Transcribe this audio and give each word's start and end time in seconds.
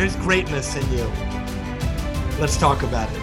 there's 0.00 0.16
greatness 0.16 0.76
in 0.76 0.92
you. 0.92 1.04
Let's 2.40 2.56
talk 2.56 2.82
about 2.82 3.12
it. 3.12 3.20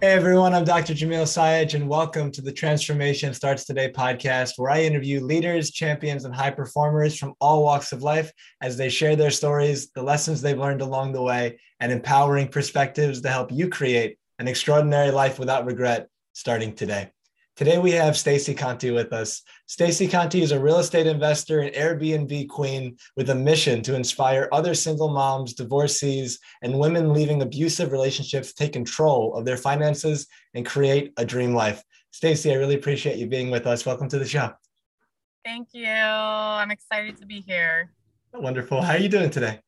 Hey 0.00 0.10
everyone, 0.10 0.52
I'm 0.52 0.64
Dr. 0.64 0.94
Jamil 0.94 1.28
Sayegh, 1.28 1.74
and 1.74 1.88
welcome 1.88 2.32
to 2.32 2.42
the 2.42 2.50
Transformation 2.50 3.32
Starts 3.32 3.64
Today 3.64 3.92
podcast, 3.92 4.54
where 4.56 4.72
I 4.72 4.82
interview 4.82 5.20
leaders, 5.20 5.70
champions, 5.70 6.24
and 6.24 6.34
high 6.34 6.50
performers 6.50 7.16
from 7.16 7.34
all 7.40 7.62
walks 7.62 7.92
of 7.92 8.02
life 8.02 8.32
as 8.60 8.76
they 8.76 8.88
share 8.88 9.14
their 9.14 9.30
stories, 9.30 9.92
the 9.92 10.02
lessons 10.02 10.42
they've 10.42 10.58
learned 10.58 10.82
along 10.82 11.12
the 11.12 11.22
way, 11.22 11.60
and 11.78 11.92
empowering 11.92 12.48
perspectives 12.48 13.20
to 13.20 13.28
help 13.28 13.52
you 13.52 13.68
create 13.68 14.18
an 14.40 14.48
extraordinary 14.48 15.12
life 15.12 15.38
without 15.38 15.66
regret 15.66 16.08
starting 16.32 16.74
today. 16.74 17.12
Today 17.58 17.78
we 17.78 17.90
have 17.90 18.16
Stacey 18.16 18.54
Conte 18.54 18.88
with 18.92 19.12
us. 19.12 19.42
Stacey 19.66 20.06
Conte 20.06 20.40
is 20.40 20.52
a 20.52 20.60
real 20.60 20.78
estate 20.78 21.08
investor 21.08 21.58
and 21.58 21.74
Airbnb 21.74 22.48
queen 22.48 22.96
with 23.16 23.30
a 23.30 23.34
mission 23.34 23.82
to 23.82 23.96
inspire 23.96 24.48
other 24.52 24.74
single 24.74 25.08
moms, 25.08 25.54
divorcees, 25.54 26.38
and 26.62 26.78
women 26.78 27.12
leaving 27.12 27.42
abusive 27.42 27.90
relationships 27.90 28.52
take 28.52 28.72
control 28.72 29.34
of 29.34 29.44
their 29.44 29.56
finances 29.56 30.28
and 30.54 30.64
create 30.64 31.12
a 31.16 31.24
dream 31.24 31.52
life. 31.52 31.82
Stacey, 32.12 32.52
I 32.52 32.54
really 32.54 32.76
appreciate 32.76 33.16
you 33.16 33.26
being 33.26 33.50
with 33.50 33.66
us. 33.66 33.84
Welcome 33.84 34.08
to 34.10 34.20
the 34.20 34.24
show. 34.24 34.52
Thank 35.44 35.70
you. 35.72 35.88
I'm 35.88 36.70
excited 36.70 37.16
to 37.16 37.26
be 37.26 37.40
here. 37.40 37.90
Wonderful. 38.32 38.82
How 38.82 38.92
are 38.92 38.98
you 38.98 39.08
doing 39.08 39.30
today? 39.30 39.58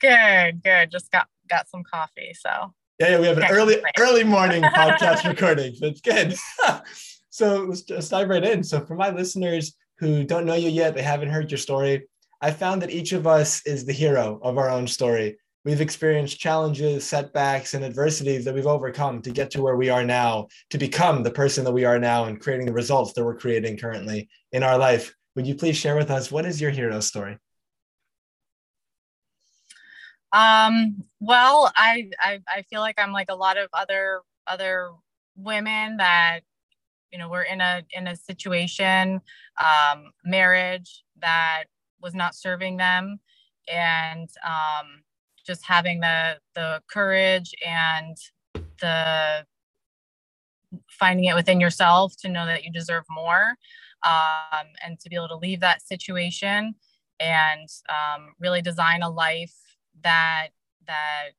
Good, 0.00 0.62
good. 0.62 0.92
Just 0.92 1.10
got 1.10 1.26
got 1.50 1.68
some 1.68 1.82
coffee, 1.82 2.36
so 2.38 2.72
yeah, 2.98 3.08
yeah, 3.10 3.20
we 3.20 3.26
have 3.26 3.38
an 3.38 3.46
early 3.50 3.82
early 3.98 4.24
morning 4.24 4.62
podcast 4.76 5.26
recording. 5.28 5.74
So 5.74 5.86
it's 5.86 6.00
good. 6.00 6.36
so 7.30 7.64
let's 7.64 7.82
just 7.82 8.10
dive 8.10 8.28
right 8.28 8.44
in. 8.44 8.62
So 8.62 8.84
for 8.84 8.94
my 8.94 9.10
listeners 9.10 9.76
who 9.98 10.24
don't 10.24 10.46
know 10.46 10.54
you 10.54 10.70
yet, 10.70 10.94
they 10.94 11.02
haven't 11.02 11.30
heard 11.30 11.50
your 11.50 11.58
story. 11.58 12.06
I 12.40 12.52
found 12.52 12.82
that 12.82 12.90
each 12.90 13.12
of 13.12 13.26
us 13.26 13.66
is 13.66 13.84
the 13.84 13.92
hero 13.92 14.38
of 14.42 14.58
our 14.58 14.68
own 14.68 14.86
story. 14.86 15.38
We've 15.64 15.80
experienced 15.80 16.38
challenges, 16.38 17.04
setbacks, 17.04 17.72
and 17.74 17.84
adversities 17.84 18.44
that 18.44 18.54
we've 18.54 18.66
overcome 18.66 19.22
to 19.22 19.30
get 19.30 19.50
to 19.52 19.62
where 19.62 19.76
we 19.76 19.88
are 19.88 20.04
now, 20.04 20.48
to 20.70 20.78
become 20.78 21.22
the 21.22 21.30
person 21.30 21.64
that 21.64 21.72
we 21.72 21.86
are 21.86 21.98
now 21.98 22.26
and 22.26 22.38
creating 22.38 22.66
the 22.66 22.72
results 22.72 23.14
that 23.14 23.24
we're 23.24 23.38
creating 23.38 23.78
currently 23.78 24.28
in 24.52 24.62
our 24.62 24.76
life. 24.76 25.14
Would 25.36 25.46
you 25.46 25.54
please 25.54 25.76
share 25.76 25.96
with 25.96 26.10
us 26.10 26.30
what 26.30 26.44
is 26.44 26.60
your 26.60 26.70
hero 26.70 27.00
story? 27.00 27.38
Um, 30.34 31.04
well, 31.20 31.72
I, 31.76 32.10
I 32.20 32.40
I 32.48 32.62
feel 32.64 32.82
like 32.82 33.00
I'm 33.00 33.12
like 33.12 33.30
a 33.30 33.36
lot 33.36 33.58
of 33.58 33.68
other 33.74 34.22
other 34.48 34.90
women 35.36 35.98
that 35.98 36.40
you 37.12 37.18
know 37.18 37.30
we're 37.30 37.42
in 37.42 37.60
a 37.60 37.82
in 37.92 38.08
a 38.08 38.16
situation 38.16 39.20
um, 39.64 40.12
marriage 40.24 41.04
that 41.20 41.64
was 42.02 42.14
not 42.14 42.34
serving 42.36 42.78
them 42.78 43.20
and 43.72 44.28
um, 44.46 45.02
just 45.46 45.64
having 45.66 46.00
the 46.00 46.38
the 46.54 46.82
courage 46.92 47.54
and 47.66 48.16
the 48.80 49.46
finding 50.90 51.26
it 51.26 51.34
within 51.36 51.60
yourself 51.60 52.14
to 52.18 52.28
know 52.28 52.46
that 52.46 52.64
you 52.64 52.72
deserve 52.72 53.04
more 53.10 53.56
um, 54.04 54.66
and 54.84 55.00
to 55.00 55.08
be 55.10 55.16
able 55.16 55.28
to 55.28 55.36
leave 55.36 55.60
that 55.60 55.82
situation 55.82 56.74
and 57.20 57.68
um, 57.88 58.34
really 58.40 58.62
design 58.62 59.02
a 59.02 59.10
life 59.10 59.54
that 60.02 60.48
that 60.86 61.30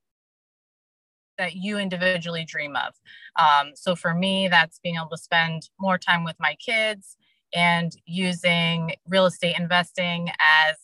that 1.37 1.55
you 1.55 1.77
individually 1.77 2.45
dream 2.45 2.75
of. 2.75 2.93
Um, 3.39 3.71
so 3.75 3.95
for 3.95 4.13
me, 4.13 4.47
that's 4.47 4.79
being 4.79 4.95
able 4.95 5.09
to 5.09 5.17
spend 5.17 5.69
more 5.79 5.97
time 5.97 6.23
with 6.23 6.35
my 6.39 6.55
kids 6.55 7.17
and 7.53 7.91
using 8.05 8.93
real 9.07 9.25
estate 9.25 9.57
investing 9.57 10.29
as 10.39 10.75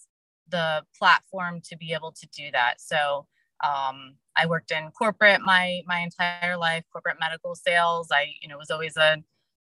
the 0.49 0.83
platform 0.97 1.61
to 1.63 1.77
be 1.77 1.93
able 1.93 2.11
to 2.11 2.27
do 2.35 2.51
that. 2.51 2.81
So 2.81 3.27
um, 3.63 4.15
I 4.35 4.45
worked 4.45 4.71
in 4.71 4.91
corporate 4.91 5.41
my 5.41 5.81
my 5.85 5.99
entire 5.99 6.57
life, 6.57 6.83
corporate 6.91 7.17
medical 7.19 7.55
sales. 7.55 8.09
I 8.11 8.33
you 8.41 8.47
know 8.47 8.57
was 8.57 8.71
always 8.71 8.97
a 8.97 9.17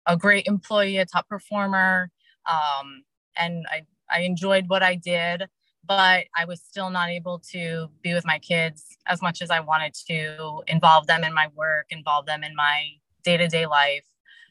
a 0.08 0.18
great 0.18 0.48
employee, 0.48 0.98
a 0.98 1.06
top 1.06 1.28
performer, 1.28 2.10
um, 2.50 3.04
and 3.38 3.66
I 3.70 3.84
I 4.10 4.22
enjoyed 4.22 4.66
what 4.68 4.84
I 4.84 4.96
did 4.96 5.44
but 5.88 6.26
I 6.36 6.46
was 6.46 6.62
still 6.62 6.90
not 6.90 7.10
able 7.10 7.40
to 7.52 7.90
be 8.02 8.14
with 8.14 8.26
my 8.26 8.40
kids 8.40 8.98
as 9.08 9.22
much 9.22 9.42
as 9.42 9.50
I 9.50 9.60
wanted 9.60 9.94
to, 10.08 10.62
involve 10.68 11.08
them 11.08 11.24
in 11.24 11.34
my 11.34 11.48
work, 11.56 11.88
involve 11.90 12.26
them 12.26 12.44
in 12.44 12.56
my 12.56 12.86
day 13.24 13.38
to 13.38 13.48
day 13.48 13.66
life. 13.66 14.06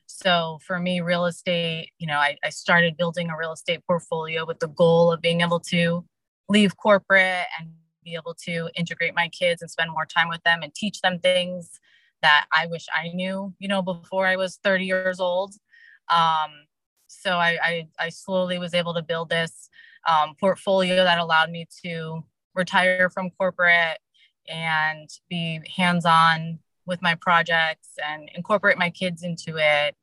So 0.06 0.58
for 0.66 0.78
me, 0.78 1.00
real 1.00 1.26
estate, 1.26 1.91
you 1.98 2.06
know, 2.06 2.16
I, 2.16 2.36
I 2.42 2.50
started 2.50 2.96
building 2.96 3.30
a 3.30 3.36
real 3.36 3.52
estate 3.52 3.80
portfolio 3.86 4.44
with 4.44 4.58
the 4.58 4.68
goal 4.68 5.12
of 5.12 5.20
being 5.20 5.41
able 5.41 5.60
to 5.60 6.04
leave 6.48 6.76
corporate 6.76 7.47
and 7.58 7.70
be 8.04 8.14
able 8.14 8.34
to 8.34 8.68
integrate 8.74 9.14
my 9.14 9.28
kids 9.28 9.62
and 9.62 9.70
spend 9.70 9.91
more 9.92 10.06
time 10.06 10.28
with 10.28 10.42
them 10.42 10.62
and 10.62 10.74
teach 10.74 11.00
them 11.00 11.20
things 11.20 11.78
that 12.22 12.47
I 12.52 12.66
wish 12.66 12.86
I 12.94 13.08
knew, 13.14 13.54
you 13.58 13.68
know, 13.68 13.82
before 13.82 14.26
I 14.26 14.36
was 14.36 14.58
30 14.64 14.84
years 14.84 15.20
old. 15.20 15.54
Um, 16.10 16.50
so 17.06 17.36
I, 17.36 17.58
I, 17.62 17.88
I 17.98 18.08
slowly 18.08 18.58
was 18.58 18.74
able 18.74 18.94
to 18.94 19.02
build 19.02 19.30
this 19.30 19.68
um, 20.09 20.34
portfolio 20.38 21.05
that 21.05 21.19
allowed 21.19 21.50
me 21.50 21.66
to 21.84 22.25
retire 22.55 23.11
from 23.11 23.31
corporate 23.31 23.99
and 24.49 25.09
be 25.28 25.61
hands 25.77 26.05
on 26.05 26.59
with 26.87 27.00
my 27.03 27.15
projects 27.15 27.91
and 28.05 28.28
incorporate 28.34 28.78
my 28.78 28.91
kids 28.91 29.22
into 29.22 29.56
it 29.56 29.94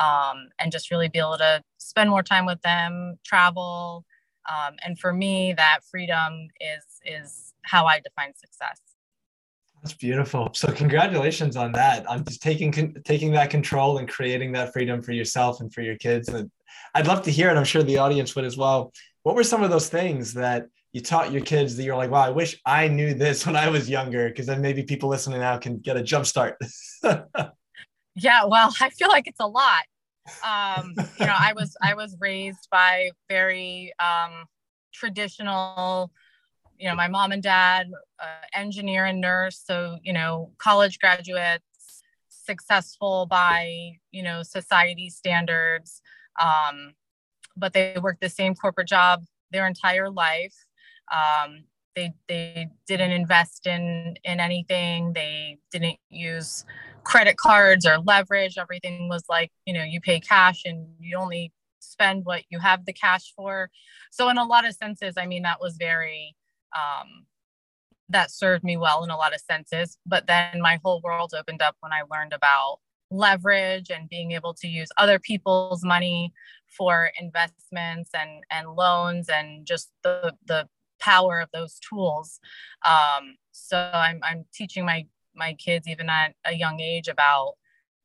um, 0.00 0.48
and 0.58 0.72
just 0.72 0.90
really 0.90 1.08
be 1.08 1.18
able 1.18 1.38
to 1.38 1.62
spend 1.78 2.10
more 2.10 2.22
time 2.22 2.46
with 2.46 2.60
them, 2.62 3.18
travel. 3.24 4.04
Um, 4.50 4.74
and 4.84 4.98
for 4.98 5.12
me, 5.12 5.54
that 5.56 5.80
freedom 5.90 6.48
is 6.60 6.84
is 7.06 7.54
how 7.62 7.86
I 7.86 8.00
define 8.00 8.34
success. 8.34 8.80
That's 9.82 9.94
beautiful. 9.94 10.50
So 10.54 10.72
congratulations 10.72 11.56
on 11.56 11.72
that. 11.72 12.10
I'm 12.10 12.24
just 12.24 12.42
taking 12.42 12.72
taking 13.04 13.32
that 13.32 13.50
control 13.50 13.98
and 13.98 14.08
creating 14.08 14.52
that 14.52 14.72
freedom 14.72 15.02
for 15.02 15.12
yourself 15.12 15.60
and 15.60 15.72
for 15.72 15.82
your 15.82 15.96
kids. 15.96 16.28
And 16.28 16.50
I'd 16.94 17.06
love 17.06 17.22
to 17.22 17.30
hear 17.30 17.50
it. 17.50 17.56
I'm 17.56 17.64
sure 17.64 17.82
the 17.82 17.98
audience 17.98 18.34
would 18.34 18.44
as 18.44 18.56
well 18.56 18.92
what 19.24 19.34
were 19.34 19.42
some 19.42 19.64
of 19.64 19.70
those 19.70 19.88
things 19.88 20.34
that 20.34 20.68
you 20.92 21.00
taught 21.00 21.32
your 21.32 21.42
kids 21.42 21.76
that 21.76 21.82
you're 21.82 21.96
like, 21.96 22.10
wow, 22.10 22.20
I 22.20 22.30
wish 22.30 22.60
I 22.64 22.88
knew 22.88 23.14
this 23.14 23.44
when 23.44 23.56
I 23.56 23.68
was 23.68 23.90
younger? 23.90 24.28
Because 24.28 24.46
then 24.46 24.60
maybe 24.60 24.84
people 24.84 25.08
listening 25.08 25.40
now 25.40 25.58
can 25.58 25.78
get 25.78 25.96
a 25.96 26.02
jump 26.02 26.26
start. 26.26 26.56
yeah, 28.14 28.44
well, 28.44 28.72
I 28.80 28.90
feel 28.90 29.08
like 29.08 29.26
it's 29.26 29.40
a 29.40 29.46
lot. 29.46 29.84
Um, 30.46 30.94
you 31.18 31.26
know, 31.26 31.34
I 31.36 31.52
was 31.54 31.76
I 31.82 31.94
was 31.94 32.16
raised 32.20 32.68
by 32.70 33.10
very 33.28 33.92
um, 33.98 34.44
traditional. 34.92 36.12
You 36.78 36.88
know, 36.88 36.94
my 36.94 37.08
mom 37.08 37.32
and 37.32 37.42
dad, 37.42 37.90
uh, 38.18 38.46
engineer 38.54 39.06
and 39.06 39.20
nurse, 39.20 39.62
so 39.64 39.98
you 40.02 40.12
know, 40.12 40.52
college 40.58 40.98
graduates, 40.98 42.02
successful 42.28 43.26
by 43.26 43.92
you 44.12 44.22
know 44.22 44.42
society 44.42 45.08
standards. 45.08 46.02
Um, 46.40 46.94
but 47.56 47.72
they 47.72 47.96
worked 48.00 48.20
the 48.20 48.28
same 48.28 48.54
corporate 48.54 48.88
job 48.88 49.24
their 49.50 49.66
entire 49.66 50.10
life. 50.10 50.54
Um, 51.12 51.64
they 51.94 52.12
they 52.28 52.68
didn't 52.86 53.12
invest 53.12 53.66
in 53.66 54.16
in 54.24 54.40
anything. 54.40 55.12
They 55.12 55.58
didn't 55.70 55.98
use 56.10 56.64
credit 57.04 57.36
cards 57.36 57.86
or 57.86 57.98
leverage. 57.98 58.58
Everything 58.58 59.08
was 59.08 59.24
like 59.28 59.52
you 59.64 59.74
know 59.74 59.84
you 59.84 60.00
pay 60.00 60.20
cash 60.20 60.62
and 60.64 60.86
you 60.98 61.16
only 61.16 61.52
spend 61.80 62.24
what 62.24 62.42
you 62.50 62.58
have 62.58 62.84
the 62.84 62.92
cash 62.92 63.32
for. 63.36 63.70
So 64.10 64.28
in 64.28 64.38
a 64.38 64.44
lot 64.44 64.66
of 64.66 64.74
senses, 64.74 65.14
I 65.16 65.26
mean 65.26 65.42
that 65.42 65.60
was 65.60 65.76
very 65.76 66.34
um, 66.74 67.26
that 68.08 68.30
served 68.30 68.64
me 68.64 68.76
well 68.76 69.04
in 69.04 69.10
a 69.10 69.16
lot 69.16 69.34
of 69.34 69.40
senses. 69.40 69.98
But 70.04 70.26
then 70.26 70.60
my 70.60 70.80
whole 70.84 71.00
world 71.02 71.32
opened 71.38 71.62
up 71.62 71.76
when 71.80 71.92
I 71.92 72.02
learned 72.10 72.32
about 72.32 72.78
leverage 73.10 73.90
and 73.90 74.08
being 74.08 74.32
able 74.32 74.54
to 74.54 74.66
use 74.66 74.88
other 74.96 75.18
people's 75.18 75.84
money 75.84 76.32
for 76.76 77.10
investments 77.20 78.10
and 78.14 78.44
and 78.50 78.74
loans 78.74 79.28
and 79.28 79.66
just 79.66 79.90
the 80.02 80.32
the 80.46 80.68
power 81.00 81.40
of 81.40 81.48
those 81.52 81.78
tools 81.80 82.40
um, 82.86 83.36
so 83.52 83.90
I'm, 83.92 84.20
I'm 84.22 84.44
teaching 84.54 84.84
my 84.84 85.06
my 85.34 85.54
kids 85.54 85.88
even 85.88 86.08
at 86.08 86.34
a 86.44 86.54
young 86.54 86.80
age 86.80 87.08
about 87.08 87.54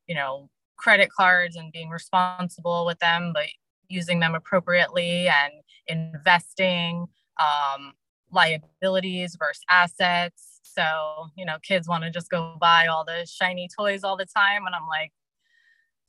you 0.06 0.14
know 0.14 0.50
credit 0.76 1.10
cards 1.10 1.56
and 1.56 1.72
being 1.72 1.90
responsible 1.90 2.84
with 2.86 2.98
them 2.98 3.32
but 3.34 3.46
using 3.88 4.20
them 4.20 4.34
appropriately 4.34 5.28
and 5.28 5.52
investing 5.88 7.06
um, 7.38 7.92
liabilities 8.30 9.36
versus 9.38 9.62
assets. 9.68 10.60
So, 10.62 11.26
you 11.36 11.44
know, 11.44 11.56
kids 11.62 11.88
want 11.88 12.04
to 12.04 12.10
just 12.10 12.30
go 12.30 12.56
buy 12.60 12.86
all 12.86 13.04
the 13.04 13.26
shiny 13.26 13.68
toys 13.76 14.04
all 14.04 14.16
the 14.16 14.26
time. 14.26 14.66
And 14.66 14.74
I'm 14.74 14.86
like 14.86 15.12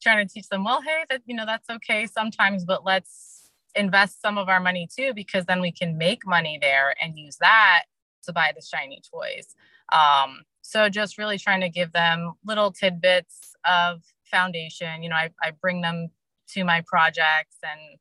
trying 0.02 0.26
to 0.26 0.34
teach 0.34 0.48
them, 0.50 0.64
well, 0.64 0.82
hey, 0.82 1.06
that, 1.10 1.22
you 1.26 1.36
know, 1.36 1.46
that's 1.46 1.70
okay 1.70 2.08
sometimes, 2.08 2.66
but 2.66 2.84
let's 2.86 3.50
invest 3.76 4.22
some 4.22 4.38
of 4.38 4.50
our 4.50 4.60
money 4.60 4.88
too, 4.94 5.14
because 5.14 5.46
then 5.46 5.62
we 5.62 5.72
can 5.72 5.98
make 5.98 6.26
money 6.26 6.58
there 6.62 6.96
and 7.02 7.18
use 7.18 7.38
that 7.38 7.84
to 8.24 8.34
buy 8.34 8.52
the 8.56 8.62
shiny 8.62 9.02
toys. 9.12 9.56
Um, 9.94 10.42
so 10.62 10.90
just 10.90 11.18
really 11.18 11.38
trying 11.38 11.62
to 11.62 11.70
give 11.70 11.92
them 11.92 12.34
little 12.46 12.72
tidbits 12.72 13.56
of 13.66 14.02
foundation. 14.24 15.04
You 15.04 15.10
know, 15.10 15.16
I, 15.16 15.30
I 15.42 15.52
bring 15.52 15.82
them 15.82 16.10
to 16.50 16.64
my 16.64 16.84
projects 16.86 17.58
and 17.64 17.98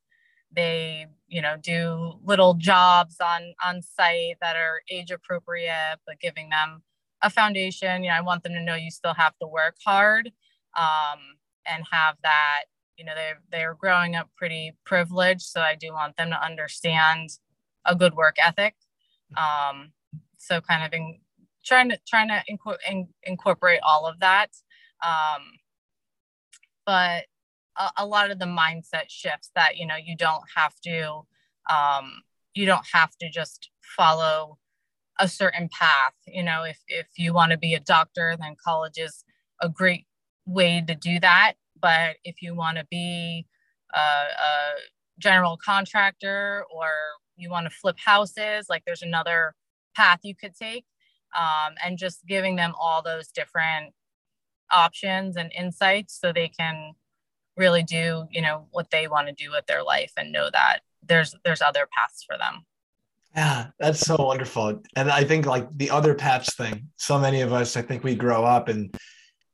they 0.53 1.07
you 1.29 1.41
know 1.41 1.57
do 1.57 2.15
little 2.25 2.55
jobs 2.55 3.17
on 3.21 3.55
on 3.65 3.83
site 3.83 4.37
that 4.41 4.57
are 4.57 4.83
age 4.91 5.11
appropriate 5.11 5.97
but 6.07 6.19
giving 6.21 6.49
them 6.49 6.83
a 7.23 7.31
foundation 7.31 8.03
you 8.03 8.11
know 8.11 8.17
i 8.17 8.21
want 8.21 8.43
them 8.43 8.53
to 8.53 8.61
know 8.61 8.75
you 8.75 8.91
still 8.91 9.15
have 9.15 9.33
to 9.41 9.47
work 9.47 9.77
hard 9.85 10.33
um, 10.79 11.19
and 11.67 11.85
have 11.91 12.17
that 12.23 12.63
you 12.97 13.05
know 13.05 13.13
they're 13.15 13.41
they're 13.51 13.75
growing 13.75 14.15
up 14.15 14.29
pretty 14.37 14.77
privileged 14.85 15.43
so 15.43 15.61
i 15.61 15.75
do 15.75 15.93
want 15.93 16.17
them 16.17 16.31
to 16.31 16.45
understand 16.45 17.31
a 17.87 17.95
good 17.95 18.15
work 18.15 18.37
ethic. 18.39 18.75
Um, 19.37 19.93
so 20.39 20.61
kind 20.61 20.85
of 20.85 20.93
in, 20.93 21.21
trying 21.65 21.91
to 21.91 21.99
trying 22.09 22.29
to 22.29 22.43
inco- 22.51 22.77
in, 22.89 23.09
incorporate 23.23 23.81
all 23.83 24.07
of 24.07 24.21
that. 24.21 24.51
Um, 25.05 25.43
but 26.85 27.27
a, 27.79 27.91
a, 27.99 28.07
lot 28.07 28.31
of 28.31 28.39
the 28.39 28.47
mindset 28.47 29.09
shifts 29.09 29.51
that 29.55 29.77
you 29.77 29.87
know 29.87 29.97
you 29.97 30.17
don't 30.17 30.43
have 30.57 30.75
to 30.85 31.23
um, 31.71 32.23
you 32.55 32.67
don't 32.67 32.87
have 32.93 33.17
to 33.19 33.31
just 33.31 33.71
follow 33.97 34.59
a 35.19 35.29
certain 35.29 35.69
path. 35.69 36.15
You 36.27 36.43
know 36.43 36.65
if 36.65 36.79
if 36.89 37.07
you 37.17 37.33
want 37.33 37.53
to 37.53 37.59
be 37.59 37.75
a 37.75 37.81
doctor 37.81 38.37
then 38.39 38.57
college 38.63 38.99
is 38.99 39.25
a 39.61 39.69
great 39.69 40.07
way 40.47 40.83
to 40.87 40.95
do 40.95 41.21
that. 41.21 41.55
But 41.81 42.17
if 42.25 42.43
you 42.43 42.55
want 42.55 42.79
to 42.79 42.87
be 42.91 43.47
a, 43.95 43.99
a 43.99 44.73
general 45.19 45.57
contractor 45.57 46.65
or 46.75 46.91
you 47.37 47.51
want 47.51 47.67
to 47.67 47.71
flip 47.71 47.97
houses 47.99 48.67
like 48.69 48.83
there's 48.85 49.03
another 49.03 49.55
path 49.95 50.21
you 50.23 50.35
could 50.35 50.55
take 50.55 50.85
um, 51.39 51.75
and 51.85 51.99
just 51.99 52.27
giving 52.27 52.57
them 52.57 52.73
all 52.81 53.03
those 53.03 53.29
different 53.29 53.93
options 54.73 55.37
and 55.37 55.53
insights 55.57 56.19
so 56.21 56.33
they 56.33 56.49
can 56.49 56.93
really 57.57 57.83
do 57.83 58.27
you 58.31 58.41
know 58.41 58.67
what 58.71 58.91
they 58.91 59.09
want 59.09 59.27
to 59.27 59.35
do 59.35 59.51
with 59.51 59.67
their 59.67 59.83
life 59.83 60.13
and 60.17 60.33
know 60.33 60.49
that 60.53 60.81
there's 61.07 61.35
there's 61.45 61.61
other 61.63 61.87
paths 61.93 62.25
for 62.25 62.39
them. 62.39 62.65
Yeah 63.35 63.67
that's 63.79 64.01
so 64.01 64.17
wonderful. 64.17 64.81
And 64.97 65.11
i 65.11 65.25
think 65.25 65.47
like 65.47 65.69
the 65.77 65.91
other 65.91 66.15
paths 66.15 66.55
thing 66.55 66.89
so 66.97 67.19
many 67.19 67.41
of 67.41 67.53
us 67.53 67.77
i 67.77 67.83
think 67.83 68.05
we 68.05 68.15
grow 68.15 68.45
up 68.45 68.69
and 68.69 68.95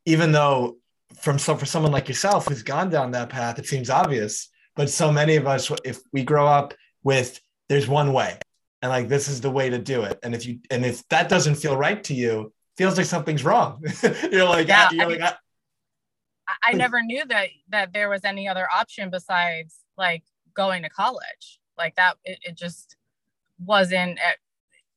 even 0.06 0.32
though 0.32 0.76
from 1.20 1.38
so 1.38 1.56
for 1.56 1.66
someone 1.66 1.92
like 1.92 2.08
yourself 2.08 2.48
who's 2.48 2.62
gone 2.62 2.90
down 2.90 3.10
that 3.10 3.28
path 3.28 3.58
it 3.58 3.66
seems 3.66 3.90
obvious 3.90 4.48
but 4.74 4.90
so 4.90 5.12
many 5.12 5.36
of 5.36 5.46
us 5.46 5.70
if 5.84 6.00
we 6.12 6.24
grow 6.24 6.46
up 6.46 6.74
with 7.04 7.40
there's 7.68 7.88
one 7.88 8.12
way 8.12 8.38
and 8.82 8.90
like 8.90 9.08
this 9.08 9.28
is 9.28 9.40
the 9.40 9.50
way 9.50 9.70
to 9.70 9.78
do 9.78 10.02
it 10.02 10.18
and 10.22 10.34
if 10.34 10.46
you 10.46 10.58
and 10.70 10.84
if 10.84 11.06
that 11.08 11.28
doesn't 11.28 11.54
feel 11.54 11.76
right 11.76 12.02
to 12.04 12.14
you 12.14 12.52
feels 12.76 12.96
like 12.96 13.06
something's 13.06 13.44
wrong 13.44 13.82
you're 14.30 14.44
like 14.44 14.68
yeah, 14.68 14.88
you're 14.92 15.04
I 15.04 15.08
like 15.08 15.20
ah. 15.22 15.38
I 16.62 16.72
never 16.72 17.02
knew 17.02 17.24
that 17.26 17.48
that 17.70 17.92
there 17.92 18.08
was 18.08 18.24
any 18.24 18.48
other 18.48 18.68
option 18.72 19.10
besides 19.10 19.80
like 19.96 20.22
going 20.56 20.82
to 20.82 20.88
college. 20.88 21.60
Like 21.78 21.94
that, 21.96 22.16
it, 22.24 22.38
it 22.42 22.56
just 22.56 22.96
wasn't. 23.64 24.18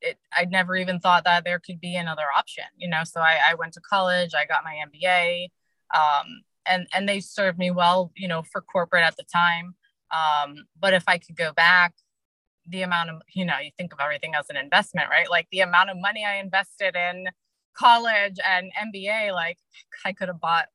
It, 0.02 0.18
I 0.34 0.46
never 0.46 0.76
even 0.76 1.00
thought 1.00 1.26
that 1.26 1.44
there 1.44 1.60
could 1.60 1.80
be 1.80 1.96
another 1.96 2.26
option, 2.38 2.66
you 2.78 2.90
know. 2.90 3.04
So 3.04 3.20
I, 3.20 3.40
I 3.50 3.54
went 3.56 3.74
to 3.74 3.82
college. 3.82 4.32
I 4.34 4.46
got 4.46 4.64
my 4.64 4.76
MBA, 4.88 5.50
um, 5.94 6.42
and 6.66 6.88
and 6.94 7.08
they 7.08 7.20
served 7.20 7.58
me 7.58 7.72
well, 7.72 8.12
you 8.16 8.28
know, 8.28 8.44
for 8.44 8.62
corporate 8.62 9.04
at 9.04 9.18
the 9.18 9.24
time. 9.24 9.76
Um, 10.12 10.66
but 10.80 10.94
if 10.94 11.04
I 11.08 11.18
could 11.18 11.36
go 11.36 11.52
back, 11.54 11.94
the 12.68 12.84
amount 12.84 13.10
of 13.10 13.22
you 13.34 13.46
know, 13.46 13.58
you 13.62 13.72
think 13.78 13.94
of 13.94 14.00
everything 14.00 14.36
as 14.36 14.50
an 14.50 14.58
investment, 14.58 15.10
right? 15.10 15.30
Like 15.30 15.48
the 15.52 15.62
amount 15.62 15.90
of 15.90 15.98
money 16.00 16.26
I 16.26 16.36
invested 16.36 16.96
in 16.96 17.28
college 17.74 18.38
and 18.46 18.72
MBA, 18.94 19.34
like 19.34 19.58
I 20.06 20.14
could 20.14 20.28
have 20.28 20.40
bought 20.40 20.68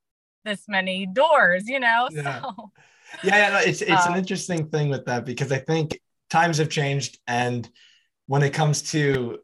this 0.45 0.65
many 0.69 1.07
doors, 1.07 1.69
you 1.69 1.81
know? 1.81 2.09
Yeah. 2.25 2.41
So 2.43 2.73
yeah, 3.23 3.37
yeah 3.37 3.51
no, 3.51 3.59
it's 3.59 3.81
it's 3.81 4.07
um, 4.07 4.15
an 4.15 4.19
interesting 4.19 4.69
thing 4.71 4.89
with 4.89 5.05
that 5.07 5.25
because 5.25 5.53
I 5.53 5.59
think 5.59 6.01
times 6.31 6.59
have 6.59 6.69
changed 6.69 7.21
and 7.29 7.69
when 8.27 8.43
it 8.43 8.51
comes 8.51 8.83
to 8.93 9.39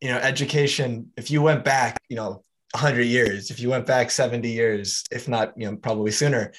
you 0.00 0.08
know 0.08 0.18
education, 0.18 1.12
if 1.16 1.30
you 1.30 1.42
went 1.42 1.64
back, 1.64 1.98
you 2.08 2.16
know, 2.16 2.42
100 2.72 3.02
years, 3.02 3.50
if 3.50 3.60
you 3.60 3.70
went 3.70 3.86
back 3.86 4.10
70 4.10 4.48
years, 4.48 5.04
if 5.10 5.28
not, 5.28 5.52
you 5.56 5.70
know, 5.70 5.76
probably 5.76 6.10
sooner, 6.10 6.52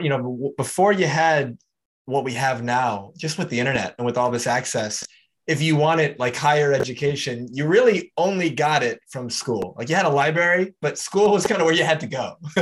you 0.00 0.08
know, 0.08 0.52
before 0.56 0.92
you 0.92 1.06
had 1.06 1.58
what 2.06 2.24
we 2.24 2.32
have 2.32 2.62
now, 2.62 3.12
just 3.18 3.38
with 3.38 3.50
the 3.50 3.60
internet 3.60 3.94
and 3.98 4.06
with 4.06 4.16
all 4.16 4.30
this 4.30 4.46
access, 4.46 5.06
if 5.46 5.60
you 5.60 5.76
wanted 5.76 6.18
like 6.18 6.36
higher 6.36 6.72
education, 6.72 7.48
you 7.50 7.66
really 7.66 8.12
only 8.16 8.50
got 8.50 8.82
it 8.82 9.00
from 9.10 9.28
school. 9.28 9.74
Like 9.76 9.88
you 9.88 9.96
had 9.96 10.06
a 10.06 10.10
library, 10.10 10.74
but 10.80 10.96
school 10.96 11.32
was 11.32 11.46
kind 11.46 11.60
of 11.60 11.66
where 11.66 11.74
you 11.74 11.84
had 11.84 12.00
to 12.00 12.06
go. 12.06 12.36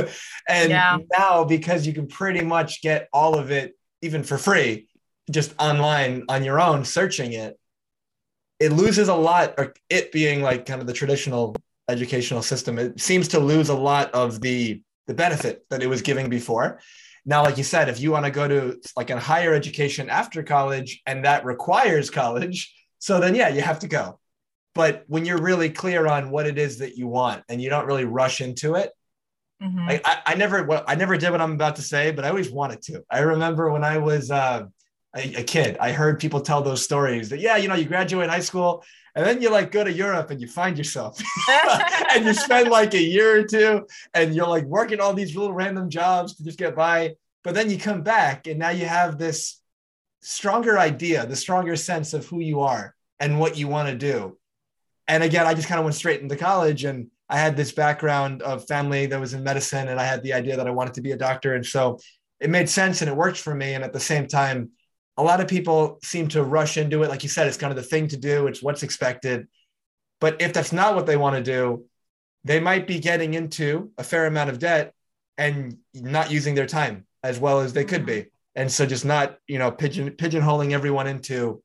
and 0.49 0.71
yeah. 0.71 0.97
now, 1.15 1.43
because 1.43 1.85
you 1.85 1.93
can 1.93 2.07
pretty 2.07 2.41
much 2.41 2.81
get 2.81 3.07
all 3.13 3.37
of 3.37 3.51
it 3.51 3.73
even 4.01 4.23
for 4.23 4.37
free, 4.37 4.87
just 5.29 5.53
online 5.59 6.23
on 6.29 6.43
your 6.43 6.59
own, 6.59 6.83
searching 6.83 7.33
it, 7.33 7.58
it 8.59 8.71
loses 8.71 9.07
a 9.07 9.15
lot, 9.15 9.55
or 9.57 9.73
it 9.89 10.11
being 10.11 10.41
like 10.41 10.65
kind 10.65 10.81
of 10.81 10.87
the 10.87 10.93
traditional 10.93 11.55
educational 11.87 12.41
system, 12.41 12.77
it 12.77 12.99
seems 12.99 13.29
to 13.29 13.39
lose 13.39 13.69
a 13.69 13.75
lot 13.75 14.11
of 14.11 14.41
the 14.41 14.81
the 15.07 15.13
benefit 15.15 15.65
that 15.69 15.81
it 15.81 15.87
was 15.87 16.03
giving 16.03 16.29
before. 16.29 16.79
Now, 17.25 17.43
like 17.43 17.57
you 17.57 17.63
said, 17.63 17.89
if 17.89 17.99
you 17.99 18.11
want 18.11 18.25
to 18.25 18.31
go 18.31 18.47
to 18.47 18.79
like 18.95 19.09
a 19.09 19.19
higher 19.19 19.53
education 19.53 20.09
after 20.09 20.43
college 20.43 21.01
and 21.05 21.25
that 21.25 21.45
requires 21.45 22.09
college, 22.09 22.73
so 22.99 23.19
then, 23.19 23.33
yeah, 23.33 23.49
you 23.49 23.61
have 23.61 23.79
to 23.79 23.87
go. 23.87 24.19
But 24.75 25.03
when 25.07 25.25
you're 25.25 25.41
really 25.41 25.69
clear 25.69 26.05
on 26.07 26.29
what 26.29 26.45
it 26.45 26.57
is 26.57 26.77
that 26.77 26.95
you 26.95 27.07
want 27.07 27.43
and 27.49 27.61
you 27.61 27.69
don't 27.69 27.87
really 27.87 28.05
rush 28.05 28.39
into 28.39 28.75
it, 28.75 28.91
mm-hmm. 29.61 29.79
I, 29.79 30.01
I, 30.05 30.17
I, 30.27 30.35
never, 30.35 30.63
well, 30.63 30.83
I 30.87 30.95
never 30.95 31.17
did 31.17 31.31
what 31.31 31.41
I'm 31.41 31.53
about 31.53 31.77
to 31.77 31.81
say, 31.81 32.11
but 32.11 32.23
I 32.23 32.29
always 32.29 32.51
wanted 32.51 32.81
to. 32.83 33.03
I 33.09 33.19
remember 33.19 33.71
when 33.71 33.83
I 33.83 33.97
was 33.97 34.29
uh, 34.29 34.65
a, 35.15 35.41
a 35.41 35.43
kid, 35.43 35.77
I 35.79 35.91
heard 35.91 36.19
people 36.19 36.41
tell 36.41 36.61
those 36.61 36.83
stories 36.83 37.29
that, 37.29 37.39
yeah, 37.39 37.57
you 37.57 37.67
know, 37.67 37.75
you 37.75 37.85
graduate 37.85 38.29
high 38.29 38.39
school 38.39 38.83
and 39.15 39.25
then 39.25 39.41
you 39.41 39.49
like 39.49 39.71
go 39.71 39.83
to 39.83 39.91
Europe 39.91 40.29
and 40.29 40.39
you 40.39 40.47
find 40.47 40.77
yourself 40.77 41.19
and 42.13 42.25
you 42.25 42.33
spend 42.33 42.69
like 42.69 42.93
a 42.93 43.01
year 43.01 43.39
or 43.39 43.43
two 43.43 43.87
and 44.13 44.35
you're 44.35 44.47
like 44.47 44.65
working 44.65 44.99
all 44.99 45.13
these 45.13 45.35
little 45.35 45.53
random 45.53 45.89
jobs 45.89 46.35
to 46.35 46.43
just 46.43 46.59
get 46.59 46.75
by. 46.75 47.15
But 47.43 47.55
then 47.55 47.69
you 47.69 47.77
come 47.77 48.03
back 48.03 48.47
and 48.47 48.59
now 48.59 48.69
you 48.69 48.85
have 48.85 49.17
this 49.17 49.61
stronger 50.21 50.77
idea, 50.77 51.25
the 51.25 51.35
stronger 51.35 51.75
sense 51.75 52.13
of 52.13 52.27
who 52.27 52.39
you 52.39 52.61
are 52.61 52.95
and 53.19 53.39
what 53.39 53.57
you 53.57 53.67
want 53.67 53.89
to 53.89 53.95
do. 53.95 54.37
And 55.07 55.23
again, 55.23 55.47
I 55.47 55.55
just 55.55 55.67
kind 55.67 55.79
of 55.79 55.85
went 55.85 55.95
straight 55.95 56.21
into 56.21 56.35
college 56.35 56.83
and 56.83 57.07
I 57.29 57.39
had 57.39 57.57
this 57.57 57.71
background 57.71 58.41
of 58.41 58.67
family 58.67 59.07
that 59.07 59.19
was 59.19 59.33
in 59.33 59.43
medicine 59.43 59.87
and 59.87 59.99
I 59.99 60.03
had 60.03 60.21
the 60.21 60.33
idea 60.33 60.57
that 60.57 60.67
I 60.67 60.71
wanted 60.71 60.93
to 60.95 61.01
be 61.01 61.11
a 61.11 61.17
doctor. 61.17 61.55
And 61.55 61.65
so 61.65 61.99
it 62.39 62.49
made 62.49 62.69
sense 62.69 63.01
and 63.01 63.09
it 63.09 63.15
worked 63.15 63.37
for 63.37 63.55
me. 63.55 63.73
And 63.73 63.83
at 63.83 63.93
the 63.93 63.99
same 63.99 64.27
time, 64.27 64.71
a 65.19 65.23
lot 65.23 65.41
of 65.41 65.49
people 65.49 65.99
seem 66.01 66.29
to 66.29 66.41
rush 66.41 66.77
into 66.77 67.03
it. 67.03 67.09
Like 67.09 67.23
you 67.23 67.29
said, 67.29 67.45
it's 67.45 67.57
kind 67.57 67.71
of 67.71 67.75
the 67.75 67.83
thing 67.83 68.07
to 68.07 68.17
do, 68.17 68.47
it's 68.47 68.63
what's 68.63 68.83
expected. 68.83 69.47
But 70.21 70.41
if 70.41 70.53
that's 70.53 70.71
not 70.71 70.95
what 70.95 71.05
they 71.05 71.17
want 71.17 71.35
to 71.35 71.43
do, 71.43 71.85
they 72.45 72.61
might 72.61 72.87
be 72.87 72.99
getting 72.99 73.33
into 73.33 73.91
a 73.97 74.03
fair 74.03 74.27
amount 74.27 74.49
of 74.49 74.59
debt 74.59 74.93
and 75.37 75.77
not 75.93 76.31
using 76.31 76.55
their 76.55 76.65
time 76.65 77.05
as 77.21 77.37
well 77.37 77.59
as 77.59 77.73
they 77.73 77.83
could 77.83 78.05
be. 78.05 78.27
And 78.55 78.71
so 78.71 78.85
just 78.85 79.03
not 79.03 79.37
you 79.45 79.59
know 79.59 79.71
pigeon 79.71 80.11
pigeonholing 80.11 80.71
everyone 80.71 81.05
into 81.05 81.61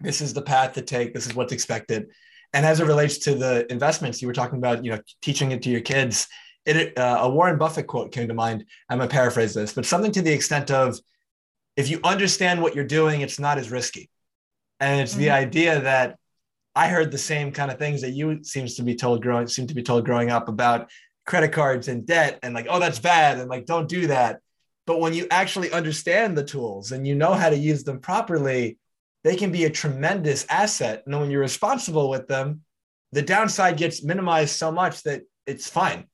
this 0.00 0.22
is 0.22 0.32
the 0.32 0.42
path 0.42 0.72
to 0.74 0.82
take 0.82 1.12
this 1.12 1.26
is 1.26 1.34
what's 1.34 1.52
expected. 1.52 2.08
And 2.54 2.64
as 2.64 2.80
it 2.80 2.86
relates 2.86 3.18
to 3.18 3.34
the 3.34 3.70
investments 3.70 4.22
you 4.22 4.26
were 4.26 4.34
talking 4.34 4.58
about 4.58 4.82
you 4.84 4.92
know 4.92 5.00
teaching 5.20 5.52
it 5.52 5.62
to 5.62 5.70
your 5.70 5.82
kids. 5.82 6.28
It 6.64 6.96
uh, 6.98 7.18
a 7.20 7.30
warren 7.30 7.58
buffett 7.58 7.86
quote 7.86 8.10
came 8.10 8.28
to 8.28 8.34
mind. 8.34 8.64
I'm 8.88 8.98
going 8.98 9.08
to 9.08 9.12
paraphrase 9.12 9.52
this 9.52 9.74
but 9.74 9.84
something 9.84 10.12
to 10.12 10.22
the 10.22 10.32
extent 10.32 10.70
of 10.70 10.98
if 11.76 11.88
you 11.88 12.00
understand 12.04 12.60
what 12.60 12.74
you're 12.74 12.84
doing 12.84 13.20
it's 13.20 13.38
not 13.38 13.58
as 13.58 13.70
risky 13.70 14.10
and 14.78 15.00
it's 15.00 15.12
mm-hmm. 15.12 15.22
the 15.22 15.30
idea 15.30 15.80
that 15.80 16.16
i 16.74 16.88
heard 16.88 17.10
the 17.10 17.18
same 17.18 17.52
kind 17.52 17.70
of 17.70 17.78
things 17.78 18.00
that 18.02 18.10
you 18.10 18.42
seems 18.42 18.76
to 18.76 18.82
be 18.82 18.94
told 18.94 19.22
growing 19.22 19.46
seem 19.46 19.66
to 19.66 19.74
be 19.74 19.82
told 19.82 20.04
growing 20.04 20.30
up 20.30 20.48
about 20.48 20.90
credit 21.26 21.52
cards 21.52 21.88
and 21.88 22.06
debt 22.06 22.38
and 22.42 22.54
like 22.54 22.66
oh 22.68 22.78
that's 22.78 22.98
bad 22.98 23.38
and 23.38 23.48
like 23.48 23.66
don't 23.66 23.88
do 23.88 24.06
that 24.06 24.40
but 24.90 24.98
when 24.98 25.14
you 25.14 25.28
actually 25.30 25.70
understand 25.70 26.36
the 26.36 26.42
tools 26.42 26.90
and 26.90 27.06
you 27.06 27.14
know 27.14 27.32
how 27.32 27.48
to 27.48 27.56
use 27.56 27.84
them 27.84 28.00
properly, 28.00 28.76
they 29.22 29.36
can 29.36 29.52
be 29.52 29.64
a 29.64 29.70
tremendous 29.70 30.44
asset. 30.50 31.04
And 31.06 31.20
when 31.20 31.30
you're 31.30 31.40
responsible 31.40 32.10
with 32.10 32.26
them, 32.26 32.62
the 33.12 33.22
downside 33.22 33.76
gets 33.76 34.02
minimized 34.02 34.56
so 34.56 34.72
much 34.72 35.04
that 35.04 35.22
it's 35.46 35.68
fine. 35.68 36.06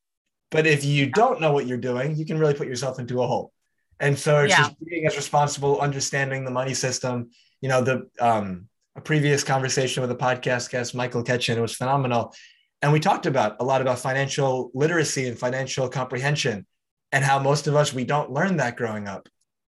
But 0.50 0.66
if 0.66 0.84
you 0.84 1.06
don't 1.06 1.40
know 1.40 1.52
what 1.52 1.66
you're 1.66 1.78
doing, 1.78 2.16
you 2.16 2.26
can 2.26 2.38
really 2.38 2.52
put 2.52 2.68
yourself 2.68 2.98
into 2.98 3.22
a 3.22 3.26
hole. 3.26 3.50
And 4.00 4.18
so 4.18 4.42
it's 4.42 4.50
yeah. 4.50 4.64
just 4.64 4.84
being 4.84 5.06
as 5.06 5.16
responsible, 5.16 5.80
understanding 5.80 6.44
the 6.44 6.50
money 6.50 6.74
system. 6.74 7.30
You 7.60 7.68
know, 7.68 7.82
the 7.82 8.08
um, 8.20 8.68
a 8.96 9.00
previous 9.00 9.44
conversation 9.44 10.00
with 10.00 10.10
a 10.10 10.16
podcast 10.16 10.70
guest, 10.70 10.94
Michael 10.94 11.22
Ketchen. 11.22 11.56
It 11.56 11.60
was 11.60 11.74
phenomenal. 11.74 12.34
And 12.82 12.92
we 12.92 13.00
talked 13.00 13.26
about 13.26 13.56
a 13.60 13.64
lot 13.64 13.80
about 13.80 13.98
financial 13.98 14.70
literacy 14.74 15.26
and 15.26 15.38
financial 15.38 15.88
comprehension 15.88 16.66
and 17.12 17.24
how 17.24 17.38
most 17.38 17.66
of 17.66 17.74
us, 17.74 17.92
we 17.94 18.04
don't 18.04 18.30
learn 18.30 18.58
that 18.58 18.76
growing 18.76 19.08
up. 19.08 19.28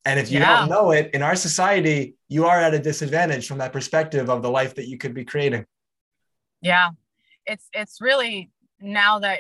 And 0.06 0.20
if 0.20 0.32
you 0.32 0.40
yeah. 0.40 0.60
don't 0.60 0.70
know 0.70 0.92
it 0.92 1.12
in 1.14 1.22
our 1.22 1.36
society, 1.36 2.16
you 2.28 2.46
are 2.46 2.60
at 2.60 2.74
a 2.74 2.80
disadvantage 2.80 3.48
from 3.48 3.60
that 3.60 3.74
perspective 3.74 4.30
of 4.30 4.42
the 4.42 4.50
life 4.50 4.76
that 4.76 4.88
you 4.88 4.98
could 4.98 5.14
be 5.14 5.26
creating. 5.26 5.66
Yeah. 6.62 6.90
It's, 7.46 7.68
it's 7.74 8.02
really 8.02 8.52
now 8.80 9.20
that 9.20 9.40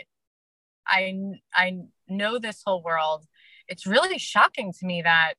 I, 0.86 1.15
I 1.53 1.79
know 2.07 2.39
this 2.39 2.62
whole 2.65 2.83
world, 2.83 3.25
it's 3.70 3.86
really 3.86 4.18
shocking 4.18 4.74
to 4.80 4.86
me 4.86 5.02
that 5.02 5.36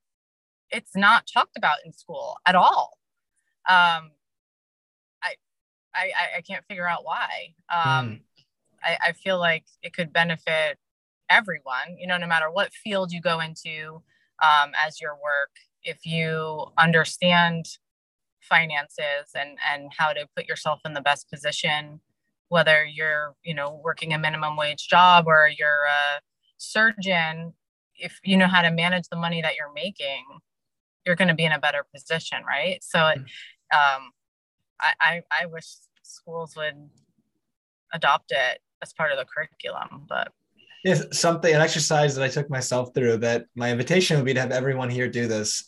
it's 0.70 0.96
not 0.96 1.28
talked 1.32 1.56
about 1.56 1.78
in 1.84 1.92
school 1.92 2.36
at 2.46 2.54
all. 2.54 2.96
Um, 3.68 4.12
I, 5.22 5.34
I, 5.94 6.12
I 6.38 6.40
can't 6.40 6.64
figure 6.66 6.88
out 6.88 7.04
why. 7.04 7.54
Um, 7.68 8.08
mm. 8.08 8.20
I, 8.82 9.08
I 9.08 9.12
feel 9.12 9.38
like 9.38 9.64
it 9.82 9.92
could 9.92 10.12
benefit 10.12 10.78
everyone, 11.28 11.96
you 11.98 12.06
know, 12.06 12.16
no 12.16 12.26
matter 12.26 12.50
what 12.50 12.72
field 12.72 13.12
you 13.12 13.20
go 13.20 13.40
into 13.40 14.02
um, 14.42 14.72
as 14.86 15.00
your 15.00 15.14
work, 15.14 15.50
if 15.82 16.06
you 16.06 16.66
understand 16.78 17.66
finances 18.40 19.30
and, 19.34 19.58
and 19.70 19.90
how 19.96 20.12
to 20.12 20.26
put 20.36 20.48
yourself 20.48 20.80
in 20.84 20.94
the 20.94 21.00
best 21.00 21.30
position, 21.30 22.00
whether 22.48 22.84
you're, 22.84 23.34
you 23.44 23.54
know, 23.54 23.80
working 23.84 24.12
a 24.12 24.18
minimum 24.18 24.56
wage 24.56 24.88
job 24.88 25.24
or 25.26 25.50
you're 25.56 25.84
a 25.86 26.20
surgeon, 26.58 27.52
if 28.00 28.18
you 28.24 28.36
know 28.36 28.46
how 28.46 28.62
to 28.62 28.70
manage 28.70 29.08
the 29.10 29.16
money 29.16 29.42
that 29.42 29.54
you're 29.56 29.72
making, 29.72 30.24
you're 31.04 31.16
going 31.16 31.28
to 31.28 31.34
be 31.34 31.44
in 31.44 31.52
a 31.52 31.58
better 31.58 31.84
position, 31.94 32.38
right? 32.46 32.82
So, 32.82 32.98
mm-hmm. 32.98 33.20
um, 33.20 34.10
I, 34.80 34.92
I, 35.00 35.22
I 35.42 35.46
wish 35.46 35.66
schools 36.02 36.54
would 36.56 36.90
adopt 37.92 38.32
it 38.32 38.60
as 38.82 38.92
part 38.92 39.12
of 39.12 39.18
the 39.18 39.24
curriculum, 39.24 40.06
but 40.08 40.32
yeah, 40.84 41.02
something 41.12 41.54
an 41.54 41.60
exercise 41.60 42.14
that 42.14 42.24
I 42.24 42.28
took 42.28 42.48
myself 42.48 42.94
through 42.94 43.18
that 43.18 43.44
my 43.54 43.70
invitation 43.70 44.16
would 44.16 44.24
be 44.24 44.32
to 44.32 44.40
have 44.40 44.50
everyone 44.50 44.88
here 44.88 45.08
do 45.08 45.26
this. 45.26 45.64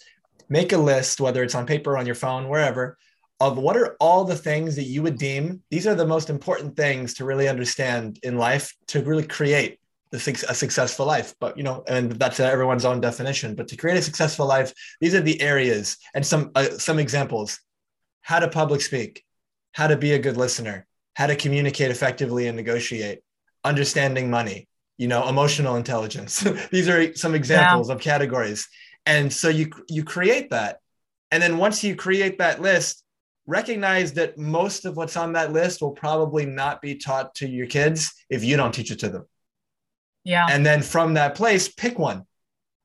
Make 0.49 0.73
a 0.73 0.79
list, 0.79 1.21
whether 1.21 1.43
it's 1.43 1.55
on 1.55 1.67
paper, 1.67 1.99
on 1.99 2.07
your 2.07 2.15
phone, 2.15 2.49
wherever, 2.49 2.97
of 3.43 3.59
what 3.59 3.77
are 3.77 3.97
all 3.99 4.25
the 4.25 4.37
things 4.37 4.77
that 4.77 4.85
you 4.85 5.03
would 5.03 5.19
deem 5.19 5.61
these 5.69 5.85
are 5.85 5.97
the 5.97 6.07
most 6.07 6.31
important 6.31 6.77
things 6.77 7.13
to 7.15 7.25
really 7.25 7.49
understand 7.49 8.21
in 8.23 8.39
life 8.39 8.73
to 8.87 9.03
really 9.03 9.27
create 9.27 9.81
a 10.13 10.19
successful 10.19 11.07
life. 11.07 11.35
But 11.41 11.57
you 11.57 11.63
know, 11.63 11.85
and 11.89 12.13
that's 12.13 12.41
everyone's 12.41 12.85
own 12.85 13.01
definition. 13.01 13.55
But 13.55 13.69
to 13.69 13.77
create 13.77 13.99
a 13.99 14.03
successful 14.03 14.47
life, 14.47 14.73
these 15.01 15.15
are 15.15 15.21
the 15.21 15.41
areas 15.41 15.97
and 16.15 16.27
some 16.27 16.51
uh, 16.55 16.71
some 16.79 16.99
examples: 16.99 17.59
how 18.21 18.39
to 18.39 18.49
public 18.49 18.81
speak, 18.81 19.25
how 19.73 19.87
to 19.87 19.97
be 19.97 20.13
a 20.13 20.19
good 20.19 20.37
listener, 20.37 20.87
how 21.15 21.27
to 21.27 21.37
communicate 21.37 21.91
effectively 21.91 22.47
and 22.47 22.57
negotiate, 22.57 23.21
understanding 23.65 24.31
money, 24.31 24.69
you 24.99 25.09
know, 25.09 25.29
emotional 25.29 25.77
intelligence. 25.77 26.41
these 26.71 26.89
are 26.89 27.15
some 27.15 27.35
examples 27.35 27.89
yeah. 27.89 27.95
of 27.95 28.01
categories. 28.01 28.69
And 29.07 29.33
so 29.33 29.49
you 29.49 29.71
you 29.89 30.05
create 30.05 30.51
that. 30.51 30.79
And 31.31 31.43
then 31.43 31.57
once 31.57 31.83
you 31.83 31.97
create 31.97 32.39
that 32.39 32.61
list, 32.61 33.03
recognize 33.47 34.13
that 34.15 34.39
most 34.39 34.85
of 34.85 34.97
what's 34.97 35.17
on 35.17 35.33
that 35.33 35.53
list 35.53 35.81
will 35.81 35.93
probably 35.93 36.47
not 36.47 36.81
be 36.81 36.97
taught 36.97 37.35
to 37.37 37.49
your 37.49 37.67
kids 37.67 38.13
if 38.31 38.45
you 38.45 38.57
don't 38.57 38.73
teach 38.73 38.91
it 38.91 39.01
to 39.01 39.09
them. 39.09 39.27
Yeah. 40.25 40.47
And 40.49 40.65
then 40.65 40.83
from 40.83 41.15
that 41.15 41.35
place, 41.35 41.69
pick 41.69 41.99
one 41.99 42.27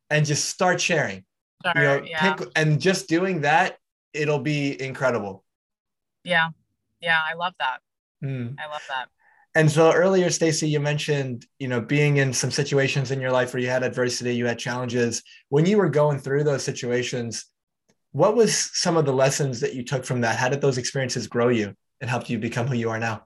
and 0.09 0.25
just 0.25 0.45
start 0.45 0.81
sharing. 0.81 1.23
Start, 1.61 1.77
you 1.77 1.83
know, 1.83 2.01
yeah. 2.03 2.33
pick 2.33 2.47
and 2.55 2.79
just 2.79 3.07
doing 3.07 3.41
that, 3.41 3.77
it'll 4.13 4.39
be 4.39 4.79
incredible. 4.81 5.43
Yeah. 6.23 6.49
Yeah. 7.01 7.19
I 7.29 7.35
love 7.35 7.53
that. 7.59 7.79
Mm. 8.23 8.55
I 8.59 8.69
love 8.71 8.83
that. 8.89 9.09
And 9.55 9.71
so 9.71 9.91
earlier, 9.91 10.29
Stacey, 10.29 10.69
you 10.69 10.79
mentioned, 10.79 11.45
you 11.57 11.67
know, 11.67 11.81
being 11.81 12.17
in 12.17 12.31
some 12.31 12.51
situations 12.51 13.09
in 13.09 13.19
your 13.19 13.31
life 13.31 13.53
where 13.53 13.61
you 13.61 13.69
had 13.69 13.81
adversity, 13.81 14.35
you 14.35 14.45
had 14.45 14.59
challenges. 14.59 15.23
When 15.49 15.65
you 15.65 15.77
were 15.77 15.89
going 15.89 16.19
through 16.19 16.43
those 16.43 16.63
situations, 16.63 17.45
what 18.11 18.35
was 18.35 18.55
some 18.55 18.97
of 18.97 19.05
the 19.05 19.13
lessons 19.13 19.59
that 19.61 19.73
you 19.73 19.83
took 19.83 20.05
from 20.05 20.21
that? 20.21 20.37
How 20.37 20.49
did 20.49 20.61
those 20.61 20.77
experiences 20.77 21.27
grow 21.27 21.49
you 21.49 21.73
and 22.01 22.09
help 22.09 22.29
you 22.29 22.37
become 22.37 22.67
who 22.67 22.75
you 22.75 22.89
are 22.91 22.99
now? 22.99 23.25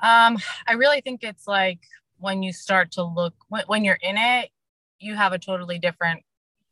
Um, 0.00 0.38
I 0.66 0.74
really 0.76 1.00
think 1.00 1.22
it's 1.24 1.46
like 1.46 1.80
when 2.24 2.42
you 2.42 2.52
start 2.52 2.90
to 2.92 3.04
look 3.04 3.34
when, 3.48 3.64
when 3.66 3.84
you're 3.84 3.98
in 4.02 4.16
it, 4.16 4.50
you 4.98 5.14
have 5.14 5.32
a 5.32 5.38
totally 5.38 5.78
different 5.78 6.22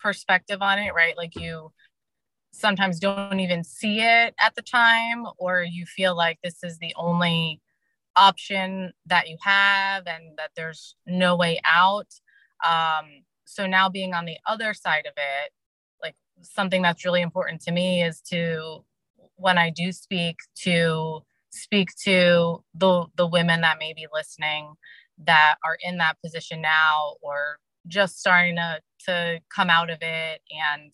perspective 0.00 0.62
on 0.62 0.78
it, 0.78 0.94
right? 0.94 1.16
Like 1.16 1.36
you 1.36 1.70
sometimes 2.52 2.98
don't 2.98 3.38
even 3.38 3.62
see 3.62 4.00
it 4.00 4.34
at 4.40 4.54
the 4.56 4.62
time, 4.62 5.26
or 5.38 5.62
you 5.62 5.86
feel 5.86 6.16
like 6.16 6.38
this 6.42 6.64
is 6.64 6.78
the 6.78 6.94
only 6.96 7.60
option 8.16 8.92
that 9.06 9.28
you 9.28 9.36
have 9.42 10.06
and 10.06 10.36
that 10.38 10.50
there's 10.56 10.96
no 11.06 11.36
way 11.36 11.60
out. 11.64 12.08
Um, 12.66 13.24
so 13.44 13.66
now 13.66 13.88
being 13.88 14.14
on 14.14 14.24
the 14.24 14.38
other 14.46 14.74
side 14.74 15.06
of 15.06 15.14
it, 15.16 15.52
like 16.02 16.14
something 16.40 16.82
that's 16.82 17.04
really 17.04 17.22
important 17.22 17.60
to 17.62 17.72
me 17.72 18.02
is 18.02 18.20
to, 18.30 18.84
when 19.36 19.58
I 19.58 19.70
do 19.70 19.92
speak, 19.92 20.36
to 20.62 21.22
speak 21.50 21.90
to 22.04 22.64
the 22.74 23.04
the 23.16 23.26
women 23.26 23.60
that 23.60 23.78
may 23.78 23.92
be 23.92 24.06
listening 24.12 24.74
that 25.26 25.56
are 25.64 25.78
in 25.82 25.98
that 25.98 26.16
position 26.24 26.60
now 26.62 27.16
or 27.22 27.58
just 27.88 28.20
starting 28.20 28.56
to 28.56 28.80
to 29.06 29.40
come 29.54 29.70
out 29.70 29.90
of 29.90 29.98
it. 30.02 30.40
And 30.50 30.92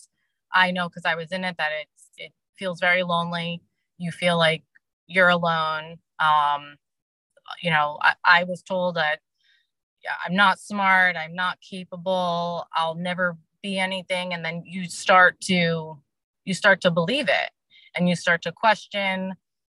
i 0.54 0.70
know 0.70 0.88
because 0.88 1.04
i 1.04 1.14
was 1.14 1.30
in 1.32 1.44
it 1.44 1.56
that 1.58 1.70
it's 1.82 2.08
it 2.16 2.32
feels 2.58 2.80
very 2.80 3.02
lonely. 3.02 3.62
You 3.98 4.10
feel 4.12 4.38
like 4.38 4.62
you're 5.06 5.28
alone. 5.28 5.98
Um 6.20 6.76
you 7.62 7.70
know, 7.70 7.98
I, 8.02 8.14
I 8.24 8.44
was 8.44 8.62
told 8.62 8.96
that 8.96 9.20
yeah, 10.04 10.12
I'm 10.26 10.34
not 10.34 10.60
smart, 10.60 11.16
I'm 11.16 11.34
not 11.34 11.58
capable, 11.60 12.66
I'll 12.74 12.94
never 12.94 13.36
be 13.62 13.78
anything. 13.78 14.32
And 14.32 14.44
then 14.44 14.62
you 14.64 14.86
start 14.88 15.40
to 15.42 15.98
you 16.44 16.54
start 16.54 16.80
to 16.82 16.90
believe 16.90 17.28
it 17.28 17.50
and 17.94 18.08
you 18.08 18.16
start 18.16 18.42
to 18.42 18.52
question 18.52 19.34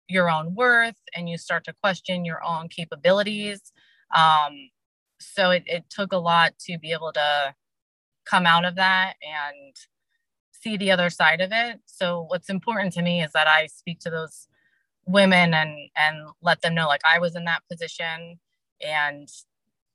your 0.08 0.30
own 0.30 0.54
worth 0.54 0.96
and 1.16 1.28
you 1.28 1.38
start 1.38 1.64
to 1.64 1.74
question 1.82 2.24
your 2.24 2.42
own 2.44 2.68
capabilities. 2.68 3.72
Um, 4.14 4.70
so 5.18 5.50
it, 5.50 5.64
it 5.66 5.84
took 5.90 6.12
a 6.12 6.18
lot 6.18 6.58
to 6.60 6.78
be 6.78 6.92
able 6.92 7.12
to 7.12 7.54
come 8.24 8.46
out 8.46 8.64
of 8.64 8.76
that 8.76 9.14
and 9.22 9.74
see 10.52 10.76
the 10.76 10.90
other 10.90 11.10
side 11.10 11.40
of 11.40 11.50
it. 11.52 11.80
So 11.86 12.24
what's 12.28 12.50
important 12.50 12.92
to 12.94 13.02
me 13.02 13.22
is 13.22 13.32
that 13.32 13.48
I 13.48 13.66
speak 13.66 14.00
to 14.00 14.10
those 14.10 14.46
women 15.06 15.54
and 15.54 15.76
and 15.96 16.28
let 16.42 16.60
them 16.62 16.74
know 16.74 16.86
like 16.86 17.00
I 17.04 17.18
was 17.18 17.34
in 17.34 17.44
that 17.44 17.62
position 17.70 18.38
and 18.80 19.28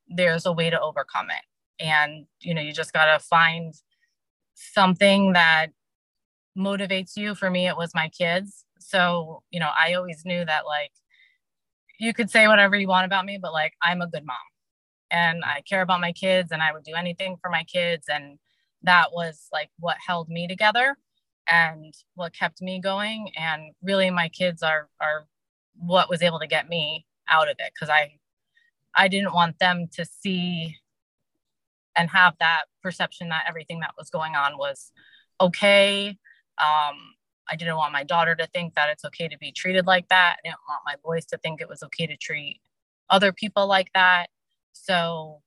there's 0.08 0.46
a 0.46 0.52
way 0.52 0.70
to 0.70 0.80
overcome 0.80 1.28
it. 1.30 1.84
And 1.84 2.26
you 2.42 2.54
know, 2.54 2.62
you 2.62 2.74
just 2.74 2.94
got 2.94 3.06
to 3.06 3.20
find 3.20 3.74
something 4.56 5.34
that 5.34 5.68
motivates 6.58 7.18
you. 7.18 7.36
For 7.36 7.50
me 7.50 7.68
it 7.68 7.78
was 7.78 7.92
my 7.96 8.10
kids. 8.10 8.66
So, 8.80 9.44
you 9.52 9.60
know, 9.60 9.72
I 9.80 9.94
always 9.94 10.24
knew 10.26 10.46
that 10.46 10.66
like 10.66 10.92
you 12.00 12.14
could 12.14 12.30
say 12.30 12.48
whatever 12.48 12.76
you 12.76 12.88
want 12.88 13.06
about 13.06 13.26
me, 13.26 13.40
but 13.42 13.54
like 13.54 13.74
I'm 13.82 14.02
a 14.02 14.08
good 14.08 14.26
mom. 14.26 14.38
And 15.12 15.44
I 15.46 15.62
care 15.62 15.82
about 15.82 16.02
my 16.02 16.12
kids 16.12 16.52
and 16.52 16.62
I 16.62 16.74
would 16.74 16.84
do 16.84 16.96
anything 16.96 17.38
for 17.42 17.50
my 17.50 17.64
kids 17.64 18.06
and 18.10 18.38
that 18.84 19.12
was 19.14 19.48
like 19.52 19.70
what 19.80 19.98
held 20.06 20.30
me 20.30 20.48
together 20.48 20.98
and 21.50 21.94
what 22.16 22.34
kept 22.34 22.62
me 22.62 22.80
going. 22.80 23.30
And 23.38 23.74
really 23.82 24.10
my 24.10 24.30
kids 24.30 24.64
are 24.64 24.90
are 25.00 25.26
what 25.78 26.10
was 26.10 26.22
able 26.22 26.40
to 26.40 26.48
get 26.48 26.70
me 26.70 27.06
out 27.30 27.50
of 27.50 27.56
it 27.60 27.72
because 27.74 27.90
i 27.90 28.10
i 28.96 29.08
didn't 29.08 29.34
want 29.34 29.60
them 29.60 29.88
to 29.92 30.06
see 30.06 30.78
and 31.96 32.10
have 32.10 32.36
that 32.40 32.64
perception 32.84 33.30
that 33.30 33.46
everything 33.48 33.80
that 33.80 33.94
was 33.98 34.10
going 34.10 34.36
on 34.36 34.58
was 34.58 34.92
okay. 35.40 36.18
Um, 36.58 37.15
i 37.50 37.56
didn't 37.56 37.78
want 37.78 37.94
my 37.94 38.04
daughter 38.04 38.36
to 38.36 38.48
think 38.48 38.76
that 38.76 38.90
it's 38.90 39.06
okay 39.06 39.28
to 39.28 39.38
be 39.38 39.52
treated 39.52 39.86
like 39.86 40.10
that. 40.10 40.38
I 40.40 40.50
didn't 40.50 40.60
want 40.68 40.82
my 40.86 40.96
boys 41.04 41.26
to 41.28 41.38
think 41.38 41.62
it 41.62 41.70
was 41.70 41.84
okay 41.84 42.08
to 42.08 42.18
treat 42.18 42.62
other 43.10 43.32
people 43.32 43.68
like 43.68 43.92
that. 43.94 44.28
So 44.74 45.42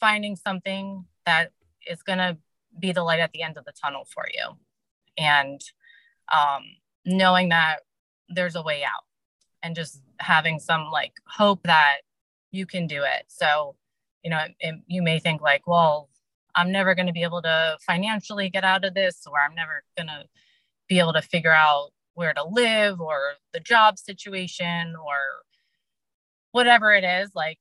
finding 0.00 0.36
something 0.36 1.04
that 1.26 1.52
is 1.86 2.02
going 2.02 2.18
to 2.18 2.38
be 2.78 2.92
the 2.92 3.02
light 3.02 3.20
at 3.20 3.32
the 3.32 3.42
end 3.42 3.56
of 3.56 3.64
the 3.64 3.72
tunnel 3.72 4.06
for 4.12 4.26
you. 4.34 4.56
And 5.16 5.60
um, 6.32 6.62
knowing 7.04 7.50
that 7.50 7.80
there's 8.28 8.56
a 8.56 8.62
way 8.62 8.84
out 8.84 9.04
and 9.62 9.76
just 9.76 10.00
having 10.18 10.58
some 10.58 10.90
like 10.90 11.12
hope 11.26 11.62
that 11.64 11.98
you 12.50 12.66
can 12.66 12.86
do 12.86 13.02
it. 13.02 13.24
So 13.28 13.76
you 14.24 14.30
know 14.30 14.38
it, 14.38 14.54
it, 14.58 14.74
you 14.88 15.02
may 15.02 15.20
think 15.20 15.40
like 15.40 15.66
well 15.66 16.08
i'm 16.56 16.72
never 16.72 16.94
going 16.94 17.06
to 17.06 17.12
be 17.12 17.22
able 17.22 17.42
to 17.42 17.76
financially 17.86 18.48
get 18.48 18.64
out 18.64 18.84
of 18.84 18.94
this 18.94 19.26
or 19.30 19.38
i'm 19.38 19.54
never 19.54 19.84
going 19.96 20.08
to 20.08 20.24
be 20.88 20.98
able 20.98 21.12
to 21.12 21.22
figure 21.22 21.52
out 21.52 21.90
where 22.14 22.32
to 22.32 22.44
live 22.44 23.00
or 23.00 23.34
the 23.52 23.60
job 23.60 23.98
situation 23.98 24.94
or 24.96 25.16
whatever 26.52 26.92
it 26.92 27.04
is 27.04 27.30
like 27.34 27.58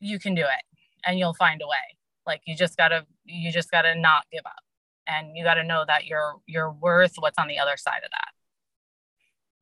you 0.00 0.18
can 0.18 0.34
do 0.34 0.42
it 0.42 0.78
and 1.06 1.18
you'll 1.18 1.34
find 1.34 1.62
a 1.62 1.66
way 1.66 1.96
like 2.26 2.42
you 2.44 2.54
just 2.54 2.76
gotta 2.76 3.06
you 3.24 3.50
just 3.50 3.70
gotta 3.70 3.94
not 3.94 4.24
give 4.30 4.44
up 4.44 4.62
and 5.06 5.36
you 5.36 5.44
got 5.44 5.54
to 5.54 5.64
know 5.64 5.84
that 5.86 6.06
you're 6.06 6.36
you're 6.46 6.70
worth 6.70 7.14
what's 7.18 7.38
on 7.38 7.48
the 7.48 7.58
other 7.58 7.76
side 7.76 8.02
of 8.04 8.10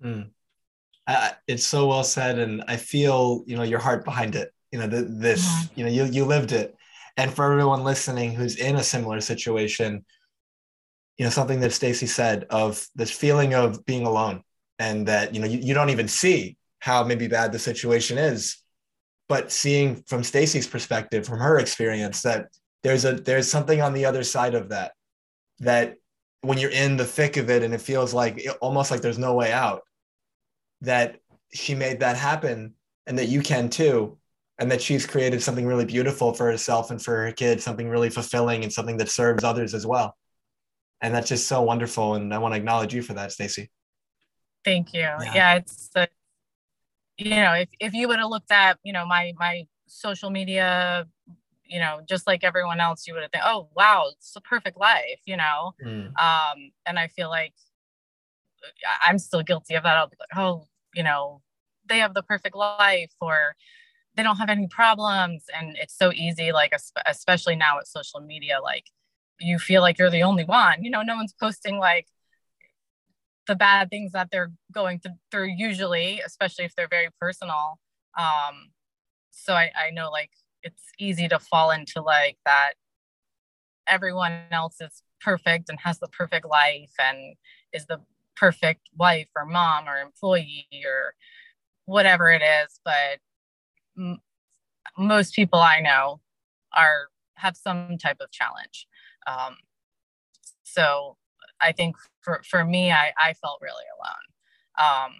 that 0.00 0.08
mm. 0.08 0.30
I, 1.06 1.32
it's 1.46 1.66
so 1.66 1.86
well 1.86 2.04
said 2.04 2.38
and 2.38 2.62
i 2.68 2.76
feel 2.76 3.44
you 3.46 3.56
know 3.56 3.62
your 3.62 3.78
heart 3.78 4.04
behind 4.04 4.34
it 4.34 4.52
you 4.72 4.78
know 4.78 4.86
the, 4.86 5.02
this 5.02 5.46
mm-hmm. 5.46 5.80
you 5.80 5.84
know 5.84 5.90
you, 5.90 6.04
you 6.04 6.24
lived 6.24 6.52
it 6.52 6.74
and 7.16 7.32
for 7.32 7.50
everyone 7.50 7.84
listening 7.84 8.34
who's 8.34 8.56
in 8.56 8.76
a 8.76 8.82
similar 8.82 9.20
situation 9.20 10.04
you 11.18 11.24
know 11.24 11.30
something 11.30 11.60
that 11.60 11.72
stacey 11.72 12.06
said 12.06 12.46
of 12.48 12.86
this 12.94 13.10
feeling 13.10 13.52
of 13.52 13.84
being 13.84 14.06
alone 14.06 14.42
and 14.78 15.06
that 15.08 15.34
you 15.34 15.40
know 15.40 15.46
you, 15.46 15.58
you 15.58 15.74
don't 15.74 15.90
even 15.90 16.08
see 16.08 16.56
how 16.78 17.02
maybe 17.02 17.26
bad 17.26 17.52
the 17.52 17.58
situation 17.58 18.16
is. 18.16 18.62
But 19.28 19.52
seeing 19.52 20.02
from 20.06 20.22
stacey's 20.22 20.66
perspective 20.66 21.26
from 21.26 21.40
her 21.40 21.58
experience 21.58 22.22
that 22.22 22.46
there's 22.82 23.04
a 23.04 23.14
there's 23.14 23.50
something 23.50 23.82
on 23.82 23.92
the 23.92 24.06
other 24.06 24.22
side 24.22 24.54
of 24.54 24.70
that 24.70 24.92
that 25.58 25.96
when 26.42 26.56
you're 26.56 26.70
in 26.70 26.96
the 26.96 27.04
thick 27.04 27.36
of 27.36 27.50
it 27.50 27.64
and 27.64 27.74
it 27.74 27.80
feels 27.80 28.14
like 28.14 28.46
almost 28.60 28.92
like 28.92 29.00
there's 29.00 29.18
no 29.18 29.34
way 29.34 29.52
out 29.52 29.82
that 30.82 31.18
she 31.52 31.74
made 31.74 32.00
that 32.00 32.16
happen 32.16 32.74
and 33.06 33.18
that 33.18 33.28
you 33.28 33.42
can 33.42 33.68
too. 33.68 34.16
And 34.60 34.72
that 34.72 34.82
she's 34.82 35.06
created 35.06 35.40
something 35.40 35.66
really 35.66 35.84
beautiful 35.84 36.32
for 36.32 36.46
herself 36.46 36.90
and 36.90 37.00
for 37.00 37.26
her 37.26 37.30
kids 37.30 37.62
something 37.62 37.88
really 37.88 38.10
fulfilling 38.10 38.64
and 38.64 38.72
something 38.72 38.96
that 38.96 39.08
serves 39.08 39.44
others 39.44 39.72
as 39.72 39.86
well 39.86 40.16
and 41.00 41.14
that's 41.14 41.28
just 41.28 41.46
so 41.46 41.62
wonderful 41.62 42.14
and 42.14 42.32
i 42.32 42.38
want 42.38 42.52
to 42.52 42.58
acknowledge 42.58 42.94
you 42.94 43.02
for 43.02 43.14
that 43.14 43.32
stacey 43.32 43.70
thank 44.64 44.92
you 44.92 45.00
yeah, 45.00 45.34
yeah 45.34 45.54
it's 45.54 45.90
a, 45.94 46.08
you 47.16 47.30
know 47.30 47.52
if, 47.52 47.68
if 47.80 47.94
you 47.94 48.08
would 48.08 48.18
have 48.18 48.28
looked 48.28 48.50
at 48.50 48.78
you 48.82 48.92
know 48.92 49.06
my 49.06 49.32
my 49.38 49.66
social 49.86 50.30
media 50.30 51.06
you 51.68 51.78
know, 51.78 52.00
just 52.08 52.26
like 52.26 52.44
everyone 52.44 52.80
else, 52.80 53.06
you 53.06 53.14
would 53.14 53.30
think, 53.30 53.44
oh, 53.46 53.68
wow, 53.76 54.06
it's 54.12 54.34
a 54.34 54.40
perfect 54.40 54.78
life, 54.78 55.20
you 55.26 55.36
know? 55.36 55.72
Mm. 55.84 56.06
Um, 56.18 56.70
and 56.86 56.98
I 56.98 57.08
feel 57.08 57.28
like 57.28 57.52
I'm 59.06 59.18
still 59.18 59.42
guilty 59.42 59.74
of 59.74 59.82
that. 59.84 59.96
I'll 59.96 60.08
be 60.08 60.16
like, 60.18 60.36
oh, 60.36 60.66
you 60.94 61.02
know, 61.02 61.42
they 61.86 61.98
have 61.98 62.14
the 62.14 62.22
perfect 62.22 62.56
life 62.56 63.12
or 63.20 63.54
they 64.14 64.22
don't 64.22 64.36
have 64.36 64.48
any 64.48 64.66
problems. 64.66 65.44
And 65.54 65.76
it's 65.76 65.96
so 65.96 66.10
easy, 66.12 66.52
like, 66.52 66.72
especially 67.06 67.54
now 67.54 67.76
with 67.76 67.86
social 67.86 68.20
media, 68.20 68.58
like, 68.62 68.84
you 69.40 69.58
feel 69.58 69.82
like 69.82 69.98
you're 69.98 70.10
the 70.10 70.22
only 70.22 70.44
one, 70.44 70.84
you 70.84 70.90
know, 70.90 71.02
no 71.02 71.16
one's 71.16 71.34
posting 71.38 71.78
like 71.78 72.06
the 73.46 73.54
bad 73.54 73.90
things 73.90 74.12
that 74.12 74.30
they're 74.30 74.52
going 74.72 75.00
through 75.30 75.48
usually, 75.56 76.20
especially 76.24 76.64
if 76.64 76.74
they're 76.74 76.88
very 76.88 77.08
personal. 77.20 77.78
Um, 78.18 78.70
so 79.30 79.54
I, 79.54 79.70
I 79.86 79.90
know 79.90 80.10
like 80.10 80.30
it's 80.62 80.82
easy 80.98 81.28
to 81.28 81.38
fall 81.38 81.70
into 81.70 82.02
like 82.02 82.36
that 82.44 82.72
everyone 83.88 84.32
else 84.50 84.80
is 84.80 85.02
perfect 85.20 85.68
and 85.68 85.78
has 85.80 85.98
the 85.98 86.08
perfect 86.08 86.46
life 86.46 86.92
and 86.98 87.34
is 87.72 87.86
the 87.86 88.00
perfect 88.36 88.88
wife 88.96 89.28
or 89.34 89.44
mom 89.44 89.88
or 89.88 89.96
employee 89.96 90.68
or 90.84 91.14
whatever 91.86 92.30
it 92.30 92.42
is 92.42 92.80
but 92.84 93.18
m- 93.96 94.20
most 94.96 95.34
people 95.34 95.58
i 95.58 95.80
know 95.80 96.20
are 96.76 97.08
have 97.34 97.56
some 97.56 97.96
type 97.98 98.18
of 98.20 98.30
challenge 98.30 98.86
um, 99.28 99.56
so 100.64 101.16
i 101.60 101.72
think 101.72 101.96
for, 102.20 102.40
for 102.48 102.64
me 102.64 102.90
I, 102.92 103.12
I 103.18 103.34
felt 103.34 103.60
really 103.60 103.84
alone. 103.96 105.06
Um, 105.06 105.12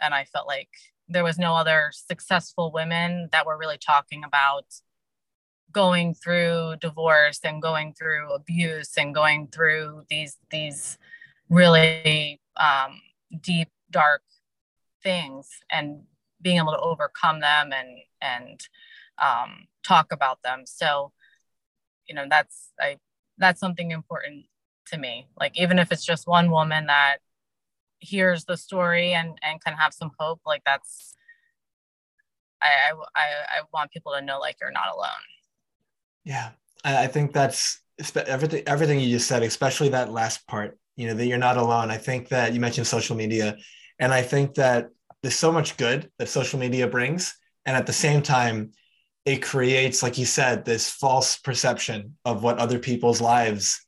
and 0.00 0.14
i 0.14 0.24
felt 0.24 0.46
like 0.46 0.70
there 1.08 1.24
was 1.24 1.38
no 1.38 1.54
other 1.54 1.90
successful 1.92 2.72
women 2.72 3.28
that 3.32 3.46
were 3.46 3.56
really 3.56 3.78
talking 3.78 4.24
about 4.24 4.64
going 5.72 6.14
through 6.14 6.74
divorce 6.80 7.40
and 7.44 7.60
going 7.60 7.92
through 7.92 8.32
abuse 8.32 8.92
and 8.96 9.14
going 9.14 9.48
through 9.48 10.02
these 10.08 10.36
these 10.50 10.98
really 11.48 12.40
um, 12.56 13.00
deep 13.40 13.68
dark 13.90 14.22
things 15.02 15.48
and 15.70 16.00
being 16.40 16.56
able 16.56 16.72
to 16.72 16.80
overcome 16.80 17.40
them 17.40 17.72
and 17.72 17.98
and 18.20 18.68
um, 19.18 19.66
talk 19.84 20.12
about 20.12 20.42
them. 20.42 20.62
So 20.64 21.12
you 22.08 22.14
know 22.14 22.26
that's 22.30 22.70
i 22.80 22.96
that's 23.38 23.60
something 23.60 23.90
important 23.90 24.46
to 24.88 24.98
me. 24.98 25.28
Like 25.38 25.58
even 25.58 25.78
if 25.78 25.92
it's 25.92 26.04
just 26.04 26.26
one 26.26 26.50
woman 26.50 26.86
that 26.86 27.18
hears 27.98 28.44
the 28.44 28.56
story 28.56 29.14
and 29.14 29.38
and 29.42 29.62
can 29.64 29.72
have 29.72 29.92
some 29.92 30.10
hope 30.18 30.40
like 30.44 30.62
that's 30.66 31.14
I, 32.62 32.92
I 33.14 33.22
i 33.58 33.60
want 33.72 33.90
people 33.90 34.12
to 34.12 34.20
know 34.20 34.38
like 34.38 34.56
you're 34.60 34.70
not 34.70 34.94
alone. 34.94 35.10
Yeah. 36.24 36.50
I 36.84 37.06
think 37.06 37.32
that's 37.32 37.80
everything 38.14 38.62
everything 38.66 39.00
you 39.00 39.08
just 39.08 39.26
said 39.26 39.42
especially 39.42 39.88
that 39.88 40.12
last 40.12 40.46
part 40.46 40.78
you 40.96 41.06
know 41.06 41.14
that 41.14 41.26
you're 41.26 41.38
not 41.38 41.56
alone. 41.56 41.90
I 41.90 41.96
think 41.96 42.28
that 42.28 42.52
you 42.52 42.60
mentioned 42.60 42.86
social 42.86 43.16
media 43.16 43.56
and 43.98 44.12
i 44.12 44.22
think 44.22 44.54
that 44.54 44.90
there's 45.22 45.36
so 45.36 45.52
much 45.52 45.76
good 45.76 46.10
that 46.18 46.28
social 46.28 46.58
media 46.58 46.86
brings 46.86 47.36
and 47.64 47.76
at 47.76 47.86
the 47.86 47.92
same 47.92 48.22
time 48.22 48.72
it 49.26 49.42
creates 49.42 50.02
like 50.02 50.16
you 50.16 50.24
said 50.24 50.64
this 50.64 50.88
false 50.88 51.36
perception 51.36 52.16
of 52.24 52.42
what 52.44 52.58
other 52.58 52.78
people's 52.78 53.20
lives 53.20 53.84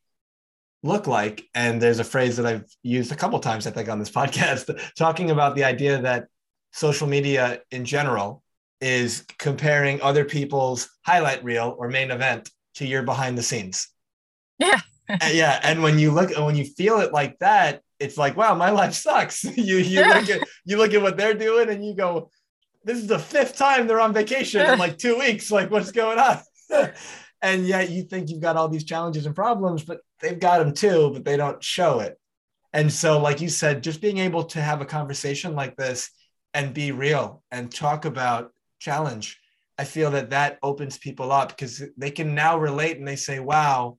look 0.83 1.07
like. 1.07 1.45
And 1.55 1.81
there's 1.81 2.01
a 2.01 2.05
phrase 2.05 2.37
that 2.37 2.47
i've 2.47 2.65
used 2.83 3.13
a 3.13 3.17
couple 3.17 3.39
times 3.39 3.67
i 3.67 3.71
think 3.71 3.89
on 3.89 3.99
this 3.99 4.11
podcast 4.21 4.79
talking 4.97 5.31
about 5.31 5.55
the 5.55 5.65
idea 5.65 6.03
that 6.03 6.27
social 6.73 7.07
media 7.07 7.61
in 7.71 7.85
general 7.85 8.43
is 8.81 9.25
comparing 9.39 10.01
other 10.03 10.25
people's 10.25 10.89
highlight 11.05 11.43
reel 11.43 11.75
or 11.79 11.89
main 11.89 12.11
event 12.11 12.51
to 12.75 12.87
your 12.87 13.03
behind 13.03 13.37
the 13.39 13.43
scenes. 13.43 13.89
Yeah. 14.59 14.81
Yeah 15.33 15.59
and 15.63 15.83
when 15.83 15.99
you 15.99 16.11
look 16.11 16.37
when 16.37 16.55
you 16.55 16.67
feel 16.67 17.01
it 17.01 17.15
like 17.15 17.39
that 17.39 17.81
it's 17.99 18.19
like 18.19 18.37
wow 18.37 18.55
my 18.55 18.69
life 18.69 18.93
sucks. 18.93 19.43
You 19.57 19.79
you 19.79 20.01
look 20.05 20.29
at 20.29 20.41
you 20.67 20.77
look 20.77 20.93
at 20.93 21.01
what 21.01 21.17
they're 21.17 21.33
doing 21.33 21.71
and 21.71 21.83
you 21.83 21.95
go 21.95 22.31
this 22.89 22.99
is 22.99 23.07
the 23.07 23.19
fifth 23.19 23.57
time 23.57 23.87
they're 23.87 24.01
on 24.01 24.13
vacation 24.13 24.65
in 24.65 24.79
like 24.79 24.99
two 24.99 25.19
weeks 25.19 25.51
like 25.51 25.71
what's 25.71 25.93
going 25.93 26.19
on 26.19 26.39
and 27.43 27.67
yet 27.67 27.91
you 27.91 28.03
think 28.03 28.29
you've 28.29 28.41
got 28.41 28.57
all 28.57 28.69
these 28.69 28.85
challenges 28.85 29.27
and 29.27 29.35
problems, 29.35 29.85
but 29.85 30.01
they've 30.21 30.41
got 30.41 30.59
them 30.59 30.75
too, 30.75 31.11
but 31.13 31.25
they 31.25 31.37
don't 31.37 31.63
show 31.63 32.01
it. 32.01 32.19
And 32.73 32.93
so, 32.93 33.21
like 33.21 33.41
you 33.41 33.49
said, 33.49 33.83
just 33.83 34.01
being 34.01 34.19
able 34.19 34.45
to 34.45 34.61
have 34.61 34.81
a 34.81 34.87
conversation 34.87 35.55
like 35.55 35.77
this 35.77 36.11
and 36.53 36.75
be 36.75 36.93
real 36.93 37.43
and 37.51 37.73
talk 37.73 38.05
about 38.05 38.53
challenge, 38.79 39.39
I 39.79 39.85
feel 39.85 40.11
that 40.13 40.31
that 40.31 40.59
opens 40.63 40.99
people 40.99 41.33
up 41.33 41.51
because 41.51 41.83
they 41.97 42.11
can 42.11 42.35
now 42.35 42.59
relate 42.59 42.99
and 42.99 43.09
they 43.09 43.17
say, 43.17 43.39
"Wow, 43.39 43.99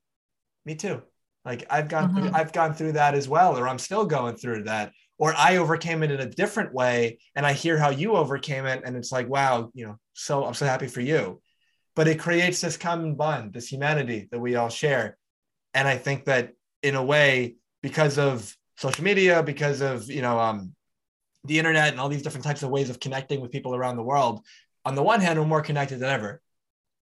me 0.66 0.76
too." 0.76 1.02
Like 1.46 1.66
I've 1.70 1.88
gone, 1.88 2.10
mm-hmm. 2.10 2.28
through, 2.28 2.32
I've 2.34 2.54
gone 2.54 2.74
through 2.74 2.92
that 2.94 3.16
as 3.16 3.28
well, 3.28 3.58
or 3.58 3.68
I'm 3.68 3.80
still 3.80 4.06
going 4.06 4.36
through 4.36 4.66
that, 4.66 4.92
or 5.20 5.36
I 5.36 5.58
overcame 5.58 6.02
it 6.02 6.10
in 6.10 6.20
a 6.20 6.26
different 6.26 6.74
way, 6.74 7.20
and 7.36 7.46
I 7.46 7.54
hear 7.54 7.78
how 7.78 7.92
you 7.92 8.14
overcame 8.14 8.66
it, 8.66 8.82
and 8.84 8.98
it's 8.98 9.12
like, 9.12 9.30
wow, 9.30 9.70
you 9.76 9.86
know, 9.86 10.00
so 10.14 10.46
I'm 10.46 10.56
so 10.56 10.66
happy 10.66 10.88
for 10.88 11.02
you 11.02 11.42
but 12.00 12.08
it 12.08 12.18
creates 12.18 12.62
this 12.62 12.78
common 12.78 13.16
bond, 13.16 13.52
this 13.52 13.70
humanity 13.70 14.30
that 14.32 14.40
we 14.40 14.56
all 14.56 14.70
share. 14.70 15.18
And 15.74 15.86
I 15.86 15.98
think 15.98 16.24
that 16.26 16.54
in 16.82 16.96
a 16.96 17.04
way, 17.04 17.56
because 17.82 18.18
of 18.18 18.56
social 18.78 19.04
media, 19.04 19.44
because 19.44 19.82
of 19.82 20.10
you 20.10 20.22
know 20.22 20.40
um, 20.40 20.74
the 21.44 21.60
internet 21.60 21.92
and 21.92 22.00
all 22.00 22.08
these 22.08 22.22
different 22.22 22.46
types 22.46 22.64
of 22.64 22.70
ways 22.70 22.90
of 22.90 23.02
connecting 23.02 23.42
with 23.42 23.52
people 23.52 23.76
around 23.76 23.98
the 23.98 24.04
world, 24.04 24.46
on 24.86 24.96
the 24.96 25.04
one 25.04 25.20
hand, 25.20 25.38
we're 25.38 25.46
more 25.46 25.62
connected 25.62 26.00
than 26.00 26.10
ever, 26.10 26.42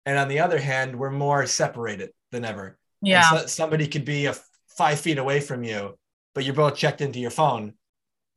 and 0.07 0.19
on 0.19 0.27
the 0.27 0.41
other 0.41 0.59
hand, 0.59 0.99
we're 0.99 1.11
more 1.11 1.47
separated 1.47 2.11
than 2.33 2.45
ever. 2.45 2.77
Yeah, 3.01 3.31
so 3.31 3.47
somebody 3.47 3.87
could 3.87 4.05
be 4.05 4.27
a 4.27 4.35
five 4.77 4.99
feet 4.99 5.19
away 5.19 5.39
from 5.39 5.63
you, 5.63 5.97
but 6.35 6.45
you're 6.45 6.53
both 6.53 6.75
checked 6.75 7.01
into 7.01 7.21
your 7.21 7.31
phone 7.31 7.75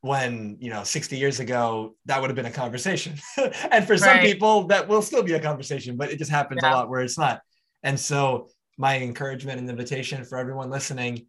when 0.03 0.57
you 0.59 0.69
know 0.69 0.83
60 0.83 1.17
years 1.17 1.39
ago 1.39 1.95
that 2.07 2.19
would 2.19 2.29
have 2.29 2.35
been 2.35 2.45
a 2.45 2.51
conversation 2.51 3.15
and 3.71 3.87
for 3.87 3.93
right. 3.93 3.99
some 4.01 4.19
people 4.19 4.67
that 4.67 4.85
will 4.85 5.01
still 5.01 5.23
be 5.23 5.31
a 5.31 5.39
conversation 5.39 5.95
but 5.95 6.11
it 6.11 6.17
just 6.17 6.29
happens 6.29 6.59
yeah. 6.61 6.71
a 6.71 6.75
lot 6.75 6.89
where 6.89 6.99
it's 6.99 7.17
not 7.17 7.39
and 7.83 7.97
so 7.97 8.49
my 8.77 8.99
encouragement 8.99 9.61
and 9.61 9.69
invitation 9.69 10.25
for 10.25 10.37
everyone 10.37 10.69
listening 10.69 11.25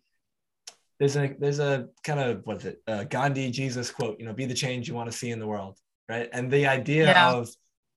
there's 0.99 1.15
a 1.17 1.37
there's 1.39 1.61
a 1.61 1.87
kind 2.03 2.19
of 2.19 2.41
what's 2.47 2.65
it 2.65 2.83
uh, 2.89 3.05
gandhi 3.05 3.49
jesus 3.49 3.93
quote 3.93 4.19
you 4.19 4.27
know 4.27 4.33
be 4.33 4.45
the 4.45 4.53
change 4.53 4.89
you 4.89 4.95
want 4.95 5.09
to 5.09 5.17
see 5.17 5.31
in 5.31 5.39
the 5.39 5.47
world 5.47 5.79
right 6.09 6.29
and 6.33 6.51
the 6.51 6.67
idea 6.67 7.05
yeah. 7.05 7.33
of 7.33 7.49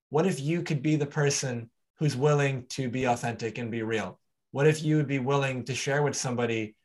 what 0.09 0.27
if 0.27 0.39
you 0.39 0.61
could 0.61 0.83
be 0.83 0.95
the 0.95 1.07
person 1.07 1.71
who's 1.97 2.15
willing 2.15 2.63
to 2.69 2.87
be 2.87 3.05
authentic 3.05 3.57
and 3.57 3.71
be 3.71 3.81
real 3.81 4.19
what 4.51 4.67
if 4.67 4.83
you 4.83 4.97
would 4.97 5.07
be 5.07 5.17
willing 5.17 5.63
to 5.63 5.73
share 5.73 6.03
with 6.03 6.15
somebody 6.15 6.75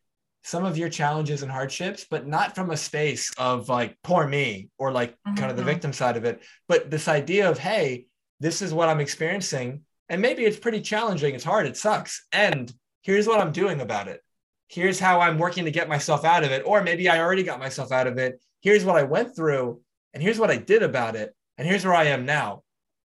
some 0.42 0.64
of 0.64 0.76
your 0.76 0.88
challenges 0.88 1.42
and 1.42 1.50
hardships, 1.50 2.06
but 2.10 2.26
not 2.26 2.54
from 2.54 2.70
a 2.70 2.76
space 2.76 3.32
of 3.38 3.68
like, 3.68 3.96
poor 4.02 4.26
me 4.26 4.68
or 4.78 4.90
like 4.90 5.12
mm-hmm. 5.12 5.34
kind 5.34 5.50
of 5.50 5.56
the 5.56 5.62
mm-hmm. 5.62 5.70
victim 5.70 5.92
side 5.92 6.16
of 6.16 6.24
it, 6.24 6.42
but 6.68 6.90
this 6.90 7.08
idea 7.08 7.48
of, 7.48 7.58
hey, 7.58 8.06
this 8.40 8.60
is 8.60 8.74
what 8.74 8.88
I'm 8.88 9.00
experiencing. 9.00 9.82
And 10.08 10.20
maybe 10.20 10.44
it's 10.44 10.58
pretty 10.58 10.80
challenging. 10.80 11.34
It's 11.34 11.44
hard. 11.44 11.66
It 11.66 11.76
sucks. 11.76 12.26
And 12.32 12.72
here's 13.02 13.26
what 13.26 13.40
I'm 13.40 13.52
doing 13.52 13.80
about 13.80 14.08
it. 14.08 14.20
Here's 14.68 14.98
how 14.98 15.20
I'm 15.20 15.38
working 15.38 15.64
to 15.66 15.70
get 15.70 15.88
myself 15.88 16.24
out 16.24 16.44
of 16.44 16.50
it. 16.50 16.62
Or 16.66 16.82
maybe 16.82 17.08
I 17.08 17.20
already 17.20 17.44
got 17.44 17.60
myself 17.60 17.92
out 17.92 18.06
of 18.06 18.18
it. 18.18 18.40
Here's 18.60 18.84
what 18.84 18.96
I 18.96 19.04
went 19.04 19.36
through. 19.36 19.80
And 20.12 20.22
here's 20.22 20.38
what 20.38 20.50
I 20.50 20.56
did 20.56 20.82
about 20.82 21.14
it. 21.14 21.34
And 21.56 21.68
here's 21.68 21.84
where 21.84 21.94
I 21.94 22.04
am 22.04 22.26
now. 22.26 22.62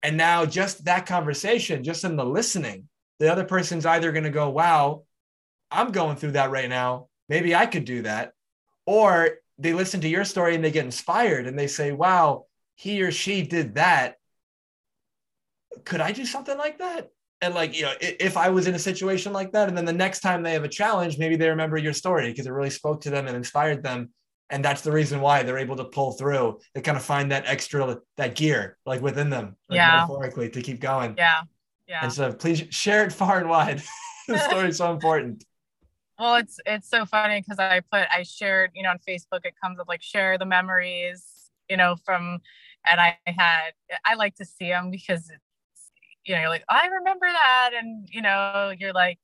And 0.01 0.17
now, 0.17 0.45
just 0.45 0.83
that 0.85 1.05
conversation, 1.05 1.83
just 1.83 2.03
in 2.03 2.17
the 2.17 2.25
listening, 2.25 2.89
the 3.19 3.31
other 3.31 3.45
person's 3.45 3.85
either 3.85 4.11
going 4.11 4.25
to 4.25 4.29
go, 4.29 4.49
wow, 4.49 5.03
I'm 5.71 5.91
going 5.91 6.17
through 6.17 6.31
that 6.31 6.51
right 6.51 6.67
now. 6.67 7.07
Maybe 7.29 7.55
I 7.55 7.65
could 7.65 7.85
do 7.85 8.03
that. 8.03 8.33
Or 8.85 9.29
they 9.57 9.73
listen 9.73 10.01
to 10.01 10.09
your 10.09 10.25
story 10.25 10.55
and 10.55 10.63
they 10.63 10.71
get 10.71 10.85
inspired 10.85 11.47
and 11.47 11.57
they 11.57 11.67
say, 11.67 11.91
wow, 11.91 12.45
he 12.75 13.01
or 13.01 13.11
she 13.11 13.43
did 13.43 13.75
that. 13.75 14.15
Could 15.85 16.01
I 16.01 16.11
do 16.11 16.25
something 16.25 16.57
like 16.57 16.79
that? 16.79 17.09
And 17.41 17.53
like, 17.53 17.75
you 17.75 17.83
know, 17.83 17.93
if 17.99 18.37
I 18.37 18.49
was 18.49 18.67
in 18.67 18.75
a 18.75 18.79
situation 18.79 19.33
like 19.33 19.51
that, 19.51 19.67
and 19.67 19.77
then 19.77 19.85
the 19.85 19.91
next 19.91 20.21
time 20.21 20.43
they 20.43 20.53
have 20.53 20.63
a 20.63 20.69
challenge, 20.69 21.17
maybe 21.17 21.35
they 21.35 21.49
remember 21.49 21.77
your 21.77 21.91
story 21.93 22.29
because 22.29 22.45
it 22.45 22.51
really 22.51 22.69
spoke 22.69 23.01
to 23.01 23.09
them 23.09 23.27
and 23.27 23.35
inspired 23.35 23.83
them. 23.83 24.11
And 24.49 24.63
that's 24.63 24.81
the 24.81 24.91
reason 24.91 25.19
why 25.19 25.43
they're 25.43 25.57
able 25.57 25.75
to 25.77 25.85
pull 25.85 26.13
through. 26.13 26.59
They 26.73 26.81
kind 26.81 26.95
of 26.95 27.03
find 27.03 27.31
that 27.31 27.45
extra, 27.45 27.97
that 28.17 28.35
gear 28.35 28.77
like 28.85 29.01
within 29.01 29.29
them, 29.29 29.57
like 29.67 29.77
yeah. 29.77 29.95
metaphorically 29.95 30.49
to 30.51 30.61
keep 30.61 30.79
going. 30.79 31.15
Yeah. 31.17 31.41
Yeah. 31.87 31.99
And 32.03 32.13
so 32.13 32.31
please 32.31 32.63
share 32.69 33.03
it 33.03 33.11
far 33.11 33.39
and 33.39 33.49
wide. 33.49 33.81
the 34.27 34.37
story 34.37 34.69
is 34.69 34.77
so 34.77 34.91
important. 34.93 35.43
Well, 36.19 36.35
it's 36.35 36.59
it's 36.65 36.89
so 36.89 37.05
funny 37.05 37.41
because 37.41 37.59
I 37.59 37.79
put 37.79 38.07
I 38.11 38.23
shared, 38.23 38.71
you 38.75 38.83
know, 38.83 38.89
on 38.89 38.99
Facebook 39.07 39.45
it 39.45 39.55
comes 39.61 39.79
up 39.79 39.87
like 39.87 40.01
share 40.03 40.37
the 40.37 40.45
memories, 40.45 41.25
you 41.69 41.77
know, 41.77 41.95
from 42.05 42.39
and 42.85 43.01
I 43.01 43.17
had 43.25 43.71
I 44.05 44.15
like 44.15 44.35
to 44.35 44.45
see 44.45 44.69
them 44.69 44.91
because 44.91 45.29
it's 45.29 45.41
you 46.25 46.35
know, 46.35 46.41
you're 46.41 46.49
like, 46.49 46.63
I 46.69 46.87
remember 46.87 47.27
that 47.27 47.71
and 47.77 48.07
you 48.11 48.21
know, 48.21 48.73
you're 48.77 48.93
like 48.93 49.19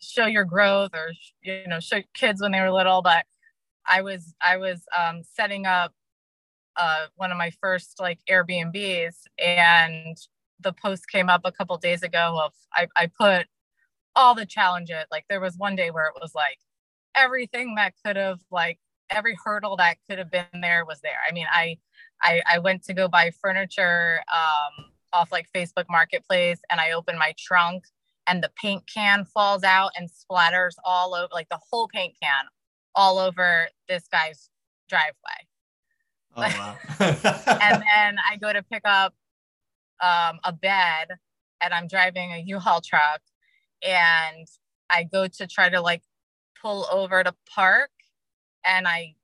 show 0.00 0.26
your 0.26 0.44
growth 0.44 0.92
or 0.94 1.12
you 1.42 1.66
know, 1.68 1.80
show 1.80 2.00
kids 2.14 2.42
when 2.42 2.52
they 2.52 2.60
were 2.60 2.72
little, 2.72 3.02
but 3.02 3.26
I 3.86 4.02
was 4.02 4.34
I 4.42 4.58
was 4.58 4.82
um 4.98 5.22
setting 5.24 5.66
up 5.66 5.92
uh 6.76 7.06
one 7.16 7.32
of 7.32 7.38
my 7.38 7.50
first 7.60 8.00
like 8.00 8.20
Airbnbs 8.30 9.16
and 9.38 10.16
the 10.60 10.72
post 10.72 11.08
came 11.10 11.28
up 11.30 11.42
a 11.44 11.52
couple 11.52 11.76
days 11.78 12.02
ago 12.02 12.40
of 12.44 12.52
I, 12.74 12.88
I 12.96 13.06
put 13.08 13.46
all 14.16 14.34
the 14.34 14.46
challenges. 14.46 15.04
Like 15.10 15.24
there 15.28 15.40
was 15.40 15.56
one 15.56 15.76
day 15.76 15.90
where 15.90 16.06
it 16.06 16.14
was 16.20 16.34
like 16.34 16.58
everything 17.14 17.74
that 17.76 17.94
could 18.04 18.16
have 18.16 18.40
like 18.50 18.78
every 19.10 19.36
hurdle 19.44 19.76
that 19.76 19.96
could 20.08 20.18
have 20.18 20.30
been 20.30 20.60
there 20.60 20.84
was 20.84 21.00
there. 21.00 21.18
I 21.28 21.32
mean, 21.32 21.46
I 21.50 21.78
I, 22.22 22.40
I 22.50 22.58
went 22.58 22.84
to 22.84 22.94
go 22.94 23.08
buy 23.08 23.30
furniture 23.30 24.20
um, 24.32 24.86
off 25.12 25.30
like 25.30 25.46
Facebook 25.54 25.84
Marketplace, 25.90 26.60
and 26.70 26.80
I 26.80 26.92
opened 26.92 27.18
my 27.18 27.34
trunk, 27.38 27.84
and 28.26 28.42
the 28.42 28.50
paint 28.60 28.84
can 28.92 29.24
falls 29.24 29.62
out 29.62 29.92
and 29.96 30.08
splatters 30.08 30.74
all 30.84 31.14
over, 31.14 31.28
like 31.32 31.48
the 31.50 31.60
whole 31.70 31.88
paint 31.88 32.14
can, 32.22 32.44
all 32.94 33.18
over 33.18 33.68
this 33.88 34.06
guy's 34.10 34.48
driveway. 34.88 35.14
Oh 36.36 36.42
wow! 36.42 36.76
and 37.00 37.82
then 37.82 38.18
I 38.28 38.36
go 38.40 38.52
to 38.52 38.62
pick 38.62 38.82
up 38.84 39.14
um, 40.02 40.40
a 40.44 40.52
bed, 40.52 41.08
and 41.60 41.74
I'm 41.74 41.86
driving 41.86 42.32
a 42.32 42.38
U-Haul 42.38 42.80
truck, 42.80 43.20
and 43.84 44.46
I 44.90 45.04
go 45.04 45.26
to 45.26 45.46
try 45.46 45.68
to 45.68 45.80
like 45.80 46.02
pull 46.60 46.86
over 46.90 47.22
to 47.22 47.34
park 47.46 47.90
and 48.64 48.88
I 48.88 49.14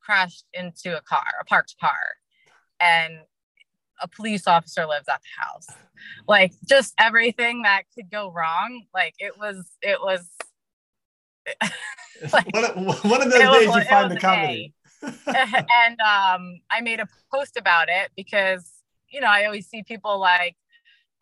crashed 0.00 0.44
into 0.52 0.96
a 0.96 1.00
car, 1.00 1.24
a 1.40 1.44
parked 1.44 1.76
car. 1.80 2.16
And 2.80 3.20
a 4.00 4.08
police 4.08 4.46
officer 4.48 4.84
lives 4.86 5.08
at 5.08 5.20
the 5.22 5.42
house. 5.42 5.66
Like 6.26 6.52
just 6.68 6.92
everything 6.98 7.62
that 7.62 7.84
could 7.94 8.10
go 8.10 8.30
wrong. 8.32 8.82
Like 8.92 9.14
it 9.18 9.38
was, 9.38 9.64
it 9.80 10.00
was 10.02 10.28
like, 12.32 12.52
one, 12.52 12.64
of, 12.64 13.04
one 13.04 13.22
of 13.22 13.30
those 13.30 13.40
days 13.40 13.68
was, 13.68 13.76
you 13.76 13.84
find 13.84 14.10
the 14.10 14.18
comedy. 14.18 14.74
and 15.02 16.00
um, 16.00 16.60
I 16.70 16.80
made 16.82 17.00
a 17.00 17.08
post 17.32 17.56
about 17.56 17.88
it 17.88 18.10
because, 18.16 18.68
you 19.08 19.20
know, 19.20 19.28
I 19.28 19.44
always 19.44 19.68
see 19.68 19.82
people 19.82 20.18
like, 20.18 20.56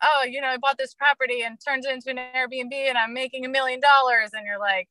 oh, 0.03 0.25
you 0.29 0.41
know, 0.41 0.47
I 0.47 0.57
bought 0.57 0.77
this 0.77 0.93
property 0.93 1.43
and 1.43 1.57
turns 1.65 1.85
it 1.85 1.93
into 1.93 2.09
an 2.09 2.17
Airbnb 2.17 2.73
and 2.73 2.97
I'm 2.97 3.13
making 3.13 3.45
a 3.45 3.49
million 3.49 3.79
dollars. 3.79 4.31
And 4.33 4.45
you're 4.45 4.59
like, 4.59 4.89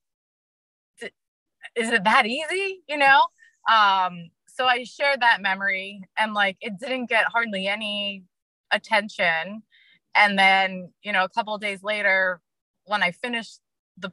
is 1.76 1.90
it 1.90 2.04
that 2.04 2.26
easy? 2.26 2.82
You 2.88 2.98
know? 2.98 3.22
Um, 3.70 4.30
so 4.46 4.66
I 4.66 4.84
shared 4.84 5.20
that 5.20 5.40
memory 5.40 6.02
and 6.18 6.34
like 6.34 6.56
it 6.60 6.78
didn't 6.78 7.08
get 7.08 7.26
hardly 7.26 7.66
any 7.66 8.24
attention. 8.70 9.62
And 10.14 10.38
then, 10.38 10.92
you 11.02 11.12
know, 11.12 11.24
a 11.24 11.28
couple 11.28 11.56
days 11.58 11.82
later, 11.82 12.40
when 12.84 13.02
I 13.02 13.12
finished 13.12 13.60
the 13.96 14.10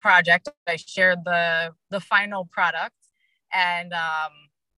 project, 0.00 0.48
I 0.66 0.76
shared 0.76 1.24
the 1.24 1.74
the 1.90 2.00
final 2.00 2.44
product 2.44 2.94
and 3.52 3.92
um 3.92 4.32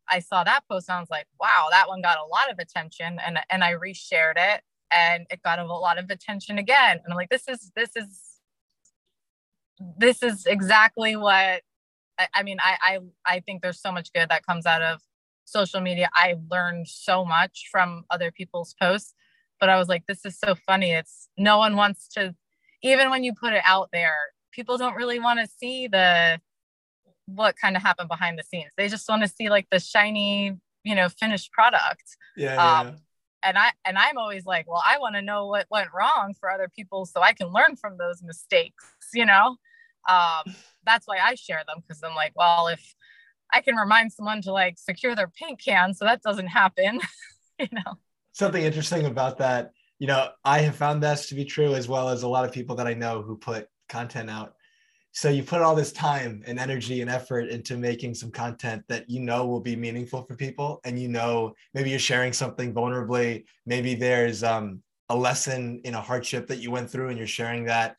I 0.09 0.21
saw 0.21 0.45
that 0.45 0.62
post 0.71 0.88
and 0.88 0.97
I 0.97 1.01
was 1.01 1.11
like, 1.11 1.27
wow, 1.40 1.66
that 1.71 1.88
one 1.88 2.01
got 2.01 2.19
a 2.19 2.25
lot 2.27 2.51
of 2.51 2.59
attention 2.59 3.19
and 3.25 3.38
and 3.51 3.64
I 3.64 3.75
reshared 3.75 4.37
it 4.37 4.62
and 4.90 5.27
it 5.31 5.42
got 5.42 5.59
a 5.59 5.64
lot 5.64 5.99
of 5.99 6.11
attention 6.11 6.59
again. 6.59 7.01
And 7.03 7.12
i'm 7.12 7.16
like 7.16 7.31
this 7.31 7.49
is 7.49 7.70
this 7.75 7.90
is 7.96 8.22
this 9.99 10.22
is 10.22 10.46
exactly 10.46 11.16
what 11.16 11.62
I, 12.18 12.29
I, 12.35 12.42
mean 12.42 12.59
I, 12.61 12.77
I 12.83 12.99
i 13.27 13.40
think 13.40 13.62
there's 13.62 13.81
so 13.81 13.92
much 13.92 14.12
good 14.12 14.29
that 14.31 14.46
comes 14.46 14.66
out 14.66 14.83
of 14.83 15.01
social 15.44 15.81
media. 15.81 16.09
I 16.14 16.35
learned 16.51 16.88
so 16.88 17.25
much 17.25 17.68
from 17.70 18.05
other 18.11 18.31
people's 18.31 18.75
posts 18.81 19.14
but 19.61 19.68
i 19.68 19.77
was 19.79 19.88
like 19.88 20.05
this 20.07 20.25
is 20.25 20.38
so 20.38 20.55
funny. 20.55 20.92
It's 20.92 21.29
no 21.37 21.59
one 21.59 21.77
wants 21.77 22.09
to 22.14 22.35
even 22.83 23.11
when 23.11 23.25
you 23.25 23.35
put 23.35 23.53
it 23.53 23.62
out 23.66 23.88
there 23.92 24.16
people 24.53 24.79
don't 24.79 24.96
really 24.96 25.20
want 25.20 25.38
to 25.40 25.46
see 25.46 25.87
the 25.87 26.40
what 27.27 27.57
kind 27.57 27.77
of 27.77 27.83
happened 27.83 28.09
behind 28.09 28.38
the 28.38 28.44
scenes. 28.44 28.70
They 28.77 28.88
just 28.88 29.09
want 29.09 29.22
to 29.22 29.29
see 29.29 29.51
like 29.51 29.66
the 29.70 29.81
shiny 29.81 30.57
you 30.85 30.94
know 30.94 31.09
finished 31.09 31.53
product. 31.53 32.16
Yeah, 32.37 32.57
um, 32.57 32.87
yeah 32.87 32.94
and 33.42 33.59
i 33.59 33.70
and 33.85 33.99
i'm 33.99 34.18
always 34.18 34.46
like 34.46 34.68
well 34.68 34.83
i 34.87 34.99
want 34.99 35.14
to 35.14 35.22
know 35.22 35.46
what 35.46 35.66
went 35.70 35.88
wrong 35.94 36.35
for 36.38 36.51
other 36.51 36.68
people 36.75 37.07
so 37.07 37.20
i 37.20 37.33
can 37.33 37.49
learn 37.49 37.77
from 37.77 37.96
those 37.99 38.22
mistakes 38.22 38.85
you 39.14 39.27
know? 39.27 39.57
Um, 40.09 40.55
that's 40.85 41.07
why 41.07 41.18
i 41.18 41.35
share 41.35 41.62
them 41.66 41.83
because 41.87 42.03
i'm 42.03 42.14
like 42.14 42.33
well 42.37 42.68
if 42.68 42.94
i 43.53 43.61
can 43.61 43.77
remind 43.77 44.12
someone 44.12 44.40
to 44.42 44.53
like 44.53 44.79
secure 44.79 45.14
their 45.14 45.29
paint 45.29 45.61
can 45.61 45.94
so 45.94 46.05
that 46.05 46.22
doesn't 46.22 46.49
happen 46.49 47.01
you 47.59 47.68
know? 47.72 47.94
Something 48.33 48.64
interesting 48.64 49.07
about 49.07 49.38
that 49.38 49.72
you 49.99 50.07
know 50.07 50.29
i 50.44 50.61
have 50.61 50.77
found 50.77 51.03
this 51.03 51.29
to 51.29 51.35
be 51.35 51.44
true 51.44 51.75
as 51.75 51.88
well 51.88 52.09
as 52.09 52.22
a 52.22 52.29
lot 52.29 52.44
of 52.44 52.53
people 52.53 52.77
that 52.77 52.87
i 52.87 52.94
know 52.94 53.22
who 53.22 53.37
put 53.37 53.68
content 53.88 54.29
out 54.31 54.55
so 55.17 55.31
you 55.31 55.43
put 55.43 55.63
all 55.63 55.75
this 55.75 55.93
time 55.93 56.43
and 56.47 56.59
energy 56.59 57.01
and 57.01 57.09
effort 57.09 57.49
into 57.49 57.79
making 57.79 58.13
some 58.13 58.31
content 58.31 58.83
that 58.89 59.09
you 59.09 59.19
know 59.19 59.47
will 59.47 59.63
be 59.63 59.75
meaningful 59.75 60.23
for 60.25 60.37
people 60.37 60.79
and 60.85 61.01
you 61.01 61.09
know 61.09 61.55
maybe 61.73 61.89
you're 61.89 61.99
sharing 61.99 62.35
something 62.35 62.75
vulnerably. 62.75 63.45
Maybe 63.65 63.95
there's 63.95 64.45
um, 64.45 64.83
a 65.09 65.17
lesson 65.17 65.81
in 65.85 65.95
a 65.95 66.03
hardship 66.03 66.47
that 66.49 66.59
you 66.59 66.71
went 66.71 66.91
through 66.91 67.09
and 67.09 67.17
you're 67.17 67.27
sharing 67.27 67.65
that. 67.65 67.97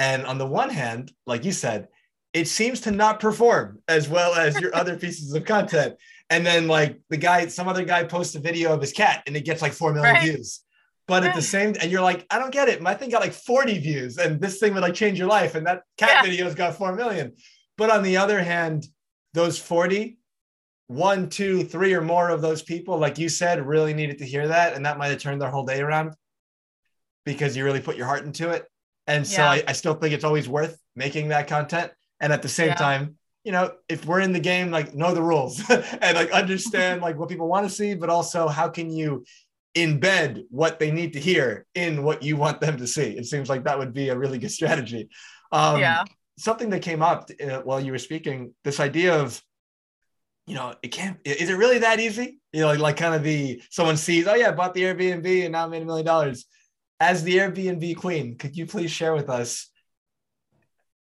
And 0.00 0.26
on 0.26 0.36
the 0.36 0.46
one 0.46 0.68
hand 0.68 1.12
like 1.26 1.44
you 1.44 1.52
said 1.52 1.86
it 2.32 2.48
seems 2.48 2.80
to 2.80 2.90
not 2.90 3.20
perform 3.20 3.80
as 3.86 4.08
well 4.08 4.34
as 4.34 4.60
your 4.60 4.74
other 4.74 4.96
pieces 4.96 5.32
of 5.32 5.44
content. 5.44 5.94
And 6.28 6.44
then 6.44 6.66
like 6.66 6.98
the 7.08 7.18
guy 7.18 7.46
some 7.46 7.68
other 7.68 7.84
guy 7.84 8.02
posts 8.02 8.34
a 8.34 8.40
video 8.40 8.72
of 8.74 8.80
his 8.80 8.92
cat 8.92 9.22
and 9.28 9.36
it 9.36 9.44
gets 9.44 9.62
like 9.62 9.72
4 9.72 9.92
million 9.92 10.14
right. 10.14 10.24
views 10.24 10.64
but 11.08 11.24
at 11.24 11.34
the 11.34 11.42
same 11.42 11.74
and 11.80 11.90
you're 11.90 12.02
like 12.02 12.26
i 12.30 12.38
don't 12.38 12.52
get 12.52 12.68
it 12.68 12.82
my 12.82 12.94
thing 12.94 13.10
got 13.10 13.20
like 13.20 13.32
40 13.32 13.78
views 13.78 14.18
and 14.18 14.40
this 14.40 14.58
thing 14.58 14.74
would 14.74 14.82
like 14.82 14.94
change 14.94 15.18
your 15.18 15.28
life 15.28 15.54
and 15.54 15.66
that 15.66 15.82
cat 15.96 16.10
yeah. 16.12 16.22
video's 16.22 16.54
got 16.54 16.76
4 16.76 16.94
million 16.94 17.32
but 17.76 17.90
on 17.90 18.02
the 18.02 18.16
other 18.16 18.42
hand 18.42 18.86
those 19.34 19.58
40 19.58 20.18
one 20.88 21.28
two 21.28 21.64
three 21.64 21.94
or 21.94 22.00
more 22.00 22.30
of 22.30 22.40
those 22.40 22.62
people 22.62 22.98
like 22.98 23.18
you 23.18 23.28
said 23.28 23.64
really 23.66 23.92
needed 23.92 24.18
to 24.18 24.24
hear 24.24 24.48
that 24.48 24.74
and 24.74 24.86
that 24.86 24.98
might 24.98 25.08
have 25.08 25.18
turned 25.18 25.42
their 25.42 25.50
whole 25.50 25.64
day 25.64 25.80
around 25.80 26.12
because 27.24 27.56
you 27.56 27.64
really 27.64 27.80
put 27.80 27.96
your 27.96 28.06
heart 28.06 28.24
into 28.24 28.50
it 28.50 28.66
and 29.08 29.26
so 29.26 29.42
yeah. 29.42 29.50
I, 29.50 29.64
I, 29.68 29.72
still 29.72 29.94
think 29.94 30.14
it's 30.14 30.24
always 30.24 30.48
worth 30.48 30.78
making 30.94 31.28
that 31.28 31.48
content 31.48 31.90
and 32.20 32.32
at 32.32 32.42
the 32.42 32.48
same 32.48 32.68
yeah. 32.68 32.74
time 32.74 33.16
you 33.42 33.50
know 33.50 33.72
if 33.88 34.04
we're 34.04 34.20
in 34.20 34.32
the 34.32 34.40
game 34.40 34.70
like 34.70 34.94
know 34.94 35.12
the 35.12 35.22
rules 35.22 35.60
and 35.70 36.16
like 36.16 36.30
understand 36.30 37.02
like 37.02 37.18
what 37.18 37.28
people 37.28 37.48
want 37.48 37.68
to 37.68 37.74
see 37.74 37.94
but 37.94 38.08
also 38.08 38.46
how 38.46 38.68
can 38.68 38.88
you 38.88 39.24
embed 39.76 40.42
what 40.50 40.78
they 40.78 40.90
need 40.90 41.12
to 41.12 41.20
hear 41.20 41.66
in 41.74 42.02
what 42.02 42.22
you 42.22 42.36
want 42.36 42.60
them 42.60 42.76
to 42.78 42.86
see. 42.86 43.16
It 43.16 43.26
seems 43.26 43.48
like 43.48 43.64
that 43.64 43.78
would 43.78 43.92
be 43.92 44.08
a 44.08 44.18
really 44.18 44.38
good 44.38 44.50
strategy. 44.50 45.08
Um, 45.52 45.78
yeah. 45.78 46.02
Something 46.38 46.70
that 46.70 46.80
came 46.80 47.02
up 47.02 47.30
uh, 47.40 47.60
while 47.60 47.80
you 47.80 47.92
were 47.92 47.98
speaking, 47.98 48.54
this 48.64 48.80
idea 48.80 49.14
of, 49.20 49.40
you 50.46 50.54
know, 50.54 50.74
it 50.82 50.88
can't, 50.88 51.18
is 51.24 51.50
it 51.50 51.54
really 51.56 51.78
that 51.78 52.00
easy? 52.00 52.40
You 52.52 52.62
know, 52.62 52.68
like, 52.68 52.78
like 52.78 52.96
kind 52.96 53.14
of 53.14 53.22
the, 53.22 53.62
someone 53.70 53.96
sees, 53.96 54.26
oh 54.26 54.34
yeah, 54.34 54.48
I 54.48 54.52
bought 54.52 54.74
the 54.74 54.82
Airbnb 54.82 55.44
and 55.44 55.52
now 55.52 55.66
I 55.66 55.68
made 55.68 55.82
a 55.82 55.86
million 55.86 56.06
dollars. 56.06 56.46
As 56.98 57.22
the 57.22 57.36
Airbnb 57.36 57.96
queen, 57.96 58.38
could 58.38 58.56
you 58.56 58.66
please 58.66 58.90
share 58.90 59.14
with 59.14 59.28
us 59.28 59.70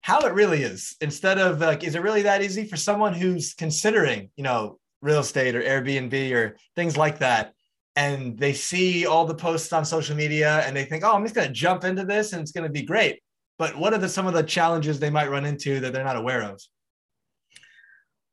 how 0.01 0.19
it 0.21 0.33
really 0.33 0.61
is 0.61 0.95
instead 1.01 1.39
of 1.39 1.59
like, 1.59 1.83
is 1.83 1.95
it 1.95 2.01
really 2.01 2.23
that 2.23 2.41
easy 2.43 2.65
for 2.65 2.77
someone 2.77 3.13
who's 3.13 3.53
considering, 3.53 4.29
you 4.35 4.43
know, 4.43 4.79
real 5.01 5.19
estate 5.19 5.55
or 5.55 5.61
Airbnb 5.61 6.33
or 6.33 6.57
things 6.75 6.95
like 6.95 7.19
that? 7.19 7.53
And 7.99 8.37
they 8.37 8.53
see 8.53 9.05
all 9.05 9.25
the 9.25 9.35
posts 9.35 9.73
on 9.73 9.83
social 9.83 10.15
media 10.15 10.63
and 10.65 10.73
they 10.73 10.85
think, 10.85 11.03
oh, 11.03 11.13
I'm 11.13 11.23
just 11.23 11.35
going 11.35 11.49
to 11.49 11.53
jump 11.53 11.83
into 11.83 12.05
this 12.05 12.31
and 12.31 12.41
it's 12.41 12.53
going 12.53 12.63
to 12.63 12.71
be 12.71 12.81
great. 12.81 13.21
But 13.57 13.77
what 13.77 13.93
are 13.93 13.97
the, 13.97 14.07
some 14.07 14.25
of 14.25 14.33
the 14.33 14.41
challenges 14.41 14.99
they 14.99 15.09
might 15.09 15.29
run 15.29 15.43
into 15.43 15.81
that 15.81 15.91
they're 15.91 16.05
not 16.05 16.15
aware 16.15 16.43
of? 16.43 16.61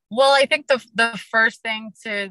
Well, 0.08 0.30
I 0.30 0.46
think 0.46 0.68
the, 0.68 0.80
the 0.94 1.20
first 1.30 1.62
thing 1.62 1.90
to 2.04 2.30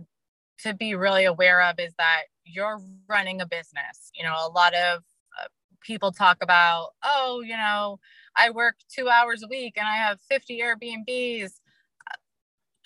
to 0.60 0.74
be 0.74 0.96
really 0.96 1.26
aware 1.26 1.62
of 1.62 1.78
is 1.78 1.94
that 1.98 2.22
you're 2.46 2.80
running 3.10 3.42
a 3.42 3.46
business. 3.46 4.10
You 4.16 4.24
know, 4.24 4.34
a 4.34 4.48
lot 4.48 4.74
of 4.74 5.00
uh, 5.38 5.48
people 5.82 6.14
talk 6.14 6.38
about, 6.42 6.92
oh, 7.04 7.44
you 7.46 7.58
know, 7.58 8.00
I 8.38 8.52
work 8.52 8.76
two 8.90 9.10
hours 9.10 9.44
a 9.44 9.48
week 9.50 9.74
and 9.76 9.86
I 9.86 9.98
have 9.98 10.22
50 10.30 10.62
Airbnbs. 10.62 11.52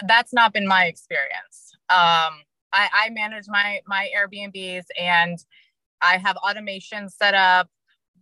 That's 0.08 0.34
not 0.34 0.54
been 0.54 0.68
my 0.68 0.86
experience. 0.86 1.78
Um, 1.92 2.42
I, 2.74 2.90
I 2.94 3.10
manage 3.10 3.46
my 3.48 3.82
my 3.88 4.10
Airbnbs 4.16 4.86
and 5.00 5.38
I 6.02 6.18
have 6.18 6.38
automation 6.38 7.10
set 7.10 7.34
up, 7.34 7.70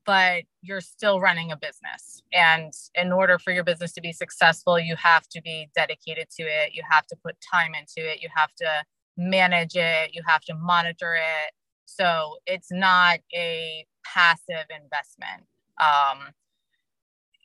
but 0.05 0.43
you're 0.61 0.81
still 0.81 1.19
running 1.19 1.51
a 1.51 1.57
business. 1.57 2.23
And 2.33 2.73
in 2.95 3.11
order 3.11 3.37
for 3.37 3.51
your 3.51 3.63
business 3.63 3.93
to 3.93 4.01
be 4.01 4.11
successful, 4.11 4.79
you 4.79 4.95
have 4.95 5.27
to 5.29 5.41
be 5.41 5.69
dedicated 5.75 6.29
to 6.37 6.43
it. 6.43 6.73
You 6.73 6.81
have 6.89 7.05
to 7.07 7.15
put 7.23 7.35
time 7.41 7.73
into 7.75 8.09
it. 8.09 8.21
You 8.21 8.29
have 8.35 8.53
to 8.55 8.83
manage 9.17 9.75
it. 9.75 10.11
You 10.13 10.21
have 10.25 10.41
to 10.41 10.55
monitor 10.55 11.15
it. 11.15 11.53
So 11.85 12.37
it's 12.45 12.71
not 12.71 13.19
a 13.33 13.85
passive 14.03 14.65
investment. 14.69 15.43
Um, 15.79 16.33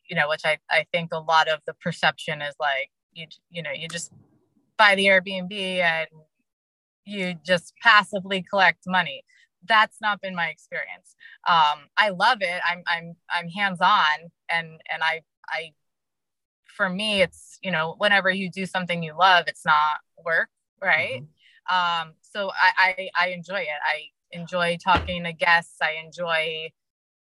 you 0.08 0.16
know, 0.16 0.28
which 0.28 0.42
I, 0.44 0.58
I 0.70 0.86
think 0.92 1.10
a 1.12 1.18
lot 1.18 1.48
of 1.48 1.60
the 1.66 1.74
perception 1.74 2.42
is 2.42 2.54
like 2.58 2.90
you 3.12 3.26
you 3.50 3.62
know, 3.62 3.70
you 3.70 3.88
just 3.88 4.12
buy 4.76 4.94
the 4.94 5.06
Airbnb 5.06 5.52
and 5.52 6.08
you 7.04 7.34
just 7.44 7.74
passively 7.82 8.44
collect 8.48 8.84
money. 8.86 9.24
That's 9.68 9.98
not 10.00 10.20
been 10.20 10.34
my 10.34 10.48
experience. 10.48 11.14
Um, 11.48 11.88
I 11.96 12.10
love 12.10 12.38
it. 12.40 12.60
I'm 12.68 12.82
I'm 12.86 13.16
I'm 13.30 13.48
hands 13.48 13.80
on, 13.80 14.30
and 14.48 14.80
and 14.90 15.02
I 15.02 15.22
I 15.48 15.72
for 16.66 16.88
me 16.88 17.22
it's 17.22 17.58
you 17.62 17.70
know 17.70 17.94
whenever 17.98 18.30
you 18.30 18.50
do 18.50 18.66
something 18.66 19.02
you 19.02 19.16
love, 19.16 19.44
it's 19.46 19.64
not 19.64 19.98
work, 20.24 20.48
right? 20.82 21.22
Mm-hmm. 21.22 22.06
Um, 22.08 22.14
so 22.22 22.50
I, 22.50 22.72
I 23.16 23.26
I 23.26 23.28
enjoy 23.28 23.60
it. 23.60 23.68
I 23.84 24.06
enjoy 24.32 24.78
talking 24.82 25.24
to 25.24 25.32
guests. 25.32 25.76
I 25.80 25.96
enjoy 26.04 26.70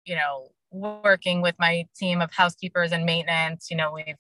you 0.06 0.16
know 0.16 0.52
working 0.72 1.42
with 1.42 1.56
my 1.60 1.86
team 1.98 2.22
of 2.22 2.32
housekeepers 2.32 2.94
and 2.94 3.06
maintenance. 3.06 3.68
You 3.70 3.78
know 3.78 3.92
we've 3.94 4.16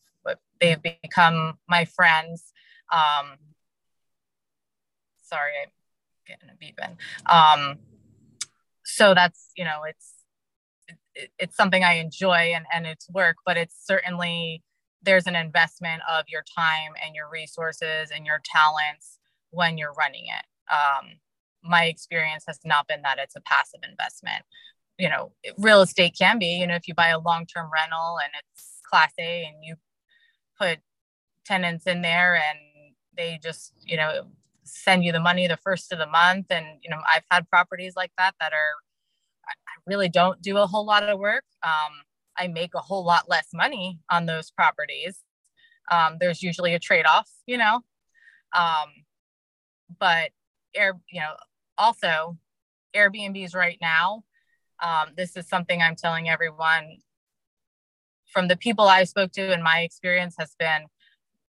they've 0.60 0.82
become 0.82 1.58
my 1.68 1.86
friends. 1.86 2.52
Um, 2.94 3.38
sorry, 5.30 5.52
I'm 5.64 5.70
getting 6.28 6.50
a 6.50 6.58
beep 6.60 6.80
in. 6.84 6.98
Um, 7.26 7.80
so 8.84 9.14
that's, 9.14 9.52
you 9.56 9.64
know, 9.64 9.84
it's, 9.88 10.14
it, 11.16 11.32
it's 11.38 11.56
something 11.56 11.84
I 11.84 11.94
enjoy 11.96 12.54
and, 12.56 12.66
and 12.74 12.86
it's 12.88 13.10
work, 13.10 13.38
but 13.46 13.58
it's 13.58 13.76
certainly, 13.86 14.64
there's 15.02 15.28
an 15.28 15.36
investment 15.36 16.02
of 16.10 16.26
your 16.28 16.44
time 16.56 16.94
and 17.06 17.16
your 17.16 17.30
resources 17.32 18.12
and 18.14 18.26
your 18.26 18.42
talents 18.44 19.20
when 19.52 19.78
you're 19.78 19.94
running 19.94 20.26
it. 20.26 20.74
Um, 20.74 21.20
my 21.64 21.86
experience 21.86 22.44
has 22.48 22.60
not 22.66 22.88
been 22.88 23.02
that 23.04 23.18
it's 23.20 23.36
a 23.36 23.42
passive 23.42 23.82
investment. 23.90 24.44
You 24.98 25.10
know, 25.10 25.32
real 25.58 25.82
estate 25.82 26.16
can 26.20 26.40
be, 26.40 26.58
you 26.58 26.68
know, 26.68 26.76
if 26.76 26.88
you 26.88 26.94
buy 26.94 27.10
a 27.10 27.20
long 27.20 27.46
term 27.46 27.70
rental 27.74 28.18
and 28.22 28.32
it's 28.38 28.82
class 28.90 29.14
A 29.18 29.46
and 29.46 29.64
you 29.64 29.76
put 30.60 30.80
tenants 31.46 31.88
in 31.88 32.02
there 32.02 32.36
and 32.36 32.60
they 33.16 33.40
just, 33.42 33.74
you 33.86 33.98
know, 33.98 34.28
send 34.70 35.04
you 35.04 35.12
the 35.12 35.20
money 35.20 35.48
the 35.48 35.58
first 35.58 35.92
of 35.92 36.00
the 36.00 36.08
month. 36.08 36.48
And, 36.50 36.66
you 36.82 36.90
know, 36.90 37.02
I've 37.14 37.24
had 37.32 37.50
properties 37.50 37.94
like 37.96 38.12
that 38.18 38.36
that 38.40 38.54
are, 38.54 38.74
I 39.48 39.74
really 39.86 40.10
don't 40.10 40.42
do 40.42 40.58
a 40.58 40.68
whole 40.68 40.86
lot 40.86 41.04
of 41.04 41.20
work. 41.20 41.44
Um, 41.64 42.04
I 42.38 42.48
make 42.48 42.74
a 42.76 42.80
whole 42.80 43.04
lot 43.04 43.30
less 43.30 43.48
money 43.54 44.00
on 44.10 44.26
those 44.26 44.52
properties. 44.52 45.20
Um, 45.92 46.18
there's 46.20 46.44
usually 46.44 46.74
a 46.74 46.80
trade 46.80 47.06
off, 47.06 47.30
you 47.46 47.58
know. 47.58 47.82
Um, 48.56 48.90
but 50.00 50.32
air, 50.76 51.00
you 51.12 51.20
know, 51.20 51.34
also 51.78 52.38
Airbnbs 52.96 53.56
right 53.56 53.78
now. 53.82 54.24
Um, 54.82 55.10
this 55.18 55.36
is 55.36 55.48
something 55.48 55.82
I'm 55.82 55.96
telling 55.96 56.30
everyone 56.30 56.98
from 58.32 58.48
the 58.48 58.56
people 58.56 58.88
I 58.88 59.04
spoke 59.04 59.32
to 59.34 59.52
in 59.52 59.64
my 59.64 59.80
experience 59.80 60.36
has 60.38 60.56
been 60.58 60.86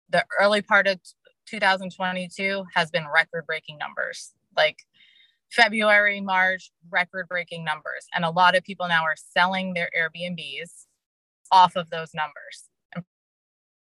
the 0.09 0.25
early 0.39 0.61
part 0.61 0.87
of 0.87 0.99
2022 1.45 2.65
has 2.73 2.91
been 2.91 3.05
record 3.13 3.45
breaking 3.45 3.77
numbers. 3.77 4.33
Like 4.55 4.79
February, 5.51 6.21
March, 6.21 6.71
record 6.89 7.27
breaking 7.27 7.63
numbers. 7.63 8.07
And 8.13 8.25
a 8.25 8.29
lot 8.29 8.55
of 8.55 8.63
people 8.63 8.87
now 8.87 9.03
are 9.03 9.15
selling 9.15 9.73
their 9.73 9.89
Airbnbs 9.97 10.85
off 11.51 11.75
of 11.75 11.89
those 11.89 12.13
numbers 12.13 12.69
and 12.93 13.03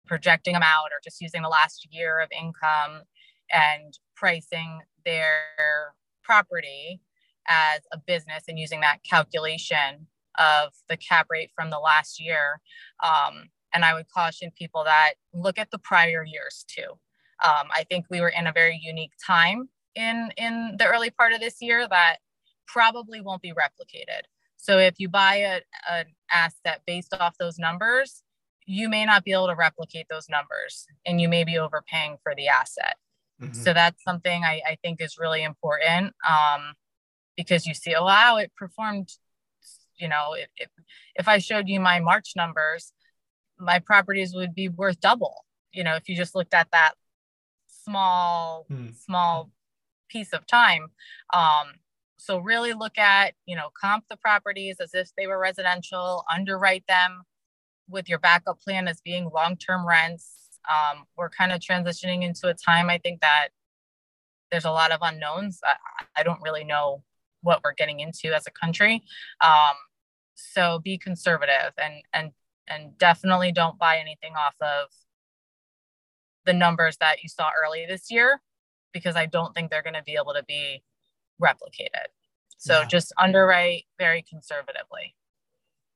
projecting 0.05 0.53
them 0.53 0.63
out 0.63 0.87
or 0.87 0.99
just 1.03 1.21
using 1.21 1.41
the 1.41 1.49
last 1.49 1.87
year 1.91 2.19
of 2.19 2.29
income 2.37 3.03
and 3.51 3.97
pricing 4.15 4.81
their 5.05 5.93
property 6.23 7.01
as 7.47 7.81
a 7.93 7.97
business 7.97 8.43
and 8.47 8.57
using 8.57 8.81
that 8.81 9.03
calculation 9.07 10.07
of 10.37 10.73
the 10.89 10.97
cap 10.97 11.27
rate 11.29 11.51
from 11.55 11.69
the 11.69 11.79
last 11.79 12.19
year. 12.19 12.59
Um, 13.03 13.49
and 13.73 13.85
I 13.85 13.93
would 13.93 14.09
caution 14.09 14.51
people 14.57 14.83
that 14.85 15.13
look 15.33 15.59
at 15.59 15.71
the 15.71 15.77
prior 15.77 16.23
years 16.23 16.65
too. 16.67 16.97
Um, 17.43 17.67
I 17.71 17.85
think 17.89 18.05
we 18.09 18.21
were 18.21 18.29
in 18.29 18.47
a 18.47 18.53
very 18.53 18.79
unique 18.81 19.13
time 19.25 19.69
in 19.95 20.31
in 20.37 20.75
the 20.77 20.87
early 20.87 21.09
part 21.09 21.33
of 21.33 21.39
this 21.39 21.61
year 21.61 21.87
that 21.87 22.17
probably 22.67 23.21
won't 23.21 23.41
be 23.41 23.53
replicated. 23.53 24.21
So 24.57 24.79
if 24.79 24.95
you 24.97 25.09
buy 25.09 25.35
a, 25.35 25.61
an 25.89 26.05
asset 26.31 26.81
based 26.87 27.13
off 27.13 27.37
those 27.37 27.59
numbers, 27.59 28.23
you 28.65 28.89
may 28.89 29.05
not 29.05 29.23
be 29.23 29.31
able 29.31 29.47
to 29.47 29.55
replicate 29.55 30.07
those 30.09 30.27
numbers 30.27 30.87
and 31.05 31.21
you 31.21 31.29
may 31.29 31.43
be 31.43 31.57
overpaying 31.57 32.17
for 32.23 32.33
the 32.35 32.47
asset. 32.47 32.95
Mm-hmm. 33.41 33.53
So 33.53 33.73
that's 33.73 34.03
something 34.03 34.43
I, 34.43 34.61
I, 34.65 34.77
think 34.81 35.01
is 35.01 35.17
really 35.19 35.43
important 35.43 36.13
um, 36.27 36.73
because 37.35 37.67
you 37.67 37.73
see, 37.73 37.93
oh, 37.93 38.05
wow, 38.05 38.37
it 38.37 38.51
performed, 38.57 39.09
you 39.97 40.07
know, 40.07 40.33
if, 40.33 40.47
if, 40.55 40.69
if 41.15 41.27
I 41.27 41.39
showed 41.39 41.67
you 41.67 41.79
my 41.79 41.99
March 41.99 42.31
numbers, 42.35 42.93
my 43.59 43.79
properties 43.79 44.33
would 44.33 44.55
be 44.55 44.69
worth 44.69 45.01
double. 45.01 45.45
You 45.73 45.83
know, 45.83 45.95
if 45.95 46.07
you 46.07 46.15
just 46.15 46.33
looked 46.33 46.53
at 46.53 46.69
that 46.71 46.93
small 47.85 48.65
hmm. 48.69 48.89
small 48.91 49.51
piece 50.09 50.33
of 50.33 50.45
time. 50.45 50.87
Um, 51.33 51.75
so 52.17 52.39
really 52.39 52.73
look 52.73 52.97
at 52.97 53.33
you 53.45 53.55
know 53.55 53.69
comp 53.79 54.05
the 54.09 54.17
properties 54.17 54.77
as 54.79 54.93
if 54.93 55.09
they 55.17 55.27
were 55.27 55.39
residential 55.39 56.23
underwrite 56.33 56.85
them 56.87 57.23
with 57.87 58.09
your 58.09 58.19
backup 58.19 58.59
plan 58.59 58.87
as 58.87 59.01
being 59.01 59.29
long-term 59.33 59.87
rents. 59.87 60.31
Um, 60.67 61.05
we're 61.15 61.29
kind 61.29 61.51
of 61.51 61.59
transitioning 61.59 62.23
into 62.23 62.47
a 62.47 62.53
time 62.55 62.89
i 62.89 62.97
think 62.97 63.21
that 63.21 63.49
there's 64.51 64.65
a 64.65 64.71
lot 64.71 64.91
of 64.91 64.99
unknowns. 65.01 65.59
I, 65.63 65.75
I 66.17 66.23
don't 66.23 66.41
really 66.41 66.63
know 66.63 67.03
what 67.41 67.61
we're 67.63 67.73
getting 67.73 67.99
into 67.99 68.33
as 68.33 68.47
a 68.47 68.51
country. 68.51 69.03
Um, 69.41 69.75
so 70.35 70.79
be 70.79 70.97
conservative 70.97 71.73
and 71.77 71.95
and 72.13 72.31
and 72.67 72.97
definitely 72.97 73.51
don't 73.51 73.77
buy 73.77 73.97
anything 73.97 74.33
off 74.35 74.55
of 74.61 74.87
the 76.45 76.53
numbers 76.53 76.97
that 76.97 77.23
you 77.23 77.29
saw 77.29 77.49
early 77.63 77.85
this 77.87 78.11
year 78.11 78.41
because 78.93 79.15
I 79.15 79.25
don't 79.25 79.53
think 79.53 79.69
they're 79.69 79.83
going 79.83 79.95
to 79.95 80.03
be 80.03 80.15
able 80.15 80.33
to 80.33 80.43
be 80.43 80.81
replicated. 81.41 82.07
So 82.57 82.79
yeah. 82.79 82.87
just 82.87 83.13
underwrite 83.17 83.83
very 83.99 84.23
conservatively. 84.23 85.15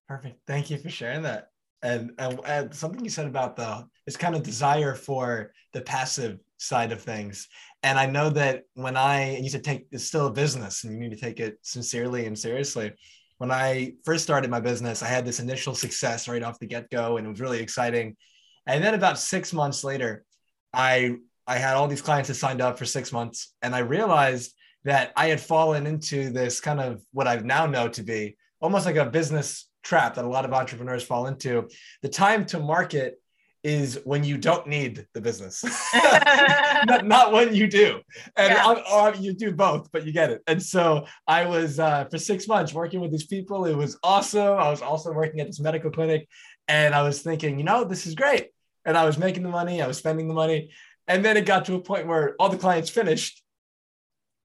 Perfect. 0.08 0.40
Thank 0.48 0.70
you 0.70 0.78
for 0.78 0.90
sharing 0.90 1.22
that. 1.24 1.50
And, 1.82 2.12
and, 2.18 2.40
and, 2.46 2.76
something 2.76 3.04
you 3.04 3.10
said 3.10 3.28
about 3.28 3.56
the 3.56 3.88
this 4.06 4.18
kind 4.18 4.36
of 4.36 4.44
desire 4.44 4.96
for 4.96 5.54
the 5.72 5.82
passive 5.82 6.40
side 6.58 6.92
of 6.92 7.02
things. 7.02 7.48
And 7.84 7.98
I 7.98 8.06
know 8.06 8.30
that 8.32 8.64
when 8.74 8.98
I 8.98 9.38
you 9.38 9.50
said 9.50 9.64
take 9.64 9.88
it's 9.92 10.04
still 10.04 10.28
a 10.28 10.32
business 10.32 10.84
and 10.84 10.94
you 10.94 11.00
need 11.00 11.16
to 11.16 11.22
take 11.22 11.40
it 11.40 11.58
sincerely 11.62 12.26
and 12.26 12.38
seriously. 12.38 12.92
When 13.38 13.50
I 13.52 13.94
first 14.04 14.24
started 14.24 14.50
my 14.50 14.60
business, 14.60 15.02
I 15.02 15.08
had 15.08 15.26
this 15.26 15.40
initial 15.40 15.74
success 15.74 16.28
right 16.28 16.44
off 16.44 16.60
the 16.60 16.66
get-go 16.66 17.16
and 17.16 17.26
it 17.26 17.30
was 17.30 17.40
really 17.40 17.62
exciting. 17.62 18.18
And 18.66 18.84
then 18.84 18.94
about 18.94 19.18
six 19.18 19.54
months 19.54 19.86
later, 19.86 20.26
I 20.74 21.18
I 21.48 21.58
had 21.58 21.76
all 21.76 21.88
these 21.88 22.02
clients 22.02 22.28
that 22.28 22.36
signed 22.36 22.62
up 22.62 22.78
for 22.78 22.86
six 22.86 23.12
months, 23.12 23.54
and 23.62 23.74
I 23.74 23.80
realized 23.80 24.54
that 24.84 25.12
I 25.16 25.28
had 25.28 25.42
fallen 25.42 25.88
into 25.88 26.30
this 26.30 26.62
kind 26.62 26.80
of 26.80 27.02
what 27.12 27.28
I 27.28 27.38
now 27.38 27.66
know 27.66 27.90
to 27.90 28.04
be 28.04 28.38
almost 28.62 28.86
like 28.86 28.96
a 28.96 29.06
business 29.06 29.70
trap 29.84 30.16
that 30.16 30.26
a 30.26 30.28
lot 30.28 30.46
of 30.46 30.54
entrepreneurs 30.54 31.04
fall 31.04 31.28
into. 31.28 31.68
The 32.02 32.10
time 32.10 32.46
to 32.48 32.60
market 32.60 33.20
is 33.64 34.00
when 34.06 34.24
you 34.24 34.38
don't 34.38 34.68
need 34.68 35.06
the 35.14 35.20
business, 35.20 35.64
not, 36.86 37.06
not, 37.06 37.34
when 37.34 37.54
you 37.54 37.68
do. 37.68 38.00
And 38.38 38.54
yeah. 38.54 39.14
you 39.16 39.34
do 39.34 39.52
both, 39.52 39.92
but 39.92 40.06
you 40.06 40.14
get 40.14 40.30
it. 40.30 40.42
And 40.48 40.64
so 40.64 41.06
I 41.28 41.46
was 41.46 41.78
uh, 41.78 42.06
for 42.06 42.18
six 42.18 42.48
months 42.48 42.74
working 42.74 43.02
with 43.02 43.12
these 43.12 43.26
people. 43.26 43.66
It 43.66 43.76
was 43.76 43.98
awesome. 44.02 44.58
I 44.58 44.70
was 44.70 44.82
also 44.82 45.12
working 45.12 45.42
at 45.42 45.48
this 45.48 45.60
medical 45.60 45.92
clinic, 45.92 46.30
and 46.70 46.96
I 46.96 47.02
was 47.02 47.22
thinking, 47.22 47.58
you 47.58 47.66
know, 47.66 47.84
this 47.84 48.06
is 48.06 48.16
great 48.16 48.50
and 48.90 48.98
I 48.98 49.06
was 49.06 49.20
making 49.20 49.44
the 49.44 49.50
money, 49.50 49.84
I 49.84 49.88
was 49.88 50.00
spending 50.00 50.28
the 50.28 50.34
money. 50.34 50.72
And 51.08 51.24
then 51.24 51.38
it 51.38 51.46
got 51.46 51.66
to 51.66 51.76
a 51.76 51.80
point 51.80 52.08
where 52.08 52.36
all 52.40 52.50
the 52.50 52.58
clients 52.58 52.90
finished. 52.90 53.44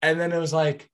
And 0.01 0.19
then 0.19 0.33
it 0.33 0.37
was 0.37 0.51
like, 0.51 0.89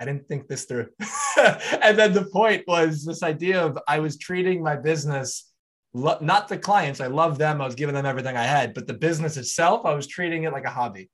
I 0.00 0.06
didn't 0.06 0.28
think 0.28 0.48
this 0.48 0.64
through. 0.64 0.88
and 1.82 1.98
then 1.98 2.14
the 2.14 2.24
point 2.32 2.64
was 2.66 3.04
this 3.04 3.22
idea 3.22 3.62
of 3.62 3.78
I 3.86 3.98
was 3.98 4.16
treating 4.16 4.62
my 4.62 4.76
business, 4.76 5.52
not 5.92 6.48
the 6.48 6.56
clients, 6.56 7.02
I 7.02 7.08
love 7.08 7.36
them, 7.36 7.60
I 7.60 7.66
was 7.66 7.74
giving 7.74 7.94
them 7.94 8.06
everything 8.06 8.38
I 8.38 8.44
had, 8.44 8.72
but 8.72 8.86
the 8.86 8.94
business 8.94 9.36
itself, 9.36 9.84
I 9.84 9.92
was 9.92 10.06
treating 10.06 10.44
it 10.44 10.52
like 10.52 10.64
a 10.64 10.70
hobby. 10.70 11.10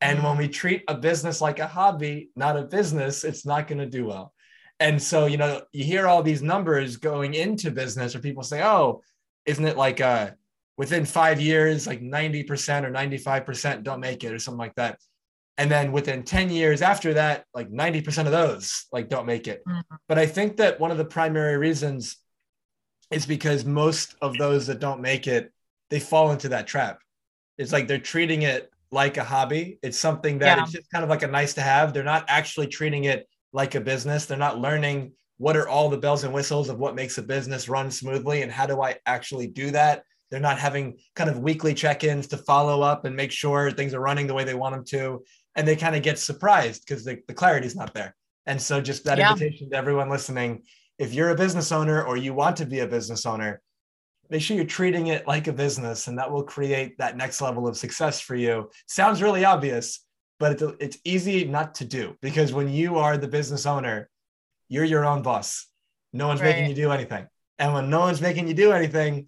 And 0.00 0.24
when 0.24 0.38
we 0.38 0.48
treat 0.48 0.84
a 0.88 0.94
business 0.94 1.42
like 1.42 1.58
a 1.58 1.66
hobby, 1.66 2.30
not 2.34 2.56
a 2.56 2.62
business, 2.62 3.24
it's 3.24 3.44
not 3.44 3.68
going 3.68 3.80
to 3.80 3.86
do 3.86 4.06
well. 4.06 4.32
And 4.78 5.02
so, 5.02 5.26
you 5.26 5.36
know, 5.36 5.60
you 5.72 5.84
hear 5.84 6.06
all 6.06 6.22
these 6.22 6.40
numbers 6.40 6.96
going 6.96 7.34
into 7.34 7.70
business, 7.70 8.14
or 8.14 8.20
people 8.20 8.42
say, 8.42 8.62
oh, 8.62 9.02
isn't 9.46 9.64
it 9.64 9.76
like 9.76 10.00
uh, 10.00 10.30
within 10.76 11.04
five 11.04 11.40
years, 11.40 11.86
like 11.86 12.00
90% 12.00 12.84
or 12.84 12.90
95% 12.90 13.82
don't 13.82 14.00
make 14.00 14.24
it, 14.24 14.32
or 14.32 14.38
something 14.38 14.58
like 14.58 14.74
that. 14.76 14.98
And 15.58 15.70
then 15.70 15.92
within 15.92 16.22
10 16.22 16.48
years 16.48 16.80
after 16.80 17.14
that, 17.14 17.44
like 17.52 17.70
90% 17.70 18.24
of 18.24 18.32
those 18.32 18.86
like 18.92 19.10
don't 19.10 19.26
make 19.26 19.46
it. 19.46 19.62
Mm-hmm. 19.68 19.96
But 20.08 20.18
I 20.18 20.26
think 20.26 20.56
that 20.56 20.80
one 20.80 20.90
of 20.90 20.96
the 20.96 21.04
primary 21.04 21.58
reasons 21.58 22.16
is 23.10 23.26
because 23.26 23.64
most 23.64 24.14
of 24.22 24.38
those 24.38 24.68
that 24.68 24.80
don't 24.80 25.02
make 25.02 25.26
it, 25.26 25.52
they 25.90 26.00
fall 26.00 26.32
into 26.32 26.48
that 26.50 26.66
trap. 26.66 27.00
It's 27.58 27.72
like 27.72 27.88
they're 27.88 27.98
treating 27.98 28.42
it 28.42 28.70
like 28.90 29.18
a 29.18 29.24
hobby. 29.24 29.78
It's 29.82 29.98
something 29.98 30.38
that 30.38 30.56
yeah. 30.56 30.62
it's 30.62 30.72
just 30.72 30.90
kind 30.90 31.04
of 31.04 31.10
like 31.10 31.22
a 31.22 31.26
nice 31.26 31.54
to 31.54 31.60
have. 31.60 31.92
They're 31.92 32.04
not 32.04 32.24
actually 32.28 32.68
treating 32.68 33.04
it 33.04 33.28
like 33.52 33.74
a 33.74 33.80
business. 33.80 34.26
They're 34.26 34.38
not 34.38 34.58
learning 34.58 35.12
what 35.40 35.56
are 35.56 35.66
all 35.66 35.88
the 35.88 35.96
bells 35.96 36.22
and 36.22 36.34
whistles 36.34 36.68
of 36.68 36.78
what 36.78 36.94
makes 36.94 37.16
a 37.16 37.22
business 37.22 37.66
run 37.66 37.90
smoothly 37.90 38.42
and 38.42 38.52
how 38.52 38.66
do 38.66 38.82
I 38.82 38.96
actually 39.06 39.46
do 39.46 39.70
that. 39.70 40.02
They're 40.30 40.38
not 40.38 40.58
having 40.58 40.98
kind 41.16 41.30
of 41.30 41.38
weekly 41.38 41.72
check-ins 41.72 42.26
to 42.26 42.36
follow 42.36 42.82
up 42.82 43.06
and 43.06 43.16
make 43.16 43.32
sure 43.32 43.70
things 43.70 43.94
are 43.94 44.00
running 44.00 44.26
the 44.26 44.34
way 44.34 44.44
they 44.44 44.52
want 44.52 44.74
them 44.74 44.84
to. 44.88 45.24
And 45.56 45.66
they 45.66 45.76
kind 45.76 45.96
of 45.96 46.02
get 46.02 46.18
surprised 46.18 46.84
because 46.86 47.06
the, 47.06 47.20
the 47.26 47.32
clarity 47.32 47.66
is 47.66 47.74
not 47.74 47.94
there. 47.94 48.14
And 48.44 48.60
so 48.60 48.82
just 48.82 49.02
that 49.04 49.16
yeah. 49.16 49.32
invitation 49.32 49.70
to 49.70 49.76
everyone 49.76 50.10
listening, 50.10 50.64
if 50.98 51.14
you're 51.14 51.30
a 51.30 51.34
business 51.34 51.72
owner 51.72 52.04
or 52.04 52.18
you 52.18 52.34
want 52.34 52.58
to 52.58 52.66
be 52.66 52.80
a 52.80 52.86
business 52.86 53.24
owner, 53.24 53.62
make 54.28 54.42
sure 54.42 54.58
you're 54.58 54.66
treating 54.66 55.06
it 55.06 55.26
like 55.26 55.46
a 55.46 55.54
business 55.54 56.06
and 56.06 56.18
that 56.18 56.30
will 56.30 56.44
create 56.44 56.98
that 56.98 57.16
next 57.16 57.40
level 57.40 57.66
of 57.66 57.78
success 57.78 58.20
for 58.20 58.36
you 58.36 58.70
sounds 58.86 59.22
really 59.22 59.44
obvious 59.44 60.04
but 60.38 60.52
it's, 60.52 60.62
it's 60.78 60.98
easy 61.04 61.44
not 61.44 61.74
to 61.74 61.84
do 61.84 62.14
because 62.22 62.52
when 62.52 62.68
you 62.68 62.96
are 62.96 63.16
the 63.16 63.26
business 63.26 63.66
owner 63.66 64.08
you're 64.70 64.84
your 64.84 65.04
own 65.04 65.20
boss 65.20 65.66
no 66.14 66.26
one's 66.26 66.40
right. 66.40 66.56
making 66.56 66.70
you 66.70 66.74
do 66.74 66.90
anything 66.90 67.26
and 67.58 67.74
when 67.74 67.90
no 67.90 68.00
one's 68.00 68.22
making 68.22 68.48
you 68.48 68.54
do 68.54 68.72
anything 68.72 69.26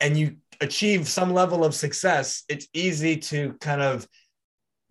and 0.00 0.16
you 0.16 0.36
achieve 0.62 1.06
some 1.06 1.34
level 1.34 1.62
of 1.62 1.74
success 1.74 2.44
it's 2.48 2.66
easy 2.72 3.18
to 3.18 3.52
kind 3.60 3.82
of 3.82 4.08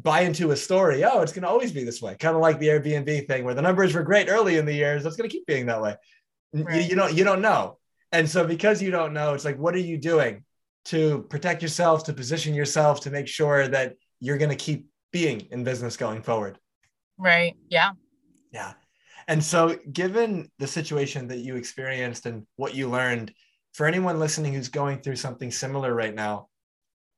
buy 0.03 0.21
into 0.21 0.51
a 0.51 0.55
story 0.55 1.03
oh 1.03 1.21
it's 1.21 1.33
going 1.33 1.41
to 1.41 1.49
always 1.49 1.71
be 1.71 1.83
this 1.83 2.01
way 2.01 2.15
kind 2.19 2.35
of 2.35 2.41
like 2.41 2.59
the 2.59 2.67
airbnb 2.67 3.27
thing 3.27 3.43
where 3.43 3.55
the 3.55 3.61
numbers 3.61 3.95
were 3.95 4.03
great 4.03 4.29
early 4.29 4.57
in 4.57 4.65
the 4.65 4.73
years 4.73 5.03
that's 5.03 5.15
going 5.15 5.27
to 5.27 5.35
keep 5.35 5.47
being 5.47 5.65
that 5.65 5.81
way 5.81 5.95
right. 6.53 6.75
you, 6.75 6.89
you 6.89 6.95
don't 6.95 7.15
you 7.15 7.23
don't 7.23 7.41
know 7.41 7.79
and 8.15 8.29
so 8.29 8.47
because 8.47 8.81
you 8.81 8.91
don't 8.91 9.11
know, 9.11 9.33
it's 9.33 9.43
like, 9.43 9.57
what 9.59 9.75
are 9.75 9.79
you 9.79 9.97
doing 9.97 10.45
to 10.85 11.23
protect 11.29 11.61
yourself, 11.61 12.05
to 12.05 12.13
position 12.13 12.53
yourself, 12.53 13.01
to 13.01 13.11
make 13.11 13.27
sure 13.27 13.67
that 13.67 13.95
you're 14.21 14.37
going 14.37 14.51
to 14.51 14.55
keep 14.55 14.87
being 15.11 15.47
in 15.51 15.65
business 15.65 15.97
going 15.97 16.21
forward? 16.21 16.57
Right. 17.17 17.57
Yeah. 17.69 17.91
Yeah. 18.53 18.71
And 19.27 19.43
so, 19.43 19.75
given 19.91 20.51
the 20.59 20.67
situation 20.67 21.27
that 21.29 21.39
you 21.39 21.55
experienced 21.55 22.25
and 22.25 22.45
what 22.57 22.75
you 22.75 22.89
learned, 22.89 23.33
for 23.73 23.87
anyone 23.87 24.19
listening 24.19 24.53
who's 24.53 24.69
going 24.69 25.01
through 25.01 25.15
something 25.15 25.51
similar 25.51 25.93
right 25.93 26.13
now, 26.13 26.47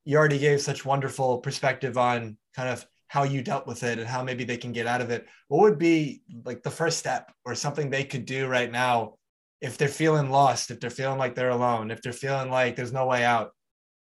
you 0.05 0.17
already 0.17 0.39
gave 0.39 0.61
such 0.61 0.85
wonderful 0.85 1.39
perspective 1.39 1.97
on 1.97 2.37
kind 2.55 2.69
of 2.69 2.85
how 3.09 3.23
you 3.23 3.41
dealt 3.41 3.67
with 3.67 3.83
it 3.83 3.99
and 3.99 4.07
how 4.07 4.23
maybe 4.23 4.43
they 4.43 4.57
can 4.57 4.71
get 4.71 4.87
out 4.87 5.01
of 5.01 5.09
it. 5.09 5.27
What 5.49 5.61
would 5.61 5.77
be 5.77 6.21
like 6.45 6.63
the 6.63 6.71
first 6.71 6.97
step 6.97 7.31
or 7.45 7.55
something 7.55 7.89
they 7.89 8.03
could 8.03 8.25
do 8.25 8.47
right 8.47 8.71
now 8.71 9.15
if 9.61 9.77
they're 9.77 9.87
feeling 9.87 10.29
lost, 10.29 10.71
if 10.71 10.79
they're 10.79 10.89
feeling 10.89 11.17
like 11.17 11.35
they're 11.35 11.49
alone, 11.49 11.91
if 11.91 12.01
they're 12.01 12.13
feeling 12.13 12.49
like 12.49 12.75
there's 12.75 12.93
no 12.93 13.05
way 13.05 13.23
out, 13.23 13.51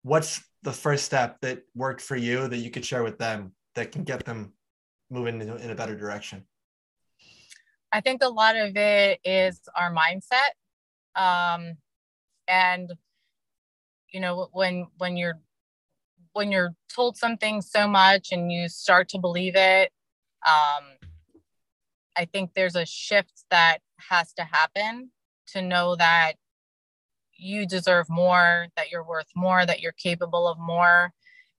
what's 0.03 0.43
the 0.63 0.73
first 0.73 1.05
step 1.05 1.41
that 1.43 1.63
worked 1.75 2.01
for 2.01 2.17
you 2.17 2.49
that 2.49 2.59
you 2.59 2.71
could 2.71 2.85
share 2.85 3.03
with 3.03 3.19
them 3.19 3.53
that 3.75 3.93
can 3.93 4.05
get 4.05 4.25
them 4.25 4.53
moving 5.11 5.41
in, 5.41 5.71
a 5.71 5.75
better 5.75 5.97
direction? 5.97 6.45
I 7.95 8.01
think 8.01 8.25
a 8.25 8.29
lot 8.29 8.57
of 8.57 8.77
it 8.77 9.21
is 9.25 9.61
our 9.77 9.95
mindset. 9.95 10.51
Um, 11.15 11.77
and 12.49 12.93
you 14.13 14.19
know, 14.19 14.49
when 14.53 14.89
when 14.99 15.17
you're 15.17 15.39
when 16.33 16.51
you're 16.51 16.75
told 16.93 17.17
something 17.17 17.63
so 17.63 17.87
much 17.87 18.33
and 18.33 18.51
you 18.51 18.69
start 18.69 19.09
to 19.11 19.19
believe 19.19 19.55
it, 19.55 19.93
um, 20.45 20.85
I 22.17 22.25
think 22.25 22.51
there's 22.55 22.75
a 22.75 22.85
shift 22.85 23.45
that 23.53 23.79
has 24.11 24.33
to 24.35 24.43
happen 24.43 25.13
to 25.53 25.63
know 25.63 25.95
that 25.95 26.33
you 27.37 27.65
deserve 27.65 28.07
more, 28.11 28.67
that 28.77 28.91
you're 28.91 29.07
worth 29.07 29.31
more, 29.37 29.65
that 29.65 29.81
you're 29.81 29.93
capable 29.93 30.49
of 30.49 30.59
more. 30.59 31.13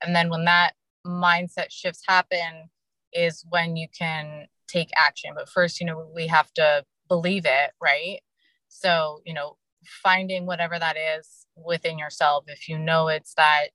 And 0.04 0.14
then 0.14 0.30
when 0.30 0.44
that 0.44 0.74
mindset 1.08 1.72
shifts 1.72 2.04
happen, 2.06 2.70
is 3.14 3.46
when 3.50 3.78
you 3.78 3.88
can 3.98 4.48
take 4.68 4.90
action. 4.98 5.32
But 5.36 5.50
first, 5.50 5.80
you 5.80 5.86
know, 5.86 6.10
we 6.14 6.28
have 6.28 6.52
to 6.54 6.84
believe 7.08 7.46
it, 7.46 7.72
right? 7.82 8.20
So, 8.68 9.22
you 9.26 9.34
know, 9.34 9.58
finding 9.86 10.46
whatever 10.46 10.80
that 10.80 10.98
is 10.98 11.46
within 11.56 11.98
yourself, 11.98 12.46
if 12.48 12.68
you 12.68 12.78
know 12.78 13.08
it's 13.08 13.34
that 13.36 13.68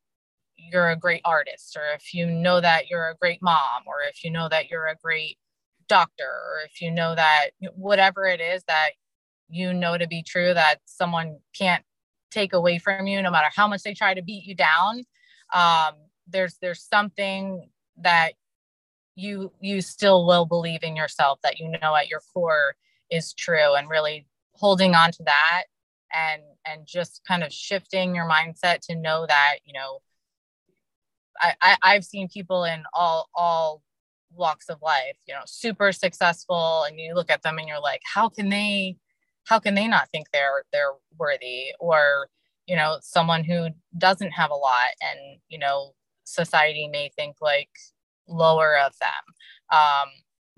you're 0.57 0.91
a 0.91 0.97
great 0.97 1.23
artist, 1.25 1.77
or 1.77 1.95
if 1.95 2.13
you 2.13 2.27
know 2.27 2.61
that 2.61 2.89
you're 2.91 3.09
a 3.09 3.17
great 3.17 3.41
mom, 3.43 3.83
or 3.87 4.03
if 4.09 4.23
you 4.25 4.31
know 4.31 4.49
that 4.49 4.69
you're 4.71 4.87
a 4.87 4.97
great 5.03 5.39
doctor, 5.89 6.25
or 6.25 6.61
if 6.67 6.81
you 6.81 6.91
know 6.91 7.15
that 7.15 7.51
whatever 7.75 8.27
it 8.27 8.41
is 8.41 8.63
that 8.69 8.91
you 9.49 9.75
know 9.75 9.99
to 9.99 10.07
be 10.07 10.23
true 10.23 10.55
that 10.55 10.77
someone 10.85 11.39
can't 11.57 11.85
take 12.31 12.53
away 12.53 12.79
from 12.79 13.07
you 13.07 13.21
no 13.21 13.31
matter 13.31 13.49
how 13.55 13.67
much 13.67 13.83
they 13.83 13.93
try 13.93 14.15
to 14.15 14.23
beat 14.23 14.45
you 14.45 14.55
down 14.55 15.03
um, 15.53 15.95
there's 16.29 16.57
there's 16.63 16.83
something 16.83 17.69
that 17.97 18.33
you 19.15 19.53
you 19.61 19.81
still 19.81 20.27
will 20.27 20.47
believe 20.47 20.83
in 20.83 20.97
yourself 20.97 21.39
that 21.43 21.59
you 21.59 21.69
know 21.69 21.95
at 21.95 22.09
your 22.09 22.21
core 22.33 22.75
is 23.11 23.33
true 23.35 23.75
and 23.75 23.89
really 23.89 24.27
holding 24.53 24.95
on 24.95 25.11
to 25.13 25.23
that 25.25 25.65
and 26.15 26.43
and 26.67 26.87
just 26.87 27.23
kind 27.27 27.43
of 27.43 27.53
shifting 27.53 28.15
your 28.15 28.29
mindset 28.29 28.81
to 28.81 28.95
know 28.95 29.27
that 29.27 29.57
you 29.65 29.73
know 29.73 29.99
I, 31.41 31.55
I 31.61 31.77
i've 31.83 32.05
seen 32.05 32.29
people 32.29 32.65
in 32.65 32.85
all 32.95 33.29
all 33.35 33.83
walks 34.33 34.69
of 34.69 34.81
life 34.81 35.17
you 35.27 35.35
know 35.35 35.41
super 35.45 35.91
successful 35.93 36.85
and 36.85 37.01
you 37.01 37.15
look 37.15 37.31
at 37.31 37.43
them 37.43 37.59
and 37.59 37.67
you're 37.67 37.81
like 37.81 38.03
how 38.05 38.29
can 38.29 38.49
they 38.49 38.97
how 39.51 39.59
can 39.59 39.75
they 39.75 39.89
not 39.89 40.09
think 40.11 40.29
they're 40.33 40.65
they're 40.73 40.93
worthy? 41.19 41.73
Or 41.81 42.29
you 42.67 42.77
know 42.77 42.99
someone 43.03 43.45
who 43.45 43.69
doesn't 43.99 44.31
have 44.31 44.51
a 44.51 44.55
lot 44.55 44.93
and 45.03 45.41
you 45.49 45.59
know 45.59 45.95
society 46.25 46.89
may 46.89 47.11
think 47.17 47.37
like 47.41 47.71
lower 48.31 48.79
of 48.79 48.93
them. 49.01 49.79
Um, 49.79 50.09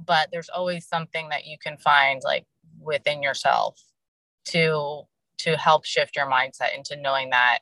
but 0.04 0.28
there's 0.32 0.48
always 0.48 0.87
something 0.87 1.28
that 1.30 1.46
you 1.46 1.56
can 1.58 1.76
find 1.78 2.20
like 2.24 2.44
within 2.80 3.22
yourself 3.22 3.80
to 4.46 5.02
to 5.38 5.56
help 5.56 5.85
shift 5.85 6.16
your 6.16 6.30
mindset 6.30 6.76
into 6.76 6.96
knowing 6.96 7.30
that 7.30 7.58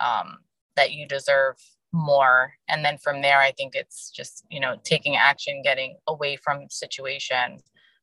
um, 0.00 0.38
that 0.76 0.92
you 0.92 1.06
deserve 1.06 1.56
more. 1.92 2.52
And 2.68 2.84
then 2.84 2.98
from 2.98 3.22
there 3.22 3.40
i 3.40 3.52
think 3.52 3.74
it's 3.74 4.10
just 4.10 4.44
you 4.50 4.60
know 4.60 4.76
taking 4.84 5.16
action 5.16 5.62
getting 5.62 5.96
away 6.06 6.36
from 6.36 6.68
situation 6.68 7.58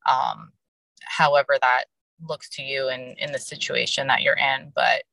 um, 0.06 0.52
however 1.02 1.58
that 1.62 1.86
looks 2.28 2.50
to 2.50 2.63
you 2.63 2.89
in 2.89 3.15
in 3.18 3.32
the 3.32 3.39
situation 3.39 4.08
that 4.08 4.22
you're 4.22 4.38
in 4.38 4.72
but 4.76 5.04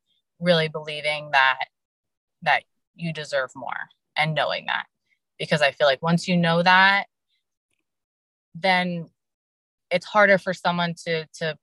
really 0.41 0.69
believing 0.69 1.31
that 1.33 1.65
that 2.43 2.65
you 2.95 3.13
deserve 3.13 3.51
more 3.55 3.89
and 4.17 4.35
knowing 4.35 4.67
that 4.67 4.87
because 5.43 5.61
i 5.61 5.73
feel 5.73 5.89
like 5.89 6.03
once 6.03 6.29
you 6.29 6.37
know 6.37 6.63
that 6.63 7.07
then 8.55 9.09
it's 9.91 10.07
harder 10.07 10.39
for 10.39 10.55
someone 10.55 10.95
to 11.05 11.27
to 11.35 11.57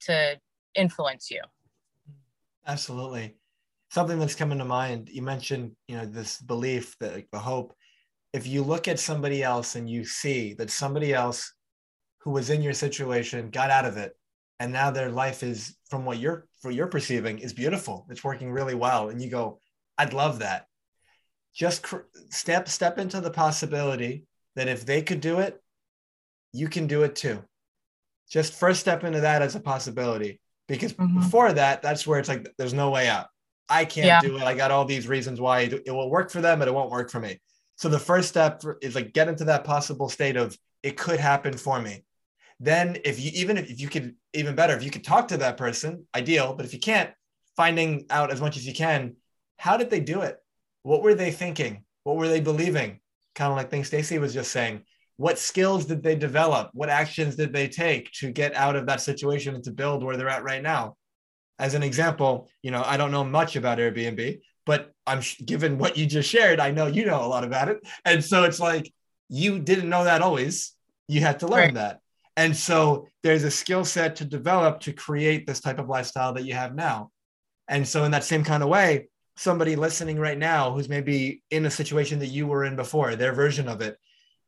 to 0.00 0.40
influence 0.74 1.30
you. 1.30 1.40
Absolutely. 2.66 3.36
Something 3.90 4.18
that's 4.18 4.34
coming 4.34 4.58
to 4.58 4.64
mind 4.64 5.08
you 5.10 5.22
mentioned 5.22 5.72
you 5.88 5.96
know 5.96 6.06
this 6.06 6.40
belief 6.40 6.96
that 7.00 7.14
like 7.14 7.28
the 7.32 7.38
hope. 7.38 7.74
If 8.32 8.46
you 8.46 8.62
look 8.62 8.86
at 8.86 9.00
somebody 9.00 9.42
else 9.42 9.76
and 9.76 9.88
you 9.88 10.04
see 10.04 10.52
that 10.54 10.70
somebody 10.70 11.14
else 11.14 11.54
who 12.18 12.30
was 12.30 12.50
in 12.50 12.60
your 12.60 12.74
situation 12.74 13.50
got 13.50 13.70
out 13.70 13.86
of 13.86 13.96
it 13.96 14.12
and 14.60 14.72
now 14.72 14.90
their 14.90 15.10
life 15.10 15.42
is 15.42 15.76
from 15.88 16.04
what 16.04 16.18
you're 16.18 16.46
for 16.60 16.70
you're 16.70 16.86
perceiving 16.88 17.38
is 17.38 17.52
beautiful. 17.52 18.06
It's 18.10 18.24
working 18.24 18.50
really 18.52 18.74
well 18.74 19.08
and 19.08 19.20
you 19.20 19.30
go 19.30 19.60
i'd 19.98 20.12
love 20.12 20.40
that 20.40 20.65
just 21.56 21.82
cr- 21.82 22.06
step 22.28 22.68
step 22.68 22.98
into 22.98 23.20
the 23.20 23.30
possibility 23.30 24.24
that 24.54 24.68
if 24.68 24.84
they 24.84 25.02
could 25.02 25.20
do 25.20 25.38
it 25.40 25.60
you 26.52 26.68
can 26.68 26.86
do 26.86 27.02
it 27.02 27.14
too. 27.14 27.42
Just 28.30 28.54
first 28.54 28.80
step 28.80 29.04
into 29.04 29.20
that 29.20 29.42
as 29.42 29.54
a 29.54 29.60
possibility 29.60 30.40
because 30.68 30.92
mm-hmm. 30.94 31.20
before 31.20 31.52
that 31.52 31.82
that's 31.82 32.06
where 32.06 32.18
it's 32.18 32.28
like 32.28 32.48
there's 32.58 32.74
no 32.74 32.90
way 32.90 33.08
out. 33.08 33.26
I 33.68 33.84
can't 33.84 34.06
yeah. 34.06 34.20
do 34.20 34.36
it. 34.36 34.42
I 34.42 34.54
got 34.54 34.70
all 34.70 34.84
these 34.84 35.08
reasons 35.08 35.40
why 35.40 35.60
it 35.60 35.90
will 35.90 36.10
work 36.10 36.30
for 36.30 36.40
them 36.40 36.58
but 36.58 36.68
it 36.68 36.74
won't 36.74 36.90
work 36.90 37.10
for 37.10 37.20
me. 37.20 37.40
So 37.76 37.88
the 37.88 37.98
first 37.98 38.28
step 38.28 38.62
is 38.80 38.94
like 38.94 39.12
get 39.12 39.28
into 39.28 39.44
that 39.44 39.64
possible 39.64 40.08
state 40.08 40.36
of 40.36 40.56
it 40.82 40.96
could 40.96 41.20
happen 41.20 41.56
for 41.56 41.80
me. 41.80 42.04
Then 42.58 42.98
if 43.04 43.20
you 43.20 43.30
even 43.34 43.58
if 43.58 43.80
you 43.80 43.88
could 43.88 44.14
even 44.32 44.54
better 44.54 44.74
if 44.74 44.82
you 44.82 44.90
could 44.90 45.04
talk 45.04 45.28
to 45.28 45.36
that 45.38 45.56
person 45.56 46.06
ideal 46.14 46.54
but 46.54 46.64
if 46.64 46.72
you 46.72 46.80
can't 46.80 47.10
finding 47.56 48.06
out 48.10 48.32
as 48.32 48.40
much 48.40 48.56
as 48.56 48.66
you 48.66 48.74
can 48.74 49.16
how 49.58 49.76
did 49.76 49.88
they 49.88 50.00
do 50.00 50.22
it 50.22 50.36
what 50.86 51.02
were 51.02 51.14
they 51.14 51.32
thinking? 51.32 51.82
What 52.04 52.16
were 52.16 52.28
they 52.28 52.40
believing? 52.40 53.00
Kind 53.34 53.50
of 53.50 53.56
like 53.56 53.70
things 53.70 53.88
stacey 53.88 54.18
was 54.18 54.32
just 54.32 54.52
saying. 54.52 54.82
What 55.16 55.36
skills 55.36 55.84
did 55.86 56.00
they 56.00 56.14
develop? 56.14 56.70
What 56.74 56.90
actions 56.90 57.34
did 57.34 57.52
they 57.52 57.66
take 57.66 58.12
to 58.20 58.30
get 58.30 58.54
out 58.54 58.76
of 58.76 58.86
that 58.86 59.00
situation 59.00 59.56
and 59.56 59.64
to 59.64 59.72
build 59.72 60.04
where 60.04 60.16
they're 60.16 60.28
at 60.28 60.44
right 60.44 60.62
now? 60.62 60.96
As 61.58 61.74
an 61.74 61.82
example 61.82 62.50
you 62.62 62.70
know 62.70 62.82
i 62.84 62.98
don't 62.98 63.10
know 63.10 63.24
much 63.24 63.56
about 63.56 63.78
airbnb 63.78 64.40
but 64.66 64.92
i'm 65.06 65.22
given 65.46 65.78
what 65.78 65.96
you 65.96 66.04
just 66.04 66.28
shared 66.28 66.60
i 66.60 66.70
know 66.70 66.86
you 66.86 67.06
know 67.06 67.24
a 67.24 67.32
lot 67.34 67.44
about 67.44 67.70
it. 67.70 67.78
And 68.04 68.22
so 68.22 68.44
it's 68.44 68.60
like 68.60 68.92
you 69.30 69.58
didn't 69.58 69.88
know 69.88 70.04
that 70.04 70.22
always. 70.22 70.74
You 71.08 71.22
had 71.22 71.40
to 71.40 71.48
learn 71.48 71.74
right. 71.74 71.74
that. 71.74 72.00
And 72.36 72.54
so 72.54 73.08
there's 73.22 73.44
a 73.44 73.50
skill 73.50 73.84
set 73.84 74.16
to 74.16 74.24
develop 74.24 74.80
to 74.80 74.92
create 74.92 75.46
this 75.46 75.60
type 75.60 75.78
of 75.78 75.88
lifestyle 75.88 76.34
that 76.34 76.44
you 76.44 76.54
have 76.54 76.74
now. 76.74 77.10
And 77.66 77.88
so 77.88 78.04
in 78.04 78.10
that 78.12 78.24
same 78.24 78.44
kind 78.44 78.62
of 78.62 78.68
way 78.68 79.08
somebody 79.36 79.76
listening 79.76 80.18
right 80.18 80.38
now 80.38 80.72
who's 80.72 80.88
maybe 80.88 81.42
in 81.50 81.66
a 81.66 81.70
situation 81.70 82.18
that 82.20 82.28
you 82.28 82.46
were 82.46 82.64
in 82.64 82.76
before 82.76 83.16
their 83.16 83.32
version 83.32 83.68
of 83.68 83.80
it 83.80 83.98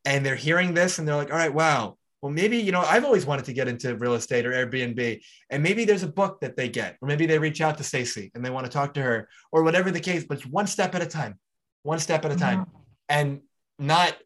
and 0.04 0.24
they're 0.24 0.34
hearing 0.34 0.74
this 0.74 0.98
and 0.98 1.06
they're 1.06 1.16
like, 1.16 1.30
all 1.30 1.36
right, 1.36 1.52
wow. 1.52 1.96
Well, 2.22 2.32
maybe, 2.32 2.56
you 2.56 2.72
know, 2.72 2.80
I've 2.80 3.04
always 3.04 3.26
wanted 3.26 3.44
to 3.44 3.52
get 3.52 3.68
into 3.68 3.94
real 3.96 4.14
estate 4.14 4.44
or 4.44 4.50
Airbnb. 4.50 5.20
And 5.50 5.62
maybe 5.62 5.84
there's 5.84 6.02
a 6.02 6.08
book 6.08 6.40
that 6.40 6.56
they 6.56 6.68
get, 6.68 6.96
or 7.00 7.06
maybe 7.06 7.26
they 7.26 7.38
reach 7.38 7.60
out 7.60 7.78
to 7.78 7.84
Stacey 7.84 8.32
and 8.34 8.44
they 8.44 8.50
want 8.50 8.66
to 8.66 8.72
talk 8.72 8.94
to 8.94 9.02
her, 9.02 9.28
or 9.52 9.62
whatever 9.62 9.92
the 9.92 10.00
case, 10.00 10.24
but 10.24 10.38
it's 10.38 10.46
one 10.46 10.66
step 10.66 10.96
at 10.96 11.02
a 11.02 11.06
time, 11.06 11.38
one 11.82 12.00
step 12.00 12.24
at 12.24 12.32
a 12.32 12.36
time. 12.36 12.60
Mm-hmm. 12.60 12.78
And 13.10 13.40
not 13.78 14.16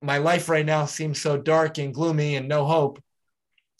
my 0.00 0.18
life 0.18 0.48
right 0.48 0.64
now 0.64 0.86
seems 0.86 1.20
so 1.20 1.36
dark 1.36 1.78
and 1.78 1.92
gloomy 1.92 2.36
and 2.36 2.48
no 2.48 2.64
hope. 2.64 3.02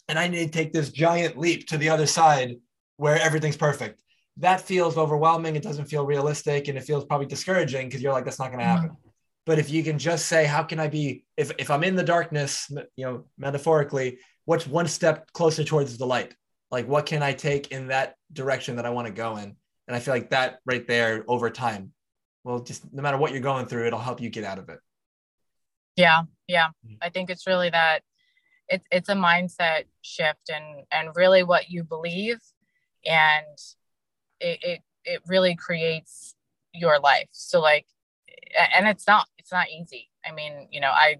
And 0.09 0.19
I 0.19 0.27
need 0.27 0.51
to 0.51 0.51
take 0.51 0.73
this 0.73 0.91
giant 0.91 1.37
leap 1.37 1.67
to 1.67 1.77
the 1.77 1.89
other 1.89 2.07
side 2.07 2.57
where 2.97 3.17
everything's 3.19 3.57
perfect. 3.57 4.01
That 4.37 4.61
feels 4.61 4.97
overwhelming. 4.97 5.55
It 5.55 5.63
doesn't 5.63 5.85
feel 5.85 6.05
realistic 6.05 6.67
and 6.67 6.77
it 6.77 6.83
feels 6.83 7.05
probably 7.05 7.27
discouraging 7.27 7.87
because 7.87 8.01
you're 8.01 8.13
like, 8.13 8.25
that's 8.25 8.39
not 8.39 8.47
going 8.47 8.59
to 8.59 8.65
happen. 8.65 8.89
Mm-hmm 8.89 9.09
but 9.45 9.59
if 9.59 9.69
you 9.69 9.83
can 9.83 9.97
just 9.97 10.27
say 10.27 10.45
how 10.45 10.63
can 10.63 10.79
i 10.79 10.87
be 10.87 11.23
if, 11.37 11.51
if 11.57 11.69
i'm 11.69 11.83
in 11.83 11.95
the 11.95 12.03
darkness 12.03 12.71
you 12.95 13.05
know 13.05 13.25
metaphorically 13.37 14.19
what's 14.45 14.67
one 14.67 14.87
step 14.87 15.31
closer 15.33 15.63
towards 15.63 15.97
the 15.97 16.05
light 16.05 16.33
like 16.69 16.87
what 16.87 17.05
can 17.05 17.23
i 17.23 17.33
take 17.33 17.71
in 17.71 17.87
that 17.87 18.15
direction 18.33 18.75
that 18.75 18.85
i 18.85 18.89
want 18.89 19.07
to 19.07 19.13
go 19.13 19.37
in 19.37 19.55
and 19.87 19.95
i 19.95 19.99
feel 19.99 20.13
like 20.13 20.29
that 20.29 20.59
right 20.65 20.87
there 20.87 21.23
over 21.27 21.49
time 21.49 21.91
well 22.43 22.59
just 22.59 22.91
no 22.93 23.01
matter 23.01 23.17
what 23.17 23.31
you're 23.31 23.41
going 23.41 23.65
through 23.65 23.87
it'll 23.87 23.99
help 23.99 24.21
you 24.21 24.29
get 24.29 24.43
out 24.43 24.59
of 24.59 24.69
it 24.69 24.79
yeah 25.95 26.21
yeah 26.47 26.67
mm-hmm. 26.85 26.95
i 27.01 27.09
think 27.09 27.29
it's 27.29 27.47
really 27.47 27.69
that 27.69 28.01
it's 28.67 28.85
it's 28.91 29.09
a 29.09 29.15
mindset 29.15 29.83
shift 30.01 30.49
and 30.49 30.85
and 30.91 31.09
really 31.15 31.43
what 31.43 31.69
you 31.69 31.83
believe 31.83 32.39
and 33.05 33.57
it, 34.41 34.59
it 34.63 34.81
it 35.05 35.21
really 35.27 35.55
creates 35.55 36.35
your 36.73 36.99
life. 36.99 37.27
So 37.31 37.61
like 37.61 37.85
and 38.75 38.87
it's 38.87 39.07
not 39.07 39.27
it's 39.37 39.51
not 39.51 39.69
easy. 39.69 40.09
I 40.25 40.33
mean 40.33 40.67
you 40.71 40.81
know 40.81 40.91
i 40.91 41.17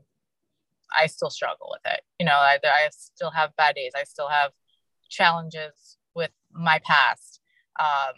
i 0.98 1.08
still 1.08 1.30
struggle 1.30 1.70
with 1.72 1.94
it. 1.94 2.02
You 2.20 2.26
know 2.26 2.34
i, 2.36 2.58
I 2.64 2.90
still 2.92 3.32
have 3.32 3.56
bad 3.56 3.76
days. 3.76 3.94
I 3.96 4.04
still 4.04 4.28
have 4.28 4.52
challenges 5.10 5.98
with 6.16 6.32
my 6.52 6.82
past. 6.86 7.40
Um, 7.80 8.14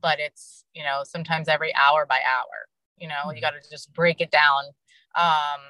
but 0.00 0.18
it's 0.18 0.64
you 0.74 0.82
know 0.82 1.02
sometimes 1.04 1.48
every 1.48 1.74
hour 1.74 2.06
by 2.06 2.18
hour 2.18 2.68
you 2.98 3.06
know 3.08 3.14
mm-hmm. 3.26 3.36
you 3.36 3.40
got 3.40 3.50
to 3.50 3.70
just 3.70 3.92
break 3.92 4.20
it 4.20 4.30
down. 4.30 4.64
Um, 5.16 5.60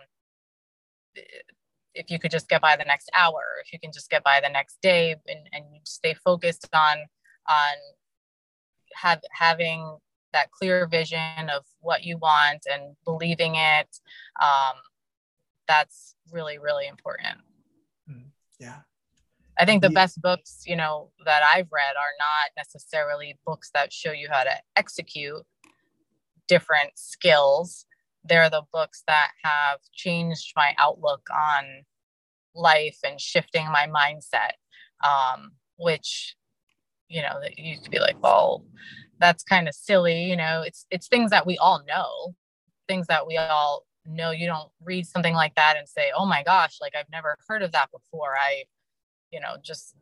if 1.95 2.11
you 2.11 2.18
could 2.18 2.30
just 2.30 2.49
get 2.49 2.61
by 2.61 2.74
the 2.76 2.85
next 2.85 3.09
hour 3.14 3.43
if 3.64 3.72
you 3.72 3.78
can 3.78 3.93
just 3.93 4.11
get 4.11 4.24
by 4.24 4.41
the 4.41 4.49
next 4.49 4.80
day 4.82 5.14
and, 5.28 5.49
and 5.53 5.64
stay 5.85 6.12
focused 6.14 6.68
on 6.72 6.97
on 7.49 7.74
have 8.95 9.20
having 9.32 9.97
that 10.32 10.51
clear 10.51 10.86
vision 10.86 11.49
of 11.55 11.64
what 11.80 12.05
you 12.05 12.18
want 12.18 12.66
and 12.70 12.97
believing 13.05 13.55
it 13.55 13.88
um, 14.42 14.76
that's 15.68 16.14
really 16.32 16.59
really 16.59 16.86
important. 16.86 17.38
Mm, 18.11 18.26
yeah. 18.59 18.80
I 19.59 19.64
think 19.64 19.82
the 19.82 19.88
yeah. 19.88 19.95
best 19.95 20.20
books 20.20 20.64
you 20.66 20.76
know 20.76 21.11
that 21.24 21.42
i've 21.42 21.68
read 21.72 21.97
are 21.97 22.14
not 22.18 22.51
necessarily 22.57 23.38
books 23.47 23.70
that 23.74 23.92
show 23.92 24.12
you 24.12 24.28
how 24.30 24.42
to 24.42 24.55
execute 24.76 25.42
different 26.49 26.90
skills. 26.97 27.86
They're 28.24 28.51
the 28.51 28.64
books 28.72 29.03
that 29.07 29.30
have 29.42 29.78
changed 29.92 30.53
my 30.57 30.74
outlook 30.78 31.26
on 31.32 31.84
life 32.55 32.99
and 33.05 33.20
shifting 33.20 33.66
my 33.70 33.86
mindset 33.86 34.53
um, 35.05 35.53
which 35.76 36.36
you 37.09 37.23
know 37.23 37.39
that 37.43 37.59
used 37.59 37.85
to 37.85 37.91
be 37.91 37.99
like 37.99 38.21
well 38.23 38.65
that's 39.21 39.43
kind 39.45 39.69
of 39.69 39.75
silly 39.75 40.25
you 40.25 40.37
know 40.37 40.63
it's 40.67 40.87
it's 40.91 41.09
things 41.09 41.31
that 41.31 41.47
we 41.47 41.57
all 41.59 41.83
know 41.87 42.35
things 42.89 43.07
that 43.07 43.27
we 43.27 43.37
all 43.37 43.85
know. 44.07 44.31
You 44.31 44.47
don't 44.47 44.71
read 44.83 45.07
something 45.07 45.35
like 45.35 45.55
that 45.55 45.77
and 45.77 45.89
say 45.89 46.13
oh 46.17 46.27
my 46.27 46.43
gosh 46.43 46.79
like 46.81 46.93
i've 46.99 47.11
never 47.11 47.37
heard 47.49 47.63
of 47.63 47.73
that 47.73 47.91
before. 47.91 48.37
I 48.37 48.65
you 49.31 49.41
know 49.41 49.57
just 49.63 49.95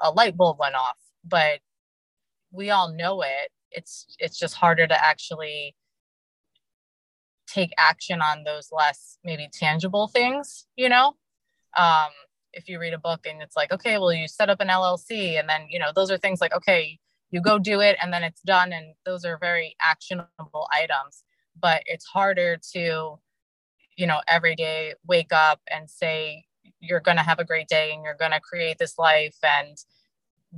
a 0.00 0.10
light 0.10 0.36
bulb 0.36 0.58
went 0.58 0.74
off. 0.74 0.98
But 1.24 1.60
we 2.50 2.70
all 2.70 2.92
know 2.92 3.22
it. 3.22 3.50
It's 3.70 4.06
it's 4.18 4.38
just 4.38 4.54
harder 4.54 4.86
to 4.86 5.04
actually 5.04 5.74
take 7.46 7.72
action 7.78 8.20
on 8.20 8.44
those 8.44 8.68
less 8.72 9.18
maybe 9.24 9.48
tangible 9.52 10.08
things 10.08 10.66
you 10.76 10.88
know? 10.88 11.14
Um 11.76 12.10
if 12.52 12.68
you 12.68 12.78
read 12.78 12.92
a 12.92 12.98
book 12.98 13.26
and 13.26 13.42
it's 13.42 13.56
like 13.56 13.72
okay 13.72 13.98
well 13.98 14.12
you 14.12 14.28
set 14.28 14.50
up 14.50 14.60
an 14.60 14.68
llc 14.68 15.38
and 15.38 15.48
then 15.48 15.66
you 15.68 15.78
know 15.78 15.90
those 15.94 16.10
are 16.10 16.18
things 16.18 16.40
like 16.40 16.54
okay 16.54 16.98
you 17.30 17.40
go 17.40 17.58
do 17.58 17.80
it 17.80 17.96
and 18.00 18.12
then 18.12 18.22
it's 18.22 18.42
done 18.42 18.72
and 18.72 18.94
those 19.04 19.24
are 19.24 19.38
very 19.38 19.74
actionable 19.80 20.68
items 20.72 21.24
but 21.60 21.82
it's 21.86 22.04
harder 22.04 22.58
to 22.72 23.18
you 23.96 24.06
know 24.06 24.20
every 24.28 24.54
day 24.54 24.94
wake 25.06 25.32
up 25.32 25.60
and 25.70 25.90
say 25.90 26.44
you're 26.80 27.00
going 27.00 27.16
to 27.16 27.22
have 27.22 27.38
a 27.38 27.44
great 27.44 27.68
day 27.68 27.92
and 27.92 28.04
you're 28.04 28.14
going 28.14 28.32
to 28.32 28.40
create 28.40 28.78
this 28.78 28.98
life 28.98 29.36
and 29.42 29.78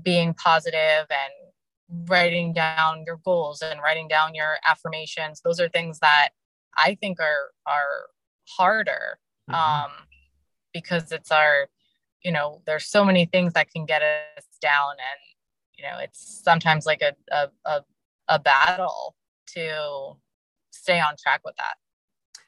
being 0.03 0.35
positive 0.35 1.07
and 1.11 2.09
writing 2.09 2.53
down 2.53 3.05
your 3.07 3.21
goals 3.25 3.63
and 3.63 3.81
writing 3.81 4.09
down 4.09 4.35
your 4.35 4.57
affirmations 4.69 5.41
those 5.45 5.61
are 5.61 5.69
things 5.69 5.99
that 6.01 6.31
i 6.77 6.97
think 7.01 7.21
are 7.21 7.51
are 7.67 8.07
harder 8.49 9.19
mm-hmm. 9.49 9.85
um 9.85 9.91
because 10.73 11.13
it's 11.13 11.31
our 11.31 11.69
you 12.25 12.33
know 12.33 12.63
there's 12.67 12.87
so 12.87 13.05
many 13.05 13.27
things 13.27 13.53
that 13.53 13.71
can 13.71 13.85
get 13.87 14.03
us 14.03 14.45
down 14.61 14.93
and 14.93 15.21
you 15.77 15.85
know 15.85 15.99
it's 15.99 16.43
sometimes 16.43 16.87
like 16.87 17.03
a 17.03 17.15
a, 17.33 17.49
a, 17.65 17.85
a 18.29 18.39
battle 18.39 19.15
to 19.47 20.17
stay 20.71 21.01
on 21.01 21.15
track 21.23 21.41
with 21.45 21.55
that. 21.57 21.75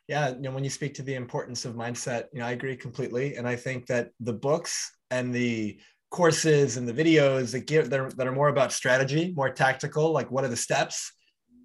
Yeah 0.08 0.30
you 0.30 0.40
know 0.40 0.50
when 0.50 0.64
you 0.64 0.70
speak 0.70 0.94
to 0.94 1.02
the 1.02 1.14
importance 1.14 1.64
of 1.64 1.74
mindset 1.74 2.24
you 2.32 2.40
know 2.40 2.46
i 2.46 2.52
agree 2.52 2.76
completely. 2.76 3.36
And 3.36 3.46
i 3.46 3.56
think 3.56 3.86
that 3.86 4.10
the 4.20 4.32
books 4.32 4.92
and 5.10 5.34
the 5.34 5.78
courses 6.10 6.76
and 6.76 6.88
the 6.88 6.92
videos 6.92 7.52
that 7.52 7.66
give 7.66 7.90
that 7.90 8.00
are, 8.00 8.10
that 8.10 8.26
are 8.26 8.32
more 8.32 8.48
about 8.48 8.72
strategy 8.72 9.34
more 9.36 9.50
tactical 9.50 10.12
like 10.12 10.30
what 10.30 10.44
are 10.44 10.48
the 10.48 10.56
steps 10.56 11.12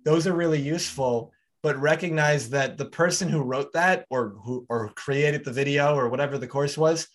those 0.04 0.28
are 0.28 0.34
really 0.34 0.62
useful. 0.62 1.32
But 1.64 1.78
recognize 1.78 2.50
that 2.50 2.78
the 2.78 2.86
person 2.86 3.30
who 3.30 3.42
wrote 3.42 3.74
that 3.74 4.06
or 4.10 4.30
who 4.44 4.66
or 4.68 4.90
created 4.96 5.46
the 5.46 5.52
video 5.52 5.96
or 5.96 6.10
whatever 6.10 6.40
the 6.40 6.48
course 6.48 6.76
was 6.76 7.08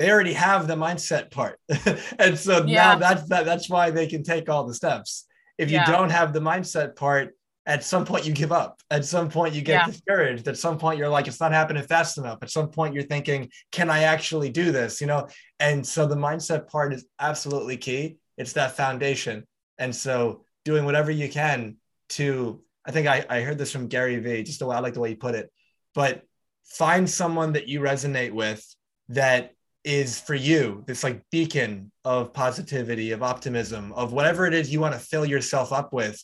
they 0.00 0.10
already 0.10 0.32
have 0.32 0.66
the 0.66 0.74
mindset 0.76 1.30
part. 1.30 1.60
And 2.18 2.38
so 2.38 2.64
yeah. 2.64 2.94
now 2.94 2.98
that's 2.98 3.28
that, 3.28 3.44
that's 3.44 3.68
why 3.68 3.90
they 3.90 4.06
can 4.06 4.22
take 4.22 4.48
all 4.48 4.66
the 4.66 4.72
steps. 4.72 5.26
If 5.58 5.70
you 5.70 5.76
yeah. 5.76 5.92
don't 5.92 6.08
have 6.08 6.32
the 6.32 6.40
mindset 6.40 6.96
part 6.96 7.36
at 7.66 7.84
some 7.84 8.06
point 8.06 8.24
you 8.24 8.32
give 8.32 8.50
up. 8.50 8.80
At 8.90 9.04
some 9.04 9.28
point 9.28 9.54
you 9.54 9.60
get 9.60 9.82
yeah. 9.82 9.86
discouraged. 9.92 10.48
At 10.48 10.56
some 10.56 10.78
point 10.78 10.98
you're 10.98 11.10
like 11.10 11.28
it's 11.28 11.38
not 11.38 11.52
happening 11.52 11.82
fast 11.82 12.16
enough. 12.16 12.38
At 12.40 12.50
some 12.50 12.70
point 12.70 12.94
you're 12.94 13.04
thinking 13.04 13.50
can 13.72 13.90
i 13.90 14.04
actually 14.04 14.48
do 14.48 14.72
this? 14.72 15.02
You 15.02 15.06
know? 15.06 15.28
And 15.58 15.86
so 15.86 16.06
the 16.06 16.16
mindset 16.16 16.66
part 16.66 16.94
is 16.94 17.04
absolutely 17.18 17.76
key. 17.76 18.16
It's 18.38 18.54
that 18.54 18.78
foundation. 18.78 19.46
And 19.76 19.94
so 19.94 20.46
doing 20.64 20.86
whatever 20.86 21.10
you 21.10 21.28
can 21.28 21.76
to 22.10 22.62
i 22.86 22.90
think 22.90 23.06
i, 23.06 23.24
I 23.28 23.42
heard 23.42 23.56
this 23.56 23.70
from 23.70 23.86
gary 23.86 24.18
vee 24.18 24.42
just 24.42 24.58
the 24.58 24.66
way 24.66 24.74
i 24.76 24.80
like 24.80 24.94
the 24.94 25.00
way 25.00 25.10
you 25.10 25.16
put 25.16 25.34
it. 25.34 25.52
But 25.94 26.22
find 26.64 27.08
someone 27.08 27.52
that 27.52 27.68
you 27.68 27.80
resonate 27.80 28.32
with 28.32 28.64
that 29.10 29.52
is 29.84 30.20
for 30.20 30.34
you 30.34 30.84
this 30.86 31.02
like 31.02 31.22
beacon 31.30 31.90
of 32.04 32.32
positivity 32.34 33.12
of 33.12 33.22
optimism 33.22 33.92
of 33.94 34.12
whatever 34.12 34.46
it 34.46 34.52
is 34.52 34.70
you 34.70 34.80
want 34.80 34.92
to 34.92 35.00
fill 35.00 35.24
yourself 35.24 35.72
up 35.72 35.92
with 35.92 36.22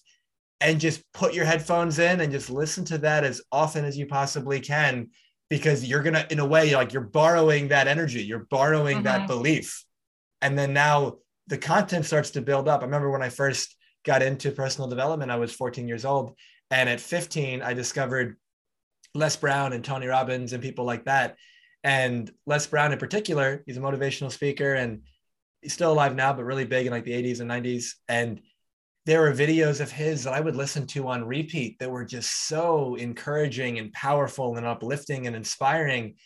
and 0.61 0.81
just 0.81 1.03
put 1.13 1.35
your 1.35 1.45
headphones 1.45 1.99
in 1.99 2.21
and 2.21 2.33
just 2.33 2.51
listen 2.51 2.85
to 2.85 2.99
that 2.99 3.25
as 3.25 3.41
often 3.51 3.85
as 3.85 3.97
you 3.97 4.07
possibly 4.07 4.61
can 4.61 5.09
because 5.49 5.85
you're 5.85 6.03
gonna 6.03 6.27
in 6.31 6.39
a 6.39 6.47
way 6.47 6.75
like 6.75 6.93
you're 6.93 7.03
borrowing 7.03 7.69
that 7.69 7.89
energy 7.89 8.23
you're 8.23 8.47
borrowing 8.51 8.97
mm-hmm. 8.97 9.05
that 9.05 9.27
belief. 9.27 9.85
And 10.43 10.59
then 10.59 10.73
now 10.73 11.17
the 11.47 11.57
content 11.57 12.05
starts 12.05 12.33
to 12.33 12.43
build 12.43 12.69
up. 12.69 12.83
I 12.83 12.85
remember 12.85 13.11
when 13.11 13.23
i 13.23 13.29
first 13.29 13.75
got 14.05 14.23
into 14.23 14.53
personal 14.53 14.89
development 14.89 15.31
i 15.33 15.37
was 15.37 15.53
14 15.53 15.89
years 15.89 16.05
old 16.05 16.37
and 16.71 16.89
at 16.89 17.01
15 17.01 17.61
i 17.61 17.75
discovered 17.75 18.37
les 19.15 19.37
brown 19.37 19.73
and 19.73 19.85
tony 19.85 20.07
robbins 20.07 20.53
and 20.53 20.63
people 20.63 20.85
like 20.85 21.05
that 21.07 21.37
and 21.87 22.33
Les 22.47 22.67
Brown 22.67 22.93
in 22.93 22.99
particular, 22.99 23.63
he's 23.65 23.77
a 23.77 23.81
motivational 23.81 24.33
speaker 24.33 24.75
and 24.75 25.03
he's 25.63 25.73
still 25.73 25.93
alive 25.93 26.17
now, 26.17 26.33
but 26.33 26.43
really 26.43 26.65
big 26.65 26.85
in 26.85 26.93
like 26.93 27.05
the 27.05 27.13
80s 27.13 27.39
and 27.39 27.49
90s. 27.49 27.93
And 28.09 28.41
there 29.07 29.21
were 29.21 29.33
videos 29.33 29.81
of 29.81 29.93
his 29.93 30.25
that 30.25 30.33
I 30.33 30.41
would 30.41 30.57
listen 30.57 30.89
to 30.89 31.07
on 31.07 31.25
repeat 31.25 31.79
that 31.79 31.89
were 31.89 32.05
just 32.05 32.49
so 32.49 32.97
encouraging 32.97 33.79
and 33.79 33.93
powerful 33.93 34.57
and 34.57 34.67
uplifting 34.67 35.29
and 35.29 35.37
inspiring. 35.37 36.17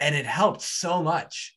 and 0.00 0.14
it 0.14 0.24
helped 0.24 0.62
so 0.62 1.02
much. 1.02 1.54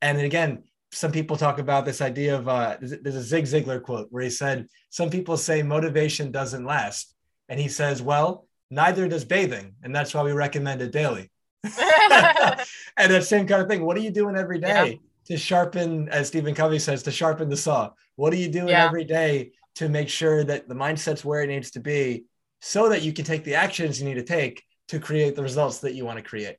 And 0.00 0.20
again, 0.20 0.64
some 0.90 1.12
people 1.12 1.36
talk 1.36 1.60
about 1.60 1.84
this 1.84 2.00
idea 2.00 2.36
of 2.36 2.48
uh, 2.48 2.78
there's 2.80 3.14
a 3.14 3.22
Zig 3.22 3.44
Ziglar 3.44 3.80
quote 3.80 4.08
where 4.10 4.24
he 4.24 4.30
said, 4.30 4.66
Some 4.90 5.08
people 5.08 5.36
say 5.36 5.62
motivation 5.62 6.32
doesn't 6.32 6.64
last. 6.64 7.14
And 7.48 7.60
he 7.60 7.68
says, 7.68 8.02
Well, 8.02 8.48
neither 8.70 9.08
does 9.08 9.24
bathing. 9.24 9.76
And 9.84 9.94
that's 9.94 10.14
why 10.14 10.22
we 10.22 10.32
recommend 10.32 10.82
it 10.82 10.90
daily. 10.90 11.31
and 12.96 13.12
that 13.12 13.24
same 13.24 13.46
kind 13.46 13.62
of 13.62 13.68
thing. 13.68 13.84
What 13.84 13.96
are 13.96 14.00
you 14.00 14.10
doing 14.10 14.36
every 14.36 14.58
day 14.58 15.00
yeah. 15.00 15.36
to 15.36 15.36
sharpen, 15.36 16.08
as 16.08 16.28
Stephen 16.28 16.54
Covey 16.54 16.78
says, 16.78 17.02
to 17.04 17.12
sharpen 17.12 17.48
the 17.48 17.56
saw? 17.56 17.90
What 18.16 18.32
are 18.32 18.36
you 18.36 18.48
doing 18.48 18.68
yeah. 18.68 18.84
every 18.84 19.04
day 19.04 19.52
to 19.76 19.88
make 19.88 20.08
sure 20.08 20.44
that 20.44 20.68
the 20.68 20.74
mindset's 20.74 21.24
where 21.24 21.42
it 21.42 21.46
needs 21.46 21.70
to 21.72 21.80
be 21.80 22.24
so 22.60 22.88
that 22.88 23.02
you 23.02 23.12
can 23.12 23.24
take 23.24 23.44
the 23.44 23.54
actions 23.54 24.00
you 24.00 24.06
need 24.06 24.14
to 24.14 24.22
take 24.22 24.62
to 24.88 24.98
create 24.98 25.36
the 25.36 25.42
results 25.42 25.78
that 25.78 25.94
you 25.94 26.04
want 26.04 26.18
to 26.18 26.22
create? 26.22 26.56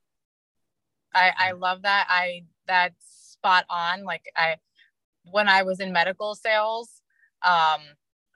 I, 1.14 1.32
I 1.38 1.52
love 1.52 1.84
that. 1.84 2.08
I 2.10 2.46
that's 2.68 2.96
spot 3.32 3.66
on. 3.70 4.04
Like 4.04 4.26
I, 4.36 4.56
when 5.24 5.48
I 5.48 5.64
was 5.64 5.80
in 5.80 5.92
medical 5.92 6.34
sales, 6.36 7.02
um, 7.44 7.82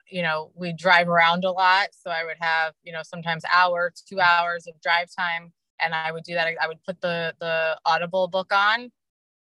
you 0.10 0.22
know, 0.22 0.52
we 0.56 0.74
drive 0.74 1.08
around 1.08 1.44
a 1.44 1.52
lot. 1.52 1.90
So 1.92 2.10
I 2.10 2.24
would 2.24 2.38
have, 2.40 2.74
you 2.84 2.94
know, 2.94 3.02
sometimes 3.04 3.44
hours, 3.54 4.04
two 4.08 4.20
hours 4.20 4.68
of 4.68 4.80
drive 4.82 5.10
time. 5.18 5.52
And 5.82 5.94
I 5.94 6.12
would 6.12 6.24
do 6.24 6.34
that. 6.34 6.48
I 6.62 6.68
would 6.68 6.84
put 6.84 7.02
the, 7.02 7.34
the 7.40 7.78
audible 7.86 8.28
book 8.28 8.52
on, 8.54 8.92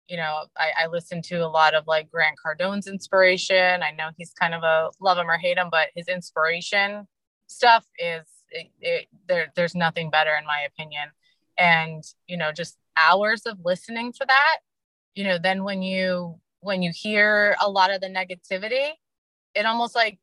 you 0.07 0.17
know, 0.17 0.45
I, 0.57 0.83
I 0.83 0.87
listen 0.87 1.21
to 1.23 1.37
a 1.37 1.47
lot 1.47 1.73
of 1.73 1.85
like 1.87 2.09
Grant 2.11 2.37
Cardone's 2.41 2.87
inspiration. 2.87 3.83
I 3.83 3.91
know 3.91 4.09
he's 4.17 4.33
kind 4.33 4.53
of 4.53 4.63
a 4.63 4.91
love 5.01 5.17
him 5.17 5.29
or 5.29 5.37
hate 5.37 5.57
him, 5.57 5.69
but 5.71 5.89
his 5.95 6.07
inspiration 6.07 7.07
stuff 7.47 7.85
is 7.97 8.25
it, 8.49 8.67
it, 8.79 9.07
there, 9.27 9.51
there's 9.55 9.75
nothing 9.75 10.09
better 10.09 10.35
in 10.35 10.45
my 10.45 10.61
opinion. 10.61 11.09
And, 11.57 12.03
you 12.27 12.37
know, 12.37 12.51
just 12.51 12.77
hours 12.97 13.41
of 13.45 13.57
listening 13.63 14.11
to 14.13 14.25
that 14.27 14.57
you 15.17 15.23
know 15.23 15.37
then 15.37 15.63
when 15.63 15.81
you 15.81 16.39
when 16.61 16.81
you 16.81 16.91
hear 16.93 17.57
a 17.61 17.69
lot 17.69 17.91
of 17.91 17.99
the 17.99 18.07
negativity 18.07 18.91
it 19.55 19.65
almost 19.65 19.95
like 19.95 20.19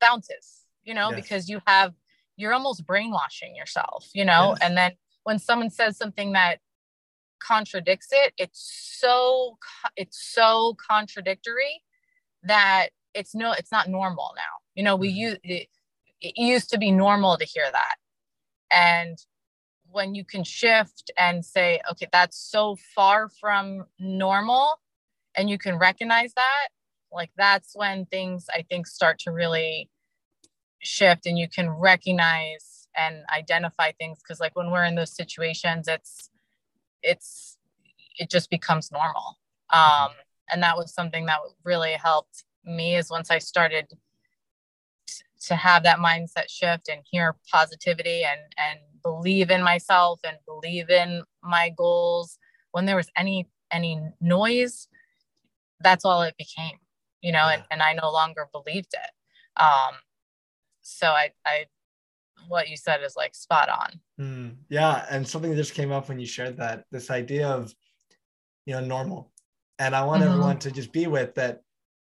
bounces 0.00 0.62
you 0.84 0.94
know 0.94 1.10
yes. 1.10 1.20
because 1.20 1.48
you 1.48 1.60
have 1.66 1.92
you're 2.36 2.54
almost 2.54 2.86
brainwashing 2.86 3.54
yourself 3.56 4.08
you 4.14 4.24
know 4.24 4.50
yes. 4.50 4.58
and 4.62 4.76
then 4.76 4.92
when 5.24 5.38
someone 5.38 5.70
says 5.70 5.96
something 5.96 6.32
that 6.32 6.58
contradicts 7.40 8.08
it 8.12 8.32
it's 8.38 8.96
so 9.00 9.58
it's 9.96 10.22
so 10.32 10.76
contradictory 10.88 11.82
that 12.44 12.88
it's 13.14 13.34
no 13.34 13.52
it's 13.52 13.72
not 13.72 13.88
normal 13.88 14.30
now 14.36 14.42
you 14.74 14.82
know 14.82 14.94
we 14.94 15.08
mm-hmm. 15.08 15.16
use 15.16 15.38
it, 15.42 15.68
it 16.20 16.34
used 16.36 16.70
to 16.70 16.78
be 16.78 16.92
normal 16.92 17.36
to 17.36 17.44
hear 17.44 17.68
that 17.72 17.96
and 18.70 19.18
when 19.92 20.14
you 20.14 20.24
can 20.24 20.42
shift 20.42 21.10
and 21.18 21.44
say, 21.44 21.80
okay, 21.90 22.08
that's 22.12 22.36
so 22.36 22.76
far 22.94 23.28
from 23.28 23.84
normal, 23.98 24.80
and 25.36 25.48
you 25.48 25.58
can 25.58 25.78
recognize 25.78 26.32
that, 26.34 26.68
like 27.12 27.30
that's 27.36 27.72
when 27.74 28.06
things 28.06 28.46
I 28.52 28.64
think 28.68 28.86
start 28.86 29.18
to 29.20 29.30
really 29.30 29.88
shift 30.80 31.26
and 31.26 31.38
you 31.38 31.48
can 31.48 31.70
recognize 31.70 32.71
and 32.96 33.24
identify 33.34 33.92
things. 33.92 34.18
Cause 34.26 34.40
like 34.40 34.56
when 34.56 34.70
we're 34.70 34.84
in 34.84 34.94
those 34.94 35.14
situations, 35.14 35.88
it's, 35.88 36.30
it's, 37.02 37.58
it 38.18 38.30
just 38.30 38.50
becomes 38.50 38.92
normal. 38.92 39.38
Um, 39.70 40.10
and 40.50 40.62
that 40.62 40.76
was 40.76 40.92
something 40.92 41.26
that 41.26 41.38
really 41.64 41.92
helped 41.92 42.44
me 42.64 42.96
is 42.96 43.10
once 43.10 43.30
I 43.30 43.38
started 43.38 43.88
to 45.46 45.56
have 45.56 45.82
that 45.82 45.98
mindset 45.98 46.48
shift 46.48 46.88
and 46.88 47.02
hear 47.10 47.36
positivity 47.50 48.22
and 48.24 48.40
and 48.56 48.78
believe 49.02 49.50
in 49.50 49.62
myself 49.62 50.20
and 50.24 50.36
believe 50.46 50.88
in 50.88 51.22
my 51.42 51.70
goals 51.76 52.38
when 52.70 52.86
there 52.86 52.96
was 52.96 53.10
any 53.16 53.48
any 53.72 54.00
noise 54.20 54.88
that's 55.80 56.04
all 56.04 56.22
it 56.22 56.36
became 56.36 56.76
you 57.20 57.32
know 57.32 57.46
yeah. 57.46 57.54
and, 57.54 57.64
and 57.72 57.82
i 57.82 57.92
no 57.92 58.10
longer 58.10 58.48
believed 58.52 58.94
it 58.94 59.60
um 59.60 59.94
so 60.82 61.08
i 61.08 61.30
i 61.44 61.64
what 62.48 62.68
you 62.68 62.76
said 62.76 63.00
is 63.02 63.16
like 63.16 63.34
spot 63.34 63.68
on 63.68 64.00
mm, 64.20 64.54
yeah 64.68 65.04
and 65.10 65.26
something 65.26 65.54
just 65.54 65.74
came 65.74 65.92
up 65.92 66.08
when 66.08 66.18
you 66.18 66.26
shared 66.26 66.56
that 66.56 66.84
this 66.90 67.10
idea 67.10 67.48
of 67.48 67.72
you 68.66 68.74
know 68.74 68.80
normal 68.80 69.32
and 69.78 69.94
i 69.94 70.04
want 70.04 70.22
mm-hmm. 70.22 70.32
everyone 70.32 70.58
to 70.58 70.70
just 70.70 70.92
be 70.92 71.06
with 71.06 71.34
that 71.34 71.60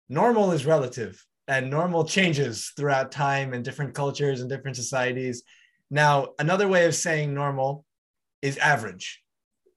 normal 0.09 0.51
is 0.51 0.65
relative 0.65 1.23
and 1.47 1.69
normal 1.69 2.03
changes 2.03 2.71
throughout 2.77 3.11
time 3.11 3.53
and 3.53 3.65
different 3.65 3.93
cultures 3.93 4.41
and 4.41 4.49
different 4.49 4.75
societies 4.75 5.43
now, 5.91 6.29
another 6.37 6.67
way 6.67 6.85
of 6.85 6.95
saying 6.95 7.33
normal 7.33 7.85
is 8.41 8.57
average. 8.57 9.23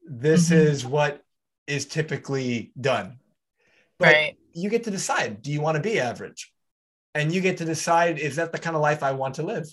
This 0.07 0.51
mm-hmm. 0.51 0.67
is 0.67 0.85
what 0.85 1.23
is 1.67 1.87
typically 1.87 2.73
done. 2.79 3.19
But 3.99 4.15
right. 4.15 4.37
you 4.53 4.69
get 4.69 4.85
to 4.85 4.91
decide 4.91 5.43
do 5.43 5.53
you 5.53 5.61
want 5.61 5.77
to 5.77 5.83
be 5.83 6.01
average? 6.01 6.53
And 7.15 7.33
you 7.33 7.41
get 7.41 7.59
to 7.59 7.65
decide 7.65 8.19
is 8.19 8.37
that 8.37 8.53
the 8.53 8.59
kind 8.59 8.77
of 8.77 8.83
life 8.83 9.03
I 9.03 9.13
want 9.13 9.37
to 9.37 9.43
live? 9.43 9.67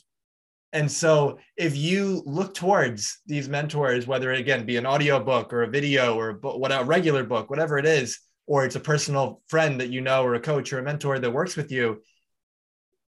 And 0.71 0.91
so 0.91 1.39
if 1.57 1.75
you 1.75 2.21
look 2.25 2.53
towards 2.53 3.19
these 3.25 3.49
mentors, 3.49 4.05
whether 4.05 4.31
it 4.31 4.39
again 4.39 4.65
be 4.65 4.77
an 4.77 4.85
audio 4.85 5.23
book 5.23 5.51
or 5.51 5.63
a 5.63 5.69
video 5.69 6.15
or 6.15 6.33
what, 6.41 6.71
a 6.71 6.83
regular 6.83 7.23
book, 7.23 7.49
whatever 7.49 7.77
it 7.77 7.85
is, 7.85 8.19
or 8.45 8.65
it's 8.65 8.75
a 8.75 8.79
personal 8.79 9.41
friend 9.47 9.81
that 9.81 9.89
you 9.89 10.01
know 10.01 10.23
or 10.23 10.35
a 10.35 10.39
coach 10.39 10.71
or 10.71 10.79
a 10.79 10.83
mentor 10.83 11.17
that 11.19 11.31
works 11.31 11.55
with 11.55 11.71
you, 11.71 12.01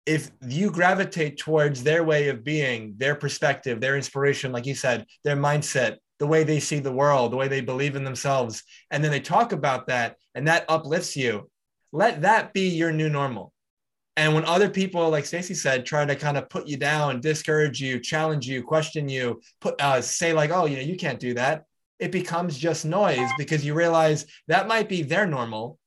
if 0.05 0.31
you 0.47 0.69
gravitate 0.69 1.37
towards 1.37 1.81
their 1.81 2.03
way 2.03 2.27
of 2.29 2.43
being, 2.43 2.93
their 2.97 3.15
perspective, 3.15 3.81
their 3.81 3.95
inspiration, 3.95 4.51
like 4.51 4.65
you 4.65 4.75
said, 4.75 5.05
their 5.23 5.35
mindset, 5.35 5.97
the 6.19 6.27
way 6.27 6.43
they 6.43 6.59
see 6.59 6.79
the 6.79 6.91
world, 6.91 7.31
the 7.31 7.37
way 7.37 7.47
they 7.47 7.61
believe 7.61 7.95
in 7.95 8.03
themselves, 8.03 8.63
and 8.91 9.03
then 9.03 9.11
they 9.11 9.19
talk 9.19 9.51
about 9.51 9.87
that 9.87 10.15
and 10.35 10.47
that 10.47 10.65
uplifts 10.69 11.15
you, 11.15 11.49
let 11.91 12.21
that 12.21 12.53
be 12.53 12.69
your 12.69 12.91
new 12.91 13.09
normal. 13.09 13.53
And 14.18 14.34
when 14.34 14.45
other 14.45 14.70
people, 14.70 15.09
like 15.09 15.26
Stacey 15.26 15.53
said, 15.53 15.86
try 15.86 16.05
to 16.05 16.16
kind 16.16 16.38
of 16.38 16.49
put 16.49 16.68
you 16.68 16.78
down, 16.78 17.20
discourage 17.20 17.82
you, 17.82 17.99
challenge 17.99 18.47
you, 18.47 18.63
question 18.63 19.09
you, 19.09 19.41
put 19.59 19.80
uh, 19.82 20.01
say 20.01 20.32
like, 20.32 20.51
oh, 20.51 20.66
you 20.66 20.78
know, 20.78 20.84
you 20.84 20.95
can't 20.95 21.20
do 21.20 21.34
that. 21.34 21.66
It 21.99 22.11
becomes 22.11 22.57
just 22.57 22.86
noise 22.86 23.30
because 23.38 23.66
you 23.66 23.74
realize 23.74 24.26
that 24.47 24.68
might 24.68 24.88
be 24.88 25.01
their 25.01 25.26
normal, 25.28 25.80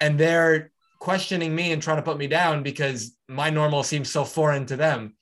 and 0.00 0.18
they're 0.18 0.70
questioning 1.00 1.54
me 1.54 1.72
and 1.72 1.82
trying 1.82 1.96
to 1.96 2.02
put 2.02 2.18
me 2.18 2.26
down 2.26 2.62
because 2.62 3.16
my 3.28 3.50
normal 3.50 3.82
seems 3.82 4.10
so 4.10 4.24
foreign 4.24 4.66
to 4.66 4.76
them. 4.76 5.16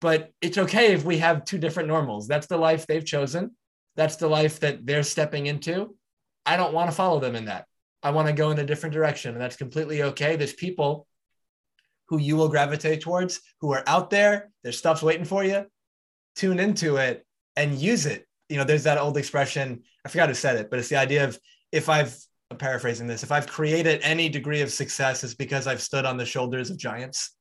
But 0.00 0.32
it's 0.40 0.58
okay 0.58 0.92
if 0.92 1.04
we 1.04 1.18
have 1.18 1.44
two 1.44 1.58
different 1.58 1.88
normals. 1.88 2.28
That's 2.28 2.46
the 2.46 2.56
life 2.56 2.86
they've 2.86 3.04
chosen. 3.04 3.56
That's 3.96 4.16
the 4.16 4.28
life 4.28 4.60
that 4.60 4.86
they're 4.86 5.02
stepping 5.02 5.46
into. 5.46 5.96
I 6.44 6.56
don't 6.56 6.74
want 6.74 6.90
to 6.90 6.96
follow 6.96 7.18
them 7.18 7.34
in 7.34 7.46
that. 7.46 7.66
I 8.02 8.10
want 8.10 8.28
to 8.28 8.34
go 8.34 8.50
in 8.50 8.58
a 8.58 8.64
different 8.64 8.92
direction. 8.92 9.32
And 9.32 9.40
that's 9.40 9.56
completely 9.56 10.02
okay. 10.02 10.36
There's 10.36 10.52
people 10.52 11.06
who 12.08 12.18
you 12.18 12.36
will 12.36 12.48
gravitate 12.48 13.00
towards 13.00 13.40
who 13.60 13.72
are 13.72 13.82
out 13.86 14.10
there. 14.10 14.50
Their 14.62 14.72
stuff's 14.72 15.02
waiting 15.02 15.24
for 15.24 15.44
you. 15.44 15.66
Tune 16.36 16.58
into 16.58 16.96
it 16.96 17.26
and 17.56 17.78
use 17.78 18.06
it. 18.06 18.26
You 18.48 18.58
know, 18.58 18.64
there's 18.64 18.84
that 18.84 18.98
old 18.98 19.16
expression. 19.16 19.82
I 20.04 20.08
forgot 20.08 20.28
who 20.28 20.34
said 20.34 20.56
it, 20.56 20.70
but 20.70 20.78
it's 20.78 20.88
the 20.88 20.96
idea 20.96 21.24
of 21.24 21.38
if 21.72 21.88
I've 21.88 22.16
I'm 22.50 22.58
paraphrasing 22.58 23.06
this. 23.06 23.22
If 23.22 23.32
I've 23.32 23.46
created 23.46 24.00
any 24.02 24.28
degree 24.28 24.60
of 24.60 24.70
success, 24.70 25.24
it's 25.24 25.34
because 25.34 25.66
I've 25.66 25.82
stood 25.82 26.04
on 26.04 26.16
the 26.16 26.24
shoulders 26.24 26.70
of 26.70 26.78
giants. 26.78 27.34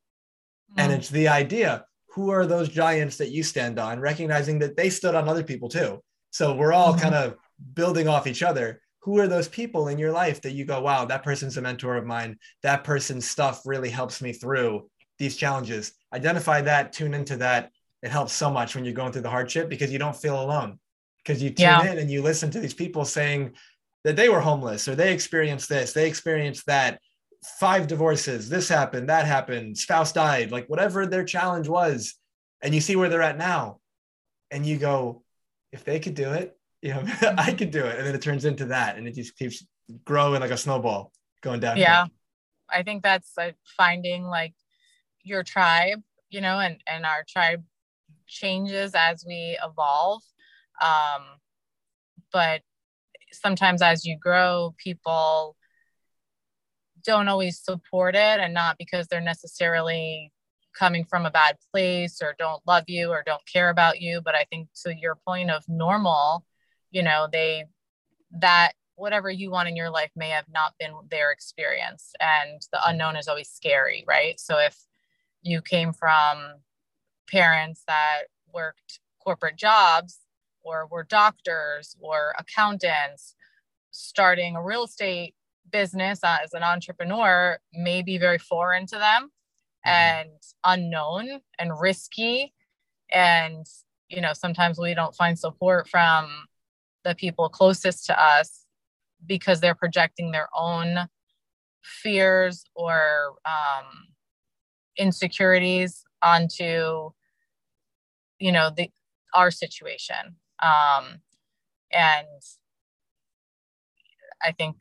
Mm. 0.71 0.83
And 0.83 0.93
it's 0.93 1.09
the 1.09 1.27
idea 1.27 1.85
who 2.09 2.31
are 2.31 2.45
those 2.45 2.69
giants 2.69 3.17
that 3.17 3.29
you 3.29 3.43
stand 3.43 3.77
on, 3.77 3.99
recognizing 3.99 4.59
that 4.59 4.75
they 4.75 4.89
stood 4.89 5.15
on 5.15 5.29
other 5.29 5.43
people 5.43 5.69
too. 5.69 6.01
So 6.31 6.55
we're 6.55 6.73
all 6.73 6.93
mm. 6.93 7.01
kind 7.01 7.13
of 7.13 7.35
building 7.73 8.07
off 8.07 8.25
each 8.25 8.41
other. 8.41 8.81
Who 9.05 9.19
are 9.19 9.27
those 9.27 9.47
people 9.47 9.87
in 9.87 9.97
your 9.97 10.11
life 10.11 10.41
that 10.41 10.51
you 10.51 10.65
go, 10.65 10.81
wow, 10.81 11.05
that 11.05 11.23
person's 11.23 11.57
a 11.57 11.61
mentor 11.61 11.95
of 11.95 12.05
mine. 12.05 12.37
That 12.63 12.83
person's 12.83 13.29
stuff 13.29 13.61
really 13.65 13.89
helps 13.89 14.21
me 14.21 14.33
through 14.33 14.89
these 15.17 15.37
challenges. 15.37 15.93
Identify 16.13 16.61
that, 16.61 16.91
tune 16.91 17.13
into 17.13 17.37
that. 17.37 17.71
It 18.03 18.11
helps 18.11 18.33
so 18.33 18.51
much 18.51 18.75
when 18.75 18.83
you're 18.83 18.93
going 18.93 19.11
through 19.11 19.21
the 19.21 19.29
hardship 19.29 19.69
because 19.69 19.91
you 19.91 19.99
don't 19.99 20.15
feel 20.15 20.41
alone. 20.41 20.79
Because 21.23 21.41
you 21.41 21.49
tune 21.49 21.63
yeah. 21.63 21.91
in 21.91 21.97
and 21.97 22.11
you 22.11 22.21
listen 22.21 22.51
to 22.51 22.59
these 22.59 22.73
people 22.73 23.05
saying, 23.05 23.53
that 24.05 24.15
they 24.15 24.29
were 24.29 24.39
homeless 24.39 24.87
or 24.87 24.93
they 24.95 25.11
experienced 25.11 25.67
this, 25.67 25.91
they 25.91 26.07
experienced 26.07 26.67
that, 26.67 27.01
five 27.59 27.87
divorces, 27.87 28.49
this 28.49 28.69
happened, 28.69 29.09
that 29.09 29.25
happened, 29.25 29.77
spouse 29.77 30.11
died, 30.13 30.51
like 30.51 30.67
whatever 30.67 31.05
their 31.05 31.23
challenge 31.23 31.67
was. 31.67 32.15
And 32.61 32.73
you 32.73 32.81
see 32.81 32.95
where 32.95 33.09
they're 33.09 33.21
at 33.21 33.37
now. 33.37 33.79
And 34.51 34.65
you 34.65 34.77
go, 34.77 35.23
if 35.71 35.83
they 35.83 35.99
could 35.99 36.13
do 36.15 36.31
it, 36.31 36.57
you 36.85 36.93
know, 36.93 37.03
I 37.37 37.51
could 37.51 37.71
do 37.71 37.83
it. 37.83 37.97
And 37.97 38.05
then 38.05 38.13
it 38.13 38.21
turns 38.21 38.45
into 38.45 38.65
that 38.65 38.95
and 38.95 39.07
it 39.07 39.15
just 39.15 39.35
keeps 39.35 39.65
growing 40.05 40.39
like 40.39 40.51
a 40.51 40.57
snowball 40.57 41.11
going 41.41 41.59
down. 41.59 41.77
Yeah. 41.77 42.05
I 42.71 42.83
think 42.83 43.01
that's 43.01 43.31
like 43.35 43.55
finding 43.75 44.23
like 44.23 44.53
your 45.23 45.43
tribe, 45.43 46.01
you 46.29 46.41
know, 46.41 46.59
and, 46.59 46.77
and 46.87 47.05
our 47.05 47.25
tribe 47.27 47.63
changes 48.27 48.93
as 48.93 49.23
we 49.27 49.57
evolve. 49.63 50.21
Um, 50.79 51.23
but 52.31 52.61
sometimes 53.31 53.81
as 53.81 54.05
you 54.05 54.17
grow, 54.19 54.75
people 54.77 55.55
don't 57.03 57.27
always 57.27 57.59
support 57.59 58.15
it 58.15 58.39
and 58.39 58.53
not 58.53 58.77
because 58.77 59.07
they're 59.07 59.21
necessarily 59.21 60.31
coming 60.77 61.03
from 61.05 61.25
a 61.25 61.31
bad 61.31 61.57
place 61.71 62.21
or 62.21 62.35
don't 62.37 62.61
love 62.67 62.83
you 62.87 63.09
or 63.09 63.23
don't 63.25 63.43
care 63.45 63.69
about 63.69 64.01
you 64.01 64.19
but 64.19 64.35
i 64.35 64.43
think 64.49 64.67
to 64.75 64.93
your 64.93 65.15
point 65.25 65.49
of 65.49 65.63
normal 65.69 66.43
you 66.95 67.03
know 67.03 67.27
they 67.31 67.65
that 68.31 68.71
whatever 68.95 69.29
you 69.29 69.51
want 69.51 69.67
in 69.67 69.75
your 69.75 69.89
life 69.89 70.11
may 70.15 70.29
have 70.29 70.47
not 70.51 70.73
been 70.79 70.93
their 71.11 71.31
experience 71.31 72.13
and 72.21 72.61
the 72.71 72.79
unknown 72.87 73.17
is 73.17 73.27
always 73.27 73.49
scary 73.49 74.05
right 74.07 74.39
so 74.39 74.57
if 74.57 74.77
you 75.43 75.61
came 75.61 75.91
from 75.91 76.55
parents 77.29 77.83
that 77.87 78.23
worked 78.53 78.99
corporate 79.23 79.57
jobs 79.57 80.19
or 80.63 80.87
were 80.89 81.03
doctors 81.03 81.97
or 81.99 82.33
accountants 82.39 83.35
starting 83.91 84.55
a 84.55 84.63
real 84.63 84.85
estate 84.85 85.35
business 85.71 86.21
as 86.23 86.53
an 86.53 86.63
entrepreneur 86.63 87.59
may 87.73 88.01
be 88.01 88.17
very 88.17 88.37
foreign 88.37 88.85
to 88.85 88.95
them 88.95 89.23
mm-hmm. 89.85 89.89
and 89.89 90.29
unknown 90.63 91.41
and 91.59 91.77
risky 91.77 92.53
and 93.13 93.65
you 94.07 94.21
know 94.21 94.31
sometimes 94.31 94.79
we 94.79 94.93
don't 94.93 95.15
find 95.15 95.37
support 95.37 95.89
from 95.89 96.45
the 97.05 97.15
people 97.15 97.47
closest 97.47 98.05
to 98.07 98.21
us 98.21 98.65
because 99.25 99.61
they're 99.61 99.75
projecting 99.75 100.31
their 100.31 100.49
own 100.53 101.07
fears 101.81 102.65
or 102.75 103.35
um, 103.45 103.85
insecurities 104.97 106.03
onto 106.21 107.11
you 108.39 108.51
know 108.51 108.69
the 108.75 108.89
our 109.33 109.51
situation. 109.51 110.35
Um, 110.61 111.21
and 111.91 112.27
i 114.43 114.51
think 114.51 114.75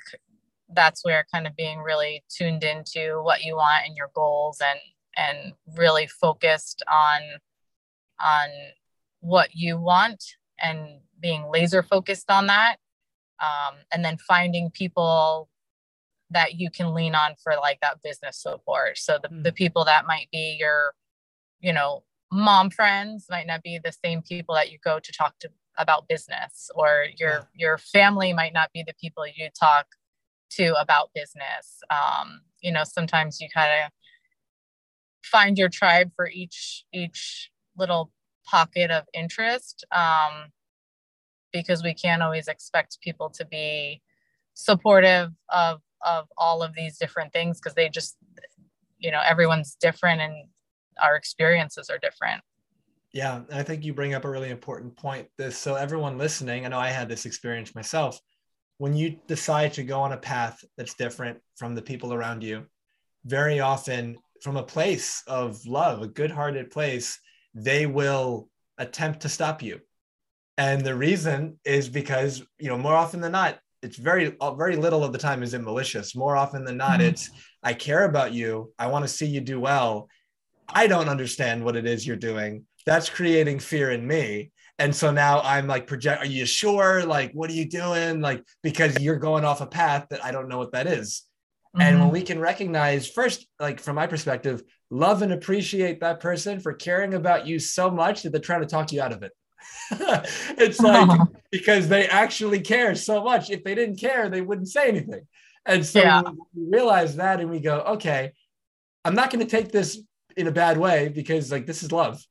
that's 0.74 1.04
where 1.04 1.24
kind 1.32 1.46
of 1.46 1.54
being 1.56 1.78
really 1.78 2.24
tuned 2.28 2.64
into 2.64 3.20
what 3.22 3.42
you 3.42 3.56
want 3.56 3.86
and 3.86 3.96
your 3.96 4.10
goals 4.14 4.60
and 4.60 4.78
and 5.16 5.52
really 5.78 6.06
focused 6.06 6.82
on 6.90 7.20
on 8.20 8.48
what 9.20 9.50
you 9.54 9.78
want 9.78 10.22
and 10.60 11.00
being 11.20 11.48
laser 11.50 11.82
focused 11.82 12.30
on 12.30 12.46
that 12.46 12.76
um, 13.42 13.74
and 13.92 14.04
then 14.04 14.16
finding 14.16 14.70
people 14.70 15.48
that 16.30 16.54
you 16.54 16.70
can 16.70 16.94
lean 16.94 17.14
on 17.14 17.34
for 17.42 17.54
like 17.60 17.78
that 17.80 18.02
business 18.02 18.40
support 18.40 18.98
so 18.98 19.18
the, 19.22 19.28
mm. 19.28 19.42
the 19.42 19.52
people 19.52 19.84
that 19.84 20.06
might 20.06 20.28
be 20.32 20.56
your 20.58 20.94
you 21.60 21.72
know 21.72 22.02
mom 22.32 22.70
friends 22.70 23.26
might 23.30 23.46
not 23.46 23.62
be 23.62 23.78
the 23.82 23.92
same 24.04 24.22
people 24.22 24.54
that 24.54 24.70
you 24.70 24.78
go 24.84 24.98
to 24.98 25.12
talk 25.12 25.38
to 25.38 25.48
about 25.76 26.08
business 26.08 26.70
or 26.74 27.06
your 27.16 27.30
yeah. 27.30 27.42
your 27.54 27.78
family 27.78 28.32
might 28.32 28.52
not 28.52 28.72
be 28.72 28.82
the 28.86 28.94
people 29.00 29.24
you 29.26 29.48
talk 29.58 29.86
to 30.50 30.74
about 30.80 31.10
business 31.14 31.80
um, 31.90 32.40
you 32.60 32.72
know 32.72 32.84
sometimes 32.84 33.40
you 33.40 33.48
kind 33.52 33.70
of 33.84 33.90
find 35.22 35.58
your 35.58 35.68
tribe 35.68 36.10
for 36.14 36.28
each 36.28 36.84
each 36.92 37.50
little 37.76 38.12
pocket 38.44 38.90
of 38.90 39.04
interest 39.12 39.84
um, 39.92 40.50
because 41.52 41.82
we 41.82 41.94
can't 41.94 42.22
always 42.22 42.48
expect 42.48 43.00
people 43.00 43.30
to 43.30 43.44
be 43.46 44.02
supportive 44.54 45.30
of 45.48 45.80
of 46.04 46.26
all 46.36 46.62
of 46.62 46.74
these 46.74 46.98
different 46.98 47.32
things 47.32 47.58
because 47.58 47.74
they 47.74 47.88
just 47.88 48.16
you 48.98 49.10
know 49.10 49.20
everyone's 49.26 49.76
different 49.80 50.20
and 50.20 50.34
our 51.02 51.16
experiences 51.16 51.90
are 51.90 51.98
different. 51.98 52.40
Yeah 53.12 53.42
i 53.52 53.62
think 53.62 53.84
you 53.84 53.94
bring 53.94 54.14
up 54.14 54.24
a 54.24 54.30
really 54.30 54.50
important 54.50 54.96
point 54.96 55.28
this 55.38 55.56
so 55.56 55.76
everyone 55.76 56.18
listening 56.18 56.64
i 56.64 56.68
know 56.68 56.78
i 56.78 56.90
had 56.90 57.08
this 57.08 57.26
experience 57.26 57.74
myself. 57.74 58.20
When 58.78 58.96
you 58.96 59.20
decide 59.28 59.72
to 59.74 59.84
go 59.84 60.00
on 60.00 60.12
a 60.12 60.16
path 60.16 60.64
that's 60.76 60.94
different 60.94 61.38
from 61.56 61.76
the 61.76 61.82
people 61.82 62.12
around 62.12 62.42
you 62.42 62.66
very 63.24 63.60
often 63.60 64.18
from 64.42 64.56
a 64.56 64.62
place 64.62 65.22
of 65.28 65.64
love 65.64 66.02
a 66.02 66.08
good-hearted 66.08 66.70
place 66.70 67.18
they 67.54 67.86
will 67.86 68.48
attempt 68.78 69.20
to 69.20 69.28
stop 69.28 69.62
you. 69.62 69.80
And 70.56 70.84
the 70.84 70.94
reason 70.94 71.58
is 71.64 71.88
because 71.88 72.42
you 72.58 72.68
know 72.68 72.78
more 72.78 72.94
often 72.94 73.20
than 73.20 73.32
not 73.32 73.58
it's 73.82 73.96
very 73.96 74.34
uh, 74.40 74.54
very 74.54 74.76
little 74.76 75.04
of 75.04 75.12
the 75.12 75.18
time 75.18 75.42
is 75.42 75.54
it 75.54 75.60
malicious. 75.60 76.16
More 76.16 76.36
often 76.36 76.64
than 76.64 76.76
not 76.76 77.00
mm-hmm. 77.00 77.08
it's 77.08 77.30
i 77.62 77.74
care 77.74 78.04
about 78.04 78.32
you. 78.32 78.72
I 78.78 78.86
want 78.88 79.04
to 79.04 79.08
see 79.08 79.26
you 79.26 79.40
do 79.40 79.60
well. 79.60 80.08
I 80.68 80.86
don't 80.86 81.08
understand 81.08 81.64
what 81.64 81.76
it 81.76 81.86
is 81.86 82.06
you're 82.06 82.16
doing. 82.16 82.64
That's 82.86 83.10
creating 83.10 83.58
fear 83.60 83.90
in 83.90 84.06
me. 84.06 84.52
And 84.78 84.94
so 84.94 85.10
now 85.10 85.40
i'm 85.40 85.66
like 85.66 85.86
project 85.86 86.22
are 86.22 86.26
you 86.26 86.46
sure? 86.46 87.04
Like 87.04 87.32
what 87.32 87.50
are 87.50 87.54
you 87.54 87.68
doing? 87.68 88.20
Like 88.20 88.44
because 88.62 88.98
you're 89.00 89.16
going 89.16 89.44
off 89.44 89.60
a 89.60 89.66
path 89.66 90.06
that 90.10 90.24
i 90.24 90.30
don't 90.32 90.48
know 90.48 90.58
what 90.58 90.72
that 90.72 90.86
is. 90.86 91.22
Mm-hmm. 91.74 91.80
and 91.80 91.98
when 91.98 92.06
mm-hmm. 92.06 92.12
we 92.12 92.22
can 92.22 92.38
recognize 92.38 93.08
first 93.08 93.48
like 93.58 93.80
from 93.80 93.96
my 93.96 94.06
perspective 94.06 94.62
love 94.94 95.22
and 95.22 95.32
appreciate 95.32 96.00
that 96.00 96.20
person 96.20 96.60
for 96.60 96.72
caring 96.72 97.14
about 97.14 97.46
you 97.46 97.58
so 97.58 97.90
much 97.90 98.22
that 98.22 98.30
they're 98.30 98.40
trying 98.40 98.60
to 98.60 98.66
talk 98.66 98.92
you 98.92 99.02
out 99.02 99.12
of 99.12 99.22
it 99.22 99.32
it's 99.90 100.80
like 100.80 101.08
oh. 101.10 101.26
because 101.50 101.88
they 101.88 102.06
actually 102.06 102.60
care 102.60 102.94
so 102.94 103.22
much. 103.22 103.50
If 103.50 103.64
they 103.64 103.74
didn't 103.74 103.96
care, 103.96 104.28
they 104.28 104.40
wouldn't 104.40 104.68
say 104.68 104.88
anything. 104.88 105.26
And 105.66 105.84
so 105.84 106.00
yeah. 106.00 106.22
we 106.54 106.76
realize 106.76 107.16
that 107.16 107.40
and 107.40 107.50
we 107.50 107.60
go, 107.60 107.80
okay, 107.80 108.32
I'm 109.04 109.14
not 109.14 109.30
going 109.30 109.44
to 109.44 109.50
take 109.50 109.70
this 109.70 110.00
in 110.36 110.46
a 110.46 110.52
bad 110.52 110.78
way 110.78 111.08
because 111.08 111.50
like 111.50 111.66
this 111.66 111.82
is 111.82 111.92
love. 111.92 112.22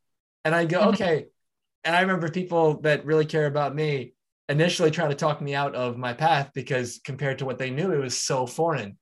And 0.46 0.54
I 0.54 0.66
go, 0.66 0.80
mm-hmm. 0.80 0.90
okay. 0.90 1.26
And 1.84 1.96
I 1.96 2.02
remember 2.02 2.30
people 2.30 2.82
that 2.82 3.06
really 3.06 3.26
care 3.26 3.46
about 3.46 3.76
me 3.76 4.14
initially 4.50 4.92
trying 4.92 5.10
to 5.10 5.16
talk 5.16 5.42
me 5.42 5.56
out 5.56 5.76
of 5.76 5.98
my 5.98 6.14
path 6.14 6.52
because 6.54 7.00
compared 7.04 7.40
to 7.40 7.46
what 7.46 7.58
they 7.58 7.72
knew, 7.72 7.92
it 7.92 8.00
was 8.00 8.18
so 8.18 8.46
foreign. 8.46 8.98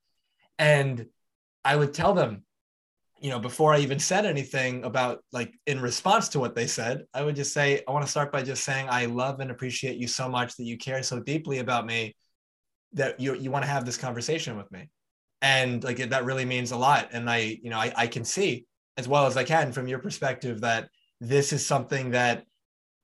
And 0.58 1.06
I 1.64 1.76
would 1.76 1.94
tell 1.94 2.14
them, 2.14 2.44
you 3.22 3.30
know, 3.30 3.38
before 3.38 3.72
I 3.72 3.78
even 3.78 4.00
said 4.00 4.26
anything 4.26 4.84
about 4.84 5.20
like 5.30 5.54
in 5.68 5.80
response 5.80 6.28
to 6.30 6.40
what 6.40 6.56
they 6.56 6.66
said, 6.66 7.04
I 7.14 7.22
would 7.22 7.36
just 7.36 7.54
say, 7.54 7.80
I 7.86 7.92
want 7.92 8.04
to 8.04 8.10
start 8.10 8.32
by 8.32 8.42
just 8.42 8.64
saying, 8.64 8.88
I 8.90 9.06
love 9.06 9.38
and 9.38 9.52
appreciate 9.52 9.96
you 9.96 10.08
so 10.08 10.28
much 10.28 10.56
that 10.56 10.64
you 10.64 10.76
care 10.76 11.04
so 11.04 11.20
deeply 11.20 11.60
about 11.60 11.86
me 11.86 12.16
that 12.94 13.20
you, 13.20 13.36
you 13.36 13.52
want 13.52 13.64
to 13.64 13.70
have 13.70 13.84
this 13.84 13.96
conversation 13.96 14.56
with 14.56 14.70
me. 14.72 14.90
And 15.40 15.84
like, 15.84 15.98
that 15.98 16.24
really 16.24 16.44
means 16.44 16.72
a 16.72 16.76
lot. 16.76 17.10
And 17.12 17.30
I, 17.30 17.58
you 17.62 17.70
know, 17.70 17.78
I, 17.78 17.92
I 17.96 18.06
can 18.08 18.24
see 18.24 18.66
as 18.96 19.06
well 19.06 19.26
as 19.26 19.36
I 19.36 19.44
can 19.44 19.70
from 19.70 19.86
your 19.86 20.00
perspective 20.00 20.62
that 20.62 20.88
this 21.20 21.52
is 21.52 21.64
something 21.64 22.10
that 22.10 22.44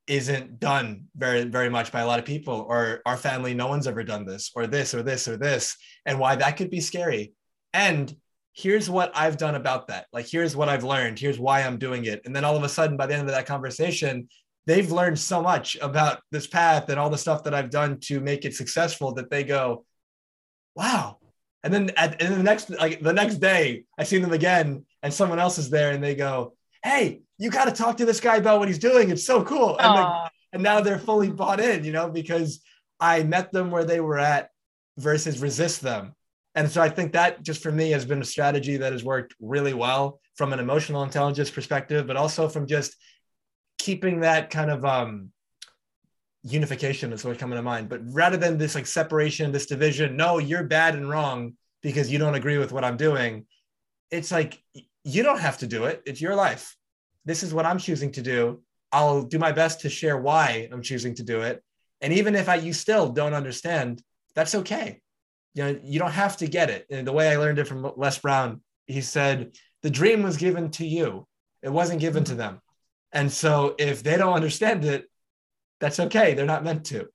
isn't 0.09 0.59
done 0.59 1.05
very, 1.17 1.45
very 1.45 1.71
much 1.71 1.93
by 1.93 2.01
a 2.01 2.07
lot 2.07 2.19
of 2.19 2.25
people 2.25 2.67
or 2.69 3.03
our 3.07 3.17
family, 3.17 3.55
no 3.55 3.69
one's 3.69 3.87
ever 3.87 4.03
done 4.03 4.27
this 4.27 4.51
or 4.57 4.67
this 4.67 4.95
or 4.95 5.03
this 5.05 5.29
or 5.29 5.37
this 5.37 5.77
and 6.07 6.19
why 6.19 6.35
that 6.35 6.57
could 6.57 6.71
be 6.71 6.81
scary. 6.81 7.35
And 7.73 8.13
here's 8.59 8.91
what 8.91 9.13
I've 9.15 9.37
done 9.37 9.55
about 9.55 9.87
that. 9.87 10.07
Like, 10.13 10.27
here's 10.27 10.57
what 10.57 10.69
I've 10.69 10.83
learned. 10.83 11.21
Here's 11.21 11.39
why 11.39 11.63
I'm 11.63 11.79
doing 11.79 12.07
it. 12.07 12.23
And 12.25 12.35
then 12.35 12.45
all 12.45 12.57
of 12.57 12.65
a 12.65 12.69
sudden, 12.69 12.97
by 12.97 13.07
the 13.07 13.15
end 13.15 13.29
of 13.29 13.35
that 13.35 13.47
conversation, 13.47 14.29
they've 14.67 14.91
learned 14.91 15.17
so 15.17 15.41
much 15.41 15.77
about 15.81 16.21
this 16.33 16.49
path 16.49 16.89
and 16.89 16.99
all 16.99 17.09
the 17.09 17.17
stuff 17.17 17.45
that 17.45 17.55
I've 17.55 17.71
done 17.71 18.01
to 18.07 18.19
make 18.19 18.45
it 18.45 18.57
successful 18.57 19.15
that 19.15 19.31
they 19.31 19.45
go, 19.45 19.85
wow. 20.75 21.19
And 21.63 21.73
then 21.73 21.91
at 21.97 22.21
and 22.21 22.35
the 22.35 22.43
next, 22.43 22.69
like 22.71 23.01
the 23.01 23.13
next 23.13 23.37
day, 23.37 23.85
I 23.97 24.03
see 24.03 24.19
them 24.19 24.33
again 24.33 24.85
and 25.05 25.15
someone 25.15 25.39
else 25.39 25.59
is 25.59 25.71
there 25.71 25.93
and 25.93 26.03
they 26.03 26.17
go, 26.17 26.55
hey, 26.83 27.21
you 27.39 27.51
got 27.51 27.67
to 27.67 27.73
talk 27.73 27.99
to 27.99 28.07
this 28.07 28.21
guy 28.21 28.37
about 28.37 28.59
what 28.59 28.67
he's 28.67 28.81
doing. 28.81 29.11
It's 29.11 29.25
so 29.25 29.45
cool. 29.45 29.79
And, 29.79 29.95
like, 29.95 30.33
and 30.53 30.63
now 30.65 30.81
they're 30.81 30.99
fully 30.99 31.31
bought 31.31 31.61
in, 31.61 31.85
you 31.85 31.93
know, 31.93 32.11
because 32.11 32.61
I 32.99 33.23
met 33.23 33.53
them 33.53 33.71
where 33.71 33.85
they 33.85 34.01
were 34.01 34.19
at 34.19 34.51
versus 34.97 35.41
resist 35.41 35.81
them 35.81 36.15
and 36.59 36.69
so 36.69 36.83
I 36.83 36.89
think 36.89 37.13
that 37.13 37.45
just 37.45 37.63
for 37.63 37.71
me 37.71 37.93
has 37.93 38.05
been 38.05 38.21
a 38.21 38.25
strategy 38.25 38.79
that 38.79 38.91
has 38.91 39.05
worked 39.05 39.33
really 39.41 39.75
well 39.75 40.19
from 40.35 40.53
an 40.53 40.59
emotional 40.59 41.05
intelligence 41.05 41.53
perspective, 41.53 42.09
but 42.09 42.17
also 42.17 42.49
from 42.49 42.67
just 42.67 42.97
keeping 43.79 44.21
that 44.21 44.51
kind 44.51 44.69
of 44.69 44.85
um, 44.85 45.31
unification 46.43 47.13
is 47.13 47.25
what's 47.25 47.39
coming 47.39 47.55
to 47.55 47.63
mind. 47.63 47.89
But 47.89 48.01
rather 48.13 48.37
than 48.37 48.59
this 48.59 48.75
like 48.75 48.87
separation, 48.87 49.53
this 49.53 49.67
division, 49.67 50.17
no, 50.17 50.39
you're 50.39 50.65
bad 50.65 50.97
and 50.97 51.09
wrong 51.09 51.53
because 51.81 52.11
you 52.11 52.19
don't 52.19 52.35
agree 52.35 52.59
with 52.59 52.73
what 52.73 52.83
I'm 52.83 52.97
doing. 52.97 53.47
It's 54.11 54.33
like 54.33 54.61
you 55.05 55.23
don't 55.23 55.39
have 55.39 55.59
to 55.59 55.69
do 55.69 55.85
it. 55.85 56.03
It's 56.07 56.21
your 56.21 56.35
life. 56.35 56.75
This 57.25 57.45
is 57.45 57.55
what 57.55 57.67
I'm 57.67 57.79
choosing 57.79 58.11
to 58.13 58.21
do. 58.21 58.63
I'll 58.91 59.23
do 59.23 59.39
my 59.39 59.53
best 59.53 59.83
to 59.83 59.89
share 59.89 60.19
why 60.19 60.69
I'm 60.73 60.83
choosing 60.83 61.15
to 61.15 61.23
do 61.23 61.43
it. 61.43 61.63
And 62.01 62.13
even 62.15 62.35
if 62.35 62.49
I 62.49 62.57
you 62.57 62.73
still 62.73 63.11
don't 63.11 63.35
understand, 63.35 64.03
that's 64.35 64.57
okay 64.57 65.03
you 65.59 65.65
know, 65.65 65.81
you 65.83 65.99
don't 65.99 66.13
have 66.13 66.37
to 66.37 66.47
get 66.47 66.71
it. 66.71 66.87
And 66.89 67.05
the 67.05 67.13
way 67.13 67.29
I 67.29 67.37
learned 67.37 67.59
it 67.59 67.67
from 67.67 67.91
Les 67.97 68.17
Brown, 68.19 68.61
he 68.87 69.01
said, 69.01 69.57
the 69.83 69.91
dream 69.91 70.23
was 70.23 70.37
given 70.37 70.71
to 70.73 70.87
you. 70.87 71.27
It 71.63 71.73
wasn't 71.73 72.01
given 72.01 72.23
to 72.25 72.37
them. 72.37 72.61
And 73.11 73.33
so 73.33 73.75
if 73.77 74.05
they 74.05 74.17
don't 74.17 74.35
understand 74.35 74.85
it, 74.85 75.11
that's 75.81 75.99
okay. 75.99 76.35
They're 76.35 76.47
not 76.47 76.63
meant 76.63 76.87
to. 76.87 77.09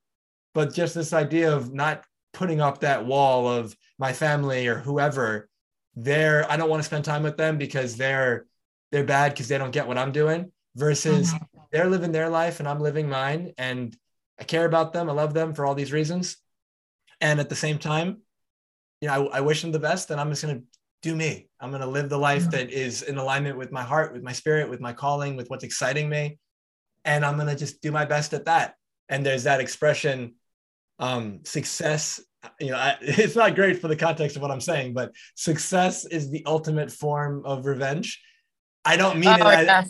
But 0.53 0.73
just 0.73 0.93
this 0.93 1.13
idea 1.13 1.55
of 1.55 1.73
not 1.73 2.03
putting 2.33 2.59
up 2.59 2.81
that 2.81 3.05
wall 3.05 3.47
of 3.47 3.77
my 3.97 4.11
family 4.11 4.67
or 4.67 4.75
whoever, 4.75 5.47
they're 5.95 6.49
I 6.51 6.57
don't 6.57 6.69
want 6.69 6.81
to 6.81 6.85
spend 6.85 7.05
time 7.05 7.23
with 7.23 7.37
them 7.37 7.57
because 7.57 7.95
they're 7.95 8.45
they're 8.91 9.05
bad 9.05 9.31
because 9.31 9.47
they 9.47 9.57
don't 9.57 9.71
get 9.71 9.87
what 9.87 9.97
I'm 9.97 10.11
doing 10.11 10.51
versus 10.75 11.33
mm-hmm. 11.33 11.59
they're 11.71 11.89
living 11.89 12.11
their 12.11 12.29
life 12.29 12.59
and 12.59 12.67
I'm 12.67 12.81
living 12.81 13.07
mine 13.07 13.53
and 13.57 13.95
I 14.37 14.43
care 14.43 14.65
about 14.65 14.91
them. 14.91 15.09
I 15.09 15.13
love 15.13 15.33
them 15.33 15.53
for 15.53 15.65
all 15.65 15.75
these 15.75 15.93
reasons. 15.93 16.35
And 17.21 17.39
at 17.39 17.47
the 17.47 17.55
same 17.55 17.77
time, 17.77 18.22
you 19.03 19.09
know, 19.09 19.27
I, 19.27 19.39
I 19.39 19.41
wish 19.41 19.61
them 19.61 19.73
the 19.73 19.79
best, 19.79 20.11
and 20.11 20.21
I'm 20.21 20.29
just 20.29 20.43
going 20.43 20.55
to 20.59 20.63
do 21.01 21.13
me. 21.13 21.49
I'm 21.59 21.71
going 21.71 21.81
to 21.81 21.87
live 21.87 22.07
the 22.07 22.17
life 22.17 22.49
that 22.51 22.71
is 22.71 23.01
in 23.01 23.17
alignment 23.17 23.57
with 23.57 23.69
my 23.69 23.83
heart, 23.83 24.13
with 24.13 24.23
my 24.23 24.31
spirit, 24.31 24.69
with 24.69 24.79
my 24.79 24.93
calling, 24.93 25.35
with 25.35 25.49
what's 25.49 25.65
exciting 25.65 26.07
me. 26.07 26.39
And 27.03 27.25
I'm 27.25 27.35
going 27.35 27.49
to 27.49 27.55
just 27.57 27.81
do 27.81 27.91
my 27.91 28.05
best 28.05 28.33
at 28.33 28.45
that. 28.45 28.75
And 29.09 29.25
there's 29.25 29.43
that 29.43 29.59
expression 29.59 30.35
um, 30.99 31.41
success 31.43 32.21
you 32.59 32.71
know 32.71 32.77
I, 32.77 32.97
it's 33.01 33.35
not 33.35 33.55
great 33.55 33.81
for 33.81 33.87
the 33.87 33.95
context 33.95 34.35
of 34.35 34.41
what 34.41 34.51
i'm 34.51 34.61
saying 34.61 34.93
but 34.93 35.13
success 35.35 36.05
is 36.05 36.29
the 36.29 36.45
ultimate 36.45 36.91
form 36.91 37.41
of 37.45 37.65
revenge 37.65 38.21
i 38.85 38.97
don't 38.97 39.19
mean 39.19 39.29
oh, 39.29 39.49
it 39.49 39.69
I, 39.69 39.85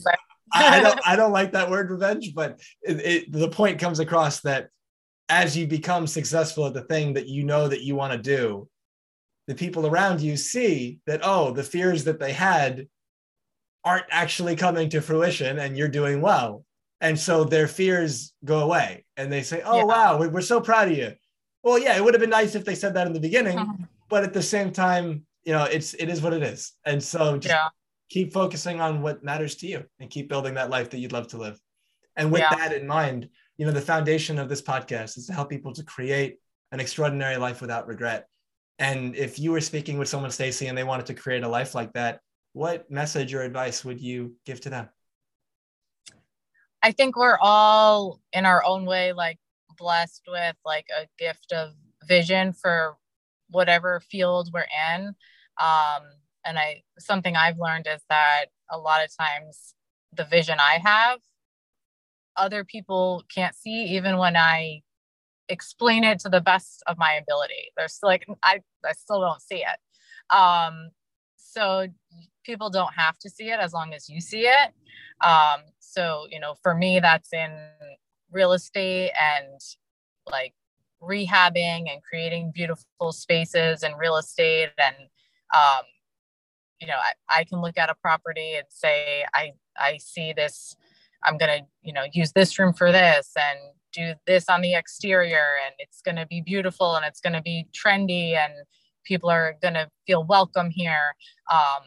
I, 0.53 0.79
don't 0.79 0.99
i 1.07 1.15
don't 1.15 1.31
like 1.31 1.51
that 1.53 1.69
word 1.69 1.89
revenge 1.89 2.33
but 2.33 2.61
it, 2.83 2.99
it, 2.99 3.31
the 3.31 3.49
point 3.49 3.79
comes 3.79 3.99
across 3.99 4.41
that 4.41 4.69
as 5.29 5.57
you 5.57 5.67
become 5.67 6.05
successful 6.05 6.67
at 6.67 6.73
the 6.73 6.83
thing 6.83 7.13
that 7.13 7.27
you 7.27 7.43
know 7.43 7.67
that 7.67 7.81
you 7.81 7.95
want 7.95 8.13
to 8.13 8.19
do 8.19 8.67
the 9.47 9.55
people 9.55 9.85
around 9.85 10.21
you 10.21 10.37
see 10.37 10.99
that 11.05 11.21
oh 11.23 11.51
the 11.51 11.63
fears 11.63 12.03
that 12.05 12.19
they 12.19 12.33
had 12.33 12.87
aren't 13.83 14.05
actually 14.09 14.55
coming 14.55 14.89
to 14.89 15.01
fruition 15.01 15.59
and 15.59 15.77
you're 15.77 15.87
doing 15.87 16.21
well 16.21 16.63
and 17.01 17.19
so 17.19 17.43
their 17.43 17.67
fears 17.67 18.33
go 18.45 18.59
away 18.59 19.05
and 19.17 19.31
they 19.31 19.41
say 19.41 19.61
oh 19.65 19.77
yeah. 19.77 19.83
wow 19.83 20.17
we're 20.17 20.41
so 20.41 20.61
proud 20.61 20.89
of 20.89 20.97
you 20.97 21.13
well 21.63 21.77
yeah 21.77 21.95
it 21.95 22.03
would 22.03 22.13
have 22.13 22.21
been 22.21 22.29
nice 22.29 22.55
if 22.55 22.65
they 22.65 22.75
said 22.75 22.93
that 22.93 23.07
in 23.07 23.13
the 23.13 23.19
beginning 23.19 23.59
uh-huh. 23.59 23.73
but 24.09 24.23
at 24.23 24.33
the 24.33 24.41
same 24.41 24.71
time 24.71 25.25
you 25.43 25.51
know 25.51 25.65
it's 25.65 25.93
it 25.95 26.09
is 26.09 26.21
what 26.21 26.33
it 26.33 26.43
is 26.43 26.73
and 26.85 27.03
so 27.03 27.37
just 27.37 27.53
yeah. 27.53 27.67
keep 28.09 28.31
focusing 28.33 28.79
on 28.79 29.01
what 29.01 29.23
matters 29.23 29.55
to 29.55 29.67
you 29.67 29.83
and 29.99 30.09
keep 30.09 30.29
building 30.29 30.53
that 30.53 30.69
life 30.69 30.89
that 30.89 30.99
you'd 30.99 31.11
love 31.11 31.27
to 31.27 31.37
live 31.37 31.59
and 32.15 32.31
with 32.31 32.41
yeah. 32.41 32.55
that 32.55 32.73
in 32.73 32.87
mind 32.87 33.27
you 33.57 33.65
know 33.65 33.71
the 33.71 33.81
foundation 33.81 34.39
of 34.39 34.47
this 34.47 34.61
podcast 34.61 35.17
is 35.17 35.27
to 35.27 35.33
help 35.33 35.49
people 35.49 35.73
to 35.73 35.83
create 35.83 36.37
an 36.71 36.79
extraordinary 36.79 37.37
life 37.37 37.61
without 37.61 37.87
regret 37.87 38.27
and 38.79 39.15
if 39.15 39.39
you 39.39 39.51
were 39.51 39.61
speaking 39.61 39.97
with 39.97 40.07
someone 40.07 40.31
stacey 40.31 40.67
and 40.67 40.77
they 40.77 40.83
wanted 40.83 41.05
to 41.05 41.13
create 41.13 41.43
a 41.43 41.47
life 41.47 41.75
like 41.75 41.93
that 41.93 42.19
what 42.53 42.89
message 42.89 43.33
or 43.33 43.41
advice 43.41 43.83
would 43.83 43.99
you 43.99 44.35
give 44.45 44.61
to 44.61 44.69
them? 44.69 44.87
I 46.83 46.91
think 46.91 47.17
we're 47.17 47.39
all 47.41 48.19
in 48.31 48.45
our 48.45 48.63
own 48.63 48.85
way 48.85 49.11
like 49.13 49.39
blessed 49.77 50.21
with 50.27 50.55
like 50.63 50.85
a 50.95 51.07
gift 51.17 51.51
of 51.51 51.71
vision 52.07 52.53
for 52.53 52.95
whatever 53.49 53.99
field 54.01 54.51
we're 54.53 54.67
in. 54.93 55.15
Um, 55.59 56.03
and 56.45 56.57
i 56.59 56.81
something 56.99 57.35
i've 57.35 57.59
learned 57.59 57.87
is 57.87 58.01
that 58.09 58.45
a 58.71 58.77
lot 58.77 59.03
of 59.03 59.15
times 59.15 59.73
the 60.15 60.25
vision 60.25 60.57
i 60.59 60.79
have 60.83 61.19
other 62.35 62.63
people 62.63 63.23
can't 63.33 63.55
see 63.55 63.95
even 63.95 64.17
when 64.17 64.35
i 64.35 64.81
explain 65.53 66.03
it 66.03 66.19
to 66.19 66.29
the 66.29 66.41
best 66.41 66.83
of 66.87 66.97
my 66.97 67.13
ability. 67.13 67.71
There's 67.77 67.99
like 68.03 68.25
i 68.43 68.59
i 68.85 68.93
still 68.93 69.21
don't 69.21 69.41
see 69.41 69.63
it. 69.63 70.35
Um 70.35 70.89
so 71.37 71.87
people 72.43 72.69
don't 72.69 72.93
have 72.93 73.17
to 73.19 73.29
see 73.29 73.49
it 73.49 73.59
as 73.59 73.73
long 73.73 73.93
as 73.93 74.09
you 74.09 74.19
see 74.19 74.47
it. 74.47 74.73
Um 75.21 75.61
so 75.79 76.27
you 76.29 76.39
know 76.39 76.55
for 76.63 76.73
me 76.73 76.99
that's 76.99 77.31
in 77.33 77.51
real 78.31 78.53
estate 78.53 79.11
and 79.19 79.61
like 80.29 80.53
rehabbing 81.01 81.91
and 81.91 82.01
creating 82.01 82.51
beautiful 82.53 83.11
spaces 83.11 83.83
and 83.83 83.93
real 83.99 84.17
estate 84.17 84.69
and 84.77 84.95
um, 85.53 85.83
you 86.79 86.87
know 86.87 86.95
I, 86.95 87.39
I 87.39 87.43
can 87.43 87.61
look 87.61 87.77
at 87.77 87.89
a 87.89 87.95
property 87.95 88.55
and 88.55 88.65
say 88.69 89.25
i 89.33 89.53
i 89.77 89.97
see 89.97 90.33
this. 90.33 90.75
I'm 91.25 91.37
going 91.37 91.59
to 91.59 91.65
you 91.81 91.93
know 91.93 92.03
use 92.11 92.33
this 92.33 92.57
room 92.59 92.73
for 92.73 92.91
this 92.91 93.31
and 93.37 93.59
do 93.93 94.13
this 94.25 94.49
on 94.49 94.61
the 94.61 94.73
exterior 94.73 95.45
and 95.65 95.73
it's 95.79 96.01
going 96.01 96.15
to 96.15 96.25
be 96.25 96.41
beautiful 96.41 96.95
and 96.95 97.05
it's 97.05 97.21
going 97.21 97.33
to 97.33 97.41
be 97.41 97.67
trendy 97.73 98.35
and 98.35 98.53
people 99.03 99.29
are 99.29 99.55
going 99.61 99.73
to 99.73 99.87
feel 100.07 100.25
welcome 100.25 100.69
here 100.69 101.15
um, 101.51 101.83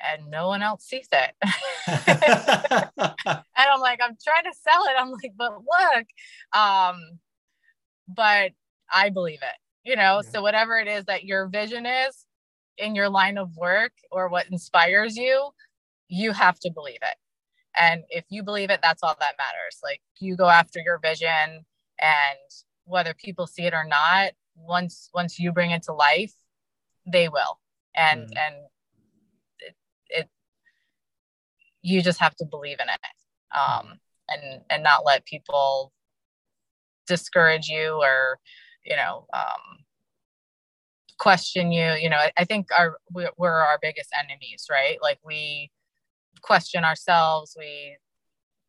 and 0.00 0.30
no 0.30 0.48
one 0.48 0.62
else 0.62 0.84
sees 0.84 1.08
it. 1.12 1.34
and 1.86 3.44
I'm 3.56 3.80
like, 3.80 4.00
I'm 4.02 4.16
trying 4.22 4.44
to 4.44 4.54
sell 4.60 4.84
it. 4.84 4.94
I'm 4.98 5.10
like, 5.10 5.32
but 5.36 5.52
look. 5.58 6.06
Um, 6.60 7.18
but 8.08 8.52
I 8.92 9.10
believe 9.10 9.40
it, 9.42 9.88
you 9.88 9.96
know. 9.96 10.20
Yeah. 10.22 10.30
So 10.30 10.42
whatever 10.42 10.78
it 10.78 10.88
is 10.88 11.04
that 11.06 11.24
your 11.24 11.48
vision 11.48 11.84
is 11.84 12.26
in 12.78 12.94
your 12.94 13.08
line 13.08 13.38
of 13.38 13.56
work 13.56 13.92
or 14.10 14.28
what 14.28 14.46
inspires 14.50 15.16
you, 15.16 15.50
you 16.08 16.32
have 16.32 16.58
to 16.60 16.70
believe 16.70 16.98
it. 17.02 17.16
And 17.78 18.02
if 18.10 18.24
you 18.28 18.42
believe 18.42 18.70
it, 18.70 18.80
that's 18.82 19.02
all 19.02 19.16
that 19.20 19.36
matters. 19.38 19.78
Like 19.82 20.00
you 20.18 20.36
go 20.36 20.48
after 20.48 20.80
your 20.80 20.98
vision 20.98 21.64
and 22.00 22.38
whether 22.84 23.14
people 23.14 23.46
see 23.46 23.64
it 23.64 23.74
or 23.74 23.84
not, 23.84 24.32
once 24.56 25.10
once 25.14 25.38
you 25.38 25.52
bring 25.52 25.70
it 25.70 25.82
to 25.84 25.92
life, 25.92 26.34
they 27.06 27.28
will. 27.28 27.58
And 27.94 28.22
mm. 28.22 28.36
and 28.36 28.56
you 31.82 32.02
just 32.02 32.20
have 32.20 32.34
to 32.36 32.44
believe 32.44 32.78
in 32.80 32.88
it 32.88 33.58
um, 33.58 33.98
and 34.28 34.62
and 34.70 34.82
not 34.82 35.04
let 35.04 35.24
people 35.24 35.92
discourage 37.06 37.68
you 37.68 37.98
or 38.02 38.38
you 38.84 38.96
know 38.96 39.26
um, 39.32 39.84
question 41.18 41.72
you 41.72 41.92
you 41.92 42.10
know 42.10 42.16
I, 42.16 42.32
I 42.36 42.44
think 42.44 42.68
our 42.76 42.98
we're, 43.12 43.30
we're 43.36 43.50
our 43.50 43.78
biggest 43.80 44.10
enemies 44.18 44.66
right 44.70 44.98
like 45.02 45.18
we 45.24 45.70
question 46.40 46.84
ourselves. 46.84 47.56
We 47.58 47.96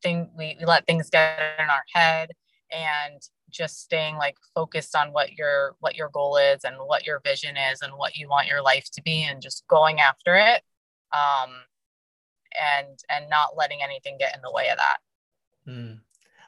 think 0.01 0.29
we, 0.37 0.57
we 0.59 0.65
let 0.65 0.85
things 0.85 1.09
get 1.09 1.39
in 1.59 1.69
our 1.69 1.83
head 1.93 2.31
and 2.71 3.21
just 3.49 3.81
staying 3.81 4.15
like 4.15 4.35
focused 4.53 4.95
on 4.95 5.11
what 5.11 5.33
your 5.33 5.75
what 5.79 5.95
your 5.95 6.09
goal 6.09 6.37
is 6.37 6.63
and 6.63 6.75
what 6.77 7.05
your 7.05 7.19
vision 7.25 7.55
is 7.57 7.81
and 7.81 7.93
what 7.93 8.15
you 8.15 8.29
want 8.29 8.47
your 8.47 8.61
life 8.61 8.89
to 8.91 9.01
be 9.01 9.23
and 9.23 9.41
just 9.41 9.65
going 9.67 9.99
after 9.99 10.35
it 10.35 10.61
um 11.11 11.49
and 12.77 12.99
and 13.09 13.29
not 13.29 13.57
letting 13.57 13.79
anything 13.83 14.17
get 14.19 14.35
in 14.35 14.41
the 14.41 14.51
way 14.51 14.69
of 14.69 14.77
that. 14.77 14.97
Mm. 15.67 15.99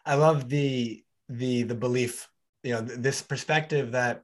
i 0.05 0.15
love 0.15 0.47
the 0.49 1.03
the 1.29 1.63
the 1.63 1.75
belief 1.75 2.29
you 2.63 2.73
know 2.73 2.81
this 2.81 3.21
perspective 3.21 3.91
that 3.93 4.23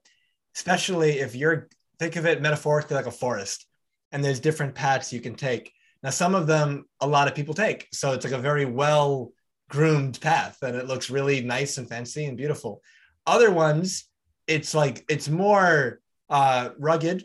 especially 0.55 1.19
if 1.19 1.35
you're 1.35 1.69
think 1.99 2.15
of 2.15 2.25
it 2.25 2.41
metaphorically 2.41 2.95
like 2.95 3.07
a 3.07 3.11
forest 3.11 3.65
and 4.11 4.23
there's 4.23 4.39
different 4.39 4.75
paths 4.75 5.11
you 5.11 5.19
can 5.19 5.35
take 5.35 5.73
now 6.03 6.09
some 6.09 6.35
of 6.35 6.47
them 6.47 6.85
a 7.01 7.07
lot 7.07 7.27
of 7.27 7.35
people 7.35 7.53
take 7.53 7.87
so 7.91 8.13
it's 8.13 8.25
like 8.25 8.33
a 8.33 8.37
very 8.37 8.65
well 8.65 9.31
groomed 9.69 10.19
path 10.21 10.57
and 10.61 10.75
it 10.75 10.87
looks 10.87 11.09
really 11.09 11.41
nice 11.41 11.77
and 11.77 11.89
fancy 11.89 12.25
and 12.25 12.37
beautiful 12.37 12.81
other 13.25 13.51
ones 13.51 14.05
it's 14.47 14.73
like 14.73 15.03
it's 15.09 15.29
more 15.29 15.99
uh 16.29 16.69
rugged 16.79 17.23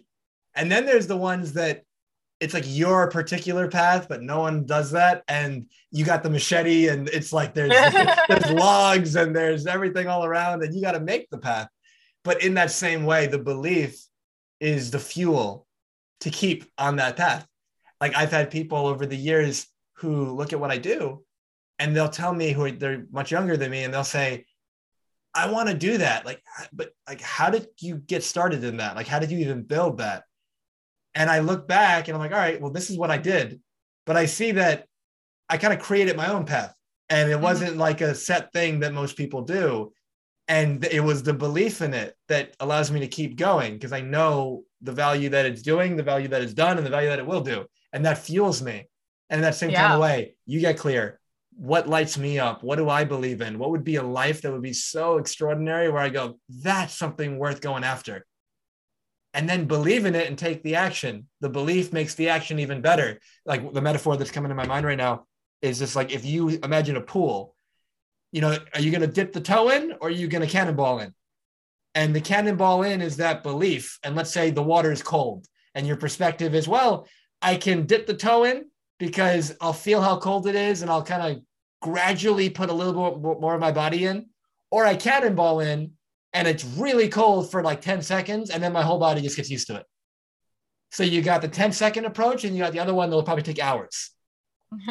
and 0.54 0.70
then 0.70 0.84
there's 0.84 1.06
the 1.06 1.16
ones 1.16 1.52
that 1.54 1.82
it's 2.42 2.54
like 2.54 2.64
your 2.66 3.08
particular 3.08 3.68
path, 3.68 4.08
but 4.08 4.20
no 4.20 4.40
one 4.40 4.66
does 4.66 4.90
that. 4.90 5.22
And 5.28 5.66
you 5.92 6.04
got 6.04 6.24
the 6.24 6.28
machete, 6.28 6.88
and 6.88 7.08
it's 7.10 7.32
like 7.32 7.54
there's 7.54 7.70
there's 8.28 8.50
logs 8.50 9.14
and 9.14 9.34
there's 9.34 9.64
everything 9.64 10.08
all 10.08 10.24
around, 10.24 10.64
and 10.64 10.74
you 10.74 10.82
got 10.82 10.92
to 10.92 11.00
make 11.00 11.30
the 11.30 11.38
path. 11.38 11.68
But 12.24 12.42
in 12.42 12.54
that 12.54 12.72
same 12.72 13.04
way, 13.04 13.28
the 13.28 13.38
belief 13.38 14.04
is 14.58 14.90
the 14.90 14.98
fuel 14.98 15.68
to 16.20 16.30
keep 16.30 16.64
on 16.76 16.96
that 16.96 17.16
path. 17.16 17.46
Like 18.02 18.14
I've 18.14 18.30
had 18.30 18.50
people 18.50 18.86
over 18.86 19.06
the 19.06 19.16
years 19.16 19.66
who 19.94 20.32
look 20.32 20.52
at 20.52 20.60
what 20.60 20.70
I 20.70 20.76
do, 20.76 21.24
and 21.78 21.96
they'll 21.96 22.10
tell 22.10 22.34
me 22.34 22.52
who 22.52 22.70
they're 22.72 23.06
much 23.10 23.30
younger 23.30 23.56
than 23.56 23.70
me, 23.70 23.84
and 23.84 23.94
they'll 23.94 24.04
say, 24.04 24.44
"I 25.34 25.50
want 25.50 25.70
to 25.70 25.74
do 25.74 25.96
that." 25.96 26.26
Like, 26.26 26.42
but 26.74 26.90
like, 27.08 27.22
how 27.22 27.48
did 27.48 27.68
you 27.80 27.96
get 27.96 28.22
started 28.22 28.62
in 28.64 28.76
that? 28.76 28.96
Like, 28.96 29.06
how 29.06 29.18
did 29.18 29.30
you 29.30 29.38
even 29.38 29.62
build 29.62 29.98
that? 29.98 30.24
And 31.14 31.30
I 31.30 31.40
look 31.40 31.68
back 31.68 32.08
and 32.08 32.14
I'm 32.14 32.20
like, 32.20 32.32
all 32.32 32.38
right, 32.38 32.60
well, 32.60 32.70
this 32.70 32.90
is 32.90 32.98
what 32.98 33.10
I 33.10 33.18
did. 33.18 33.60
But 34.06 34.16
I 34.16 34.26
see 34.26 34.52
that 34.52 34.86
I 35.48 35.58
kind 35.58 35.74
of 35.74 35.80
created 35.80 36.16
my 36.16 36.32
own 36.32 36.44
path. 36.44 36.74
And 37.08 37.30
it 37.30 37.34
mm-hmm. 37.34 37.44
wasn't 37.44 37.76
like 37.76 38.00
a 38.00 38.14
set 38.14 38.52
thing 38.52 38.80
that 38.80 38.94
most 38.94 39.16
people 39.16 39.42
do. 39.42 39.92
And 40.48 40.84
it 40.84 41.00
was 41.00 41.22
the 41.22 41.34
belief 41.34 41.82
in 41.82 41.94
it 41.94 42.14
that 42.28 42.56
allows 42.60 42.90
me 42.90 43.00
to 43.00 43.08
keep 43.08 43.36
going 43.36 43.74
because 43.74 43.92
I 43.92 44.00
know 44.00 44.64
the 44.80 44.92
value 44.92 45.28
that 45.30 45.46
it's 45.46 45.62
doing, 45.62 45.96
the 45.96 46.02
value 46.02 46.28
that 46.28 46.42
it's 46.42 46.54
done, 46.54 46.78
and 46.78 46.86
the 46.86 46.90
value 46.90 47.08
that 47.08 47.18
it 47.18 47.26
will 47.26 47.42
do. 47.42 47.64
And 47.92 48.04
that 48.04 48.18
fuels 48.18 48.62
me. 48.62 48.88
And 49.30 49.42
that 49.44 49.54
same 49.54 49.70
yeah. 49.70 49.82
kind 49.82 49.94
of 49.94 50.00
way, 50.00 50.34
you 50.46 50.60
get 50.60 50.78
clear. 50.78 51.18
What 51.56 51.88
lights 51.88 52.16
me 52.18 52.38
up? 52.38 52.62
What 52.62 52.76
do 52.76 52.88
I 52.88 53.04
believe 53.04 53.40
in? 53.40 53.58
What 53.58 53.70
would 53.70 53.84
be 53.84 53.96
a 53.96 54.02
life 54.02 54.42
that 54.42 54.52
would 54.52 54.62
be 54.62 54.72
so 54.72 55.18
extraordinary 55.18 55.90
where 55.90 56.02
I 56.02 56.08
go, 56.08 56.38
that's 56.48 56.96
something 56.96 57.38
worth 57.38 57.60
going 57.60 57.84
after? 57.84 58.26
and 59.34 59.48
then 59.48 59.64
believe 59.64 60.04
in 60.04 60.14
it 60.14 60.28
and 60.28 60.36
take 60.36 60.62
the 60.62 60.74
action. 60.74 61.26
The 61.40 61.48
belief 61.48 61.92
makes 61.92 62.14
the 62.14 62.28
action 62.28 62.58
even 62.58 62.80
better. 62.82 63.18
Like 63.46 63.72
the 63.72 63.80
metaphor 63.80 64.16
that's 64.16 64.30
coming 64.30 64.50
to 64.50 64.54
my 64.54 64.66
mind 64.66 64.84
right 64.84 64.98
now 64.98 65.26
is 65.62 65.78
just 65.78 65.96
like 65.96 66.12
if 66.12 66.24
you 66.24 66.48
imagine 66.62 66.96
a 66.96 67.00
pool, 67.00 67.54
you 68.30 68.40
know, 68.40 68.58
are 68.74 68.80
you 68.80 68.90
going 68.90 69.00
to 69.00 69.06
dip 69.06 69.32
the 69.32 69.40
toe 69.40 69.70
in 69.70 69.92
or 70.00 70.08
are 70.08 70.10
you 70.10 70.28
going 70.28 70.46
to 70.46 70.52
cannonball 70.52 71.00
in? 71.00 71.14
And 71.94 72.14
the 72.14 72.20
cannonball 72.20 72.82
in 72.82 73.00
is 73.00 73.18
that 73.18 73.42
belief. 73.42 73.98
And 74.02 74.14
let's 74.14 74.32
say 74.32 74.50
the 74.50 74.62
water 74.62 74.92
is 74.92 75.02
cold 75.02 75.46
and 75.74 75.86
your 75.86 75.96
perspective 75.96 76.54
is, 76.54 76.68
well, 76.68 77.06
I 77.42 77.56
can 77.56 77.86
dip 77.86 78.06
the 78.06 78.14
toe 78.14 78.44
in 78.44 78.66
because 78.98 79.54
I'll 79.60 79.72
feel 79.72 80.00
how 80.00 80.18
cold 80.18 80.46
it 80.46 80.54
is 80.54 80.82
and 80.82 80.90
I'll 80.90 81.02
kind 81.02 81.36
of 81.36 81.42
gradually 81.80 82.48
put 82.48 82.70
a 82.70 82.72
little 82.72 83.10
bit 83.10 83.40
more 83.40 83.54
of 83.54 83.60
my 83.60 83.72
body 83.72 84.06
in, 84.06 84.26
or 84.70 84.86
I 84.86 84.94
cannonball 84.94 85.60
in 85.60 85.92
and 86.32 86.48
it's 86.48 86.64
really 86.64 87.08
cold 87.08 87.50
for 87.50 87.62
like 87.62 87.80
10 87.80 88.02
seconds 88.02 88.50
and 88.50 88.62
then 88.62 88.72
my 88.72 88.82
whole 88.82 88.98
body 88.98 89.20
just 89.20 89.36
gets 89.36 89.50
used 89.50 89.66
to 89.66 89.76
it 89.76 89.86
so 90.90 91.02
you 91.02 91.22
got 91.22 91.42
the 91.42 91.48
10 91.48 91.72
second 91.72 92.04
approach 92.04 92.44
and 92.44 92.56
you 92.56 92.62
got 92.62 92.72
the 92.72 92.78
other 92.78 92.94
one 92.94 93.10
that'll 93.10 93.22
probably 93.22 93.42
take 93.42 93.62
hours 93.62 94.10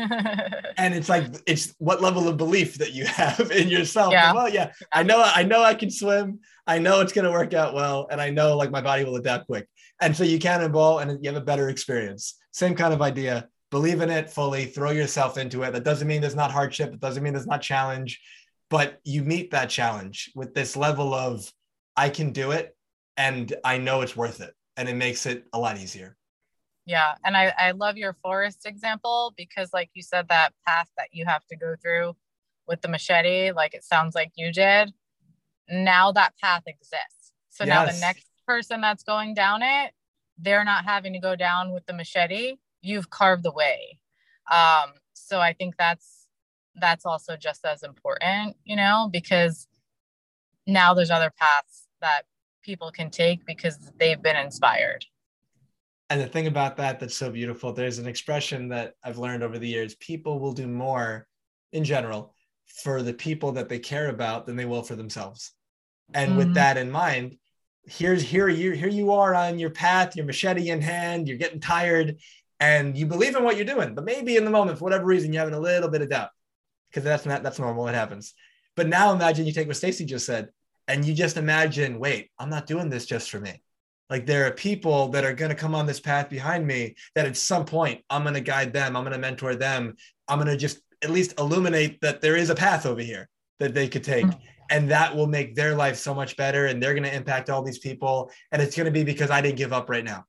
and 0.78 0.94
it's 0.94 1.10
like 1.10 1.26
it's 1.48 1.74
what 1.80 2.02
level 2.02 2.28
of 2.28 2.38
belief 2.38 2.78
that 2.78 2.94
you 2.94 3.04
have 3.06 3.52
in 3.52 3.68
yourself. 3.68 4.12
Yeah. 4.12 4.32
Well, 4.32 4.48
yeah, 4.48 4.74
I 4.92 5.02
know 5.02 5.24
I 5.24 5.42
know 5.42 5.64
I 5.64 5.74
can 5.74 5.90
swim. 5.90 6.40
I 6.68 6.78
know 6.78 7.02
it's 7.02 7.14
gonna 7.14 7.32
work 7.32 7.56
out 7.56 7.74
well, 7.74 8.08
and 8.12 8.22
I 8.22 8.30
know 8.30 8.56
like 8.58 8.70
my 8.70 8.82
body 8.82 9.04
will 9.04 9.16
adapt 9.16 9.48
quick. 9.48 9.68
And 10.00 10.16
so 10.16 10.24
you 10.24 10.38
cannonball 10.38 11.00
and 11.00 11.24
you 11.24 11.32
have 11.32 11.42
a 11.42 11.44
better 11.44 11.70
experience. 11.70 12.38
Same 12.52 12.76
kind 12.76 12.94
of 12.94 13.02
idea. 13.02 13.50
Believe 13.70 14.02
in 14.02 14.10
it 14.10 14.30
fully, 14.30 14.66
throw 14.66 14.92
yourself 14.92 15.38
into 15.38 15.64
it. 15.64 15.72
That 15.72 15.84
doesn't 15.84 16.08
mean 16.08 16.22
there's 16.22 16.36
not 16.36 16.52
hardship, 16.52 16.94
it 16.94 17.00
doesn't 17.00 17.24
mean 17.24 17.34
there's 17.34 17.48
not 17.48 17.62
challenge, 17.62 18.22
but 18.70 19.00
you 19.04 19.24
meet 19.24 19.52
that 19.52 19.70
challenge 19.70 20.32
with 20.36 20.54
this 20.54 20.76
level 20.76 21.14
of 21.14 21.52
I 21.96 22.10
can 22.10 22.32
do 22.32 22.52
it 22.52 22.76
and 23.18 23.54
I 23.64 23.78
know 23.78 24.02
it's 24.02 24.16
worth 24.16 24.42
it. 24.42 24.54
And 24.78 24.88
it 24.88 24.96
makes 24.96 25.26
it 25.26 25.46
a 25.54 25.60
lot 25.60 25.78
easier. 25.78 26.18
Yeah. 26.86 27.14
And 27.24 27.38
I, 27.38 27.54
I 27.58 27.72
love 27.72 27.98
your 27.98 28.14
forest 28.14 28.66
example 28.66 29.34
because, 29.38 29.70
like 29.74 29.90
you 29.94 30.02
said, 30.02 30.30
that 30.30 30.54
path 30.66 30.90
that 30.98 31.10
you 31.12 31.26
have 31.26 31.46
to 31.48 31.56
go 31.56 31.76
through 31.82 32.16
with 32.68 32.82
the 32.82 32.88
machete, 32.88 33.52
like 33.52 33.74
it 33.74 33.84
sounds 33.84 34.16
like 34.16 34.32
you 34.36 34.52
did. 34.52 34.92
Now 35.70 36.12
that 36.14 36.34
path 36.42 36.64
exists. 36.66 37.34
So 37.50 37.66
yes. 37.66 37.70
now 37.70 37.86
the 37.92 38.00
next 38.00 38.26
person 38.48 38.82
that's 38.82 39.04
going 39.04 39.34
down 39.34 39.62
it, 39.62 39.92
they're 40.42 40.64
not 40.64 40.86
having 40.86 41.14
to 41.14 41.20
go 41.20 41.36
down 41.36 41.72
with 41.72 41.86
the 41.86 41.94
machete. 41.94 42.56
You've 42.82 43.10
carved 43.10 43.44
the 43.44 43.52
way. 43.52 44.00
Um, 44.52 44.94
so 45.14 45.40
I 45.40 45.54
think 45.54 45.76
that's 45.78 46.28
that's 46.76 47.06
also 47.06 47.36
just 47.36 47.66
as 47.66 47.84
important, 47.84 48.56
you 48.64 48.76
know, 48.76 49.10
because 49.12 49.68
now 50.66 50.94
there's 50.94 51.12
other 51.12 51.32
paths 51.38 51.88
that 52.02 52.24
people 52.62 52.92
can 52.92 53.10
take 53.10 53.46
because 53.46 53.78
they've 53.98 54.22
been 54.22 54.38
inspired. 54.38 55.06
And 56.10 56.20
the 56.20 56.28
thing 56.28 56.48
about 56.48 56.78
that 56.78 57.00
that's 57.00 57.16
so 57.16 57.30
beautiful, 57.30 57.72
there's 57.72 58.00
an 58.00 58.08
expression 58.08 58.70
that 58.70 58.96
I've 59.04 59.18
learned 59.18 59.44
over 59.44 59.58
the 59.58 59.68
years 59.68 59.96
people 59.96 60.40
will 60.40 60.54
do 60.54 60.68
more 60.68 61.28
in 61.72 61.84
general 61.84 62.36
for 62.68 63.02
the 63.02 63.14
people 63.14 63.52
that 63.54 63.70
they 63.70 63.80
care 63.80 64.10
about 64.10 64.46
than 64.46 64.56
they 64.56 64.66
will 64.66 64.84
for 64.84 64.96
themselves. 64.96 65.52
And 66.14 66.32
mm-hmm. 66.32 66.38
with 66.38 66.54
that 66.56 66.78
in 66.78 66.92
mind, 66.92 67.38
here's 67.84 68.22
here 68.22 68.48
you 68.48 68.72
here 68.72 68.90
you 68.90 69.12
are 69.12 69.34
on 69.36 69.60
your 69.60 69.70
path, 69.70 70.16
your 70.16 70.26
machete 70.26 70.70
in 70.70 70.82
hand, 70.82 71.28
you're 71.28 71.38
getting 71.38 71.60
tired, 71.60 72.18
and 72.60 72.98
you 72.98 73.06
believe 73.06 73.36
in 73.36 73.44
what 73.44 73.56
you're 73.56 73.66
doing, 73.66 73.96
but 73.96 74.06
maybe 74.06 74.38
in 74.38 74.46
the 74.46 74.52
moment, 74.52 74.78
for 74.78 74.84
whatever 74.84 75.06
reason, 75.06 75.34
you're 75.34 75.42
having 75.42 75.56
a 75.56 75.60
little 75.60 75.90
bit 75.90 76.02
of 76.02 76.10
doubt. 76.10 76.30
Because 76.90 77.04
that's 77.04 77.26
not 77.26 77.44
that's 77.44 77.60
normal, 77.60 77.88
it 77.88 77.96
happens. 77.96 78.34
But 78.76 78.88
now 78.88 79.14
imagine 79.14 79.46
you 79.46 79.54
take 79.54 79.68
what 79.68 79.78
Stacey 79.78 80.06
just 80.06 80.26
said 80.26 80.50
and 80.88 81.06
you 81.06 81.14
just 81.14 81.38
imagine, 81.38 82.00
wait, 82.00 82.30
I'm 82.38 82.50
not 82.50 82.68
doing 82.68 82.90
this 82.90 83.06
just 83.06 83.30
for 83.30 83.40
me. 83.40 83.62
Like 84.10 84.26
there 84.26 84.46
are 84.46 84.52
people 84.52 85.08
that 85.10 85.24
are 85.24 85.34
going 85.34 85.50
to 85.50 85.56
come 85.56 85.74
on 85.74 85.86
this 85.86 86.02
path 86.02 86.30
behind 86.30 86.68
me 86.68 86.96
that 87.16 87.26
at 87.26 87.38
some 87.38 87.64
point 87.66 88.04
I'm 88.10 88.24
going 88.24 88.36
to 88.36 88.42
guide 88.42 88.74
them, 88.74 88.96
I'm 88.96 89.04
going 89.04 89.14
to 89.14 89.20
mentor 89.20 89.56
them, 89.56 89.96
I'm 90.28 90.38
going 90.38 90.52
to 90.52 90.58
just 90.58 90.82
at 91.02 91.10
least 91.10 91.40
illuminate 91.40 92.02
that 92.02 92.22
there 92.22 92.36
is 92.36 92.50
a 92.50 92.56
path 92.56 92.86
over 92.86 93.02
here 93.02 93.30
that 93.60 93.74
they 93.74 93.88
could 93.88 94.04
take. 94.04 94.26
Mm-hmm. 94.26 94.40
And 94.72 94.90
that 94.90 95.16
will 95.16 95.28
make 95.28 95.54
their 95.54 95.76
life 95.76 95.98
so 95.98 96.14
much 96.16 96.36
better. 96.38 96.66
And 96.66 96.82
they're 96.82 96.94
going 96.94 97.04
to 97.04 97.16
impact 97.16 97.50
all 97.50 97.62
these 97.62 97.78
people. 97.78 98.32
And 98.52 98.62
it's 98.62 98.76
going 98.76 98.86
to 98.86 98.92
be 98.92 99.04
because 99.04 99.30
I 99.30 99.42
didn't 99.42 99.58
give 99.58 99.74
up 99.74 99.90
right 99.90 100.04
now. 100.04 100.26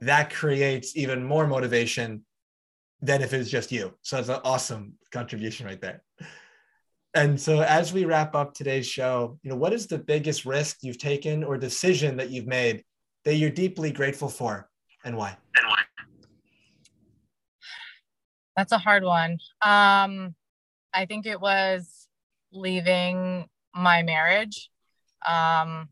That 0.00 0.30
creates 0.30 0.96
even 0.96 1.24
more 1.24 1.46
motivation 1.46 2.24
than 3.00 3.22
if 3.22 3.32
it's 3.32 3.48
just 3.48 3.72
you. 3.72 3.94
So 4.02 4.16
that's 4.16 4.28
an 4.28 4.40
awesome 4.44 4.94
contribution 5.10 5.66
right 5.66 5.80
there. 5.80 6.02
And 7.14 7.40
so 7.40 7.60
as 7.60 7.92
we 7.92 8.04
wrap 8.04 8.34
up 8.34 8.54
today's 8.54 8.86
show, 8.86 9.38
you 9.42 9.50
know, 9.50 9.56
what 9.56 9.72
is 9.72 9.86
the 9.86 9.98
biggest 9.98 10.44
risk 10.44 10.78
you've 10.82 10.98
taken 10.98 11.42
or 11.42 11.56
decision 11.56 12.16
that 12.18 12.30
you've 12.30 12.46
made 12.46 12.84
that 13.24 13.34
you're 13.34 13.50
deeply 13.50 13.90
grateful 13.90 14.28
for 14.28 14.68
and 15.04 15.16
why? 15.16 15.36
And 15.56 15.66
why? 15.66 15.80
That's 18.56 18.72
a 18.72 18.78
hard 18.78 19.02
one. 19.04 19.38
Um, 19.62 20.34
I 20.92 21.06
think 21.08 21.26
it 21.26 21.40
was 21.40 22.08
leaving 22.52 23.48
my 23.74 24.02
marriage 24.02 24.70
um, 25.26 25.88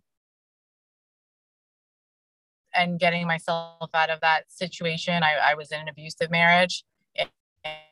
and 2.74 2.98
getting 2.98 3.26
myself 3.26 3.90
out 3.94 4.10
of 4.10 4.20
that 4.20 4.50
situation. 4.50 5.22
I, 5.22 5.34
I 5.50 5.54
was 5.54 5.72
in 5.72 5.80
an 5.80 5.88
abusive 5.88 6.30
marriage. 6.30 6.84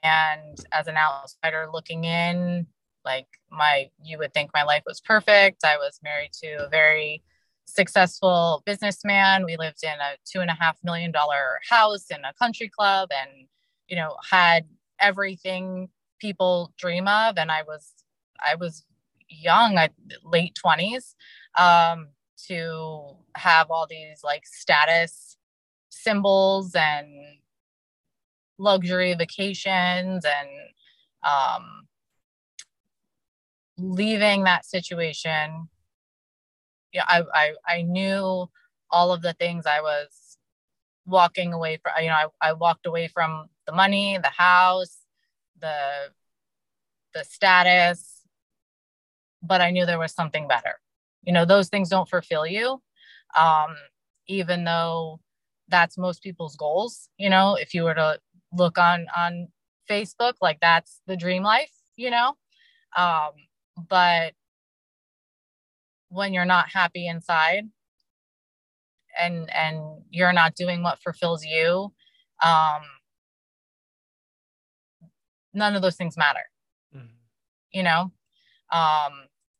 And 0.03 0.65
as 0.73 0.87
an 0.87 0.97
outsider 0.97 1.69
looking 1.73 2.05
in, 2.05 2.67
like 3.07 3.29
my 3.51 3.89
you 4.03 4.19
would 4.19 4.35
think 4.35 4.51
my 4.53 4.65
life 4.65 4.83
was 4.85 5.01
perfect 5.01 5.65
i 5.65 5.77
was 5.77 6.01
married 6.03 6.33
to 6.33 6.67
a 6.67 6.69
very 6.69 7.23
successful 7.65 8.63
businessman 8.67 9.45
we 9.45 9.57
lived 9.57 9.83
in 9.83 9.91
a 9.91 10.17
two 10.31 10.41
and 10.41 10.51
a 10.51 10.55
half 10.55 10.77
million 10.85 11.11
dollar 11.11 11.59
house 11.71 12.07
in 12.11 12.23
a 12.25 12.35
country 12.35 12.69
club 12.69 13.09
and 13.17 13.47
you 13.89 13.97
know 13.97 14.17
had 14.29 14.67
everything 15.01 15.89
people 16.21 16.73
dream 16.77 17.09
of 17.09 17.39
and 17.39 17.51
i 17.51 17.63
was 17.63 17.93
i 18.45 18.55
was 18.55 18.85
young 19.29 19.79
I, 19.79 19.91
late 20.25 20.59
20s 20.65 21.15
um, 21.59 22.09
to 22.49 23.17
have 23.35 23.71
all 23.71 23.87
these 23.89 24.23
like 24.23 24.47
status 24.47 25.37
symbols 25.89 26.75
and 26.75 27.09
luxury 28.59 29.15
vacations 29.15 30.25
and 30.25 30.49
um, 31.25 31.87
leaving 33.79 34.45
that 34.45 34.65
situation, 34.65 35.69
yeah, 36.93 37.05
I, 37.07 37.23
I, 37.35 37.55
I 37.67 37.83
knew 37.83 38.49
all 38.91 39.13
of 39.13 39.23
the 39.23 39.33
things 39.35 39.67
I 39.67 39.81
was 39.81 40.39
walking 41.05 41.53
away 41.53 41.79
from. 41.83 41.93
You 42.01 42.09
know, 42.09 42.15
I, 42.41 42.51
I 42.51 42.53
walked 42.53 42.87
away 42.87 43.09
from 43.09 43.49
the 43.67 43.73
money, 43.73 44.19
the 44.23 44.31
house, 44.31 44.99
the 45.61 46.11
the 47.15 47.25
status, 47.25 48.16
but 49.47 49.61
I 49.61 49.71
knew 49.71 49.87
there 49.87 49.99
was 49.99 50.13
something 50.13 50.49
better. 50.49 50.81
You 51.23 51.33
know, 51.33 51.45
those 51.45 51.69
things 51.69 51.89
don't 51.89 52.09
fulfill 52.09 52.47
you, 52.47 52.81
um, 53.37 53.75
even 54.29 54.65
though 54.65 55.21
that's 55.69 55.99
most 55.99 56.23
people's 56.23 56.57
goals. 56.57 57.09
You 57.19 57.31
know, 57.31 57.55
if 57.55 57.75
you 57.75 57.85
were 57.85 57.95
to 57.95 58.19
look 58.53 58.79
on 58.79 59.07
on 59.17 59.49
Facebook, 59.91 60.35
like 60.41 60.59
that's 60.61 61.01
the 61.07 61.17
dream 61.17 61.43
life. 61.43 61.73
You 61.97 62.11
know, 62.11 62.35
um, 62.97 63.33
but 63.89 64.35
when 66.09 66.33
you're 66.33 66.45
not 66.45 66.69
happy 66.73 67.07
inside 67.07 67.65
and 69.19 69.51
and 69.55 70.03
you're 70.11 70.33
not 70.33 70.55
doing 70.55 70.83
what 70.83 71.01
fulfills 71.01 71.45
you 71.45 71.93
um 72.43 72.83
none 75.55 75.75
of 75.75 75.83
those 75.83 75.97
things 75.97 76.17
matter 76.17 76.41
mm-hmm. 76.95 77.07
you 77.73 77.83
know 77.83 78.13
um 78.73 79.13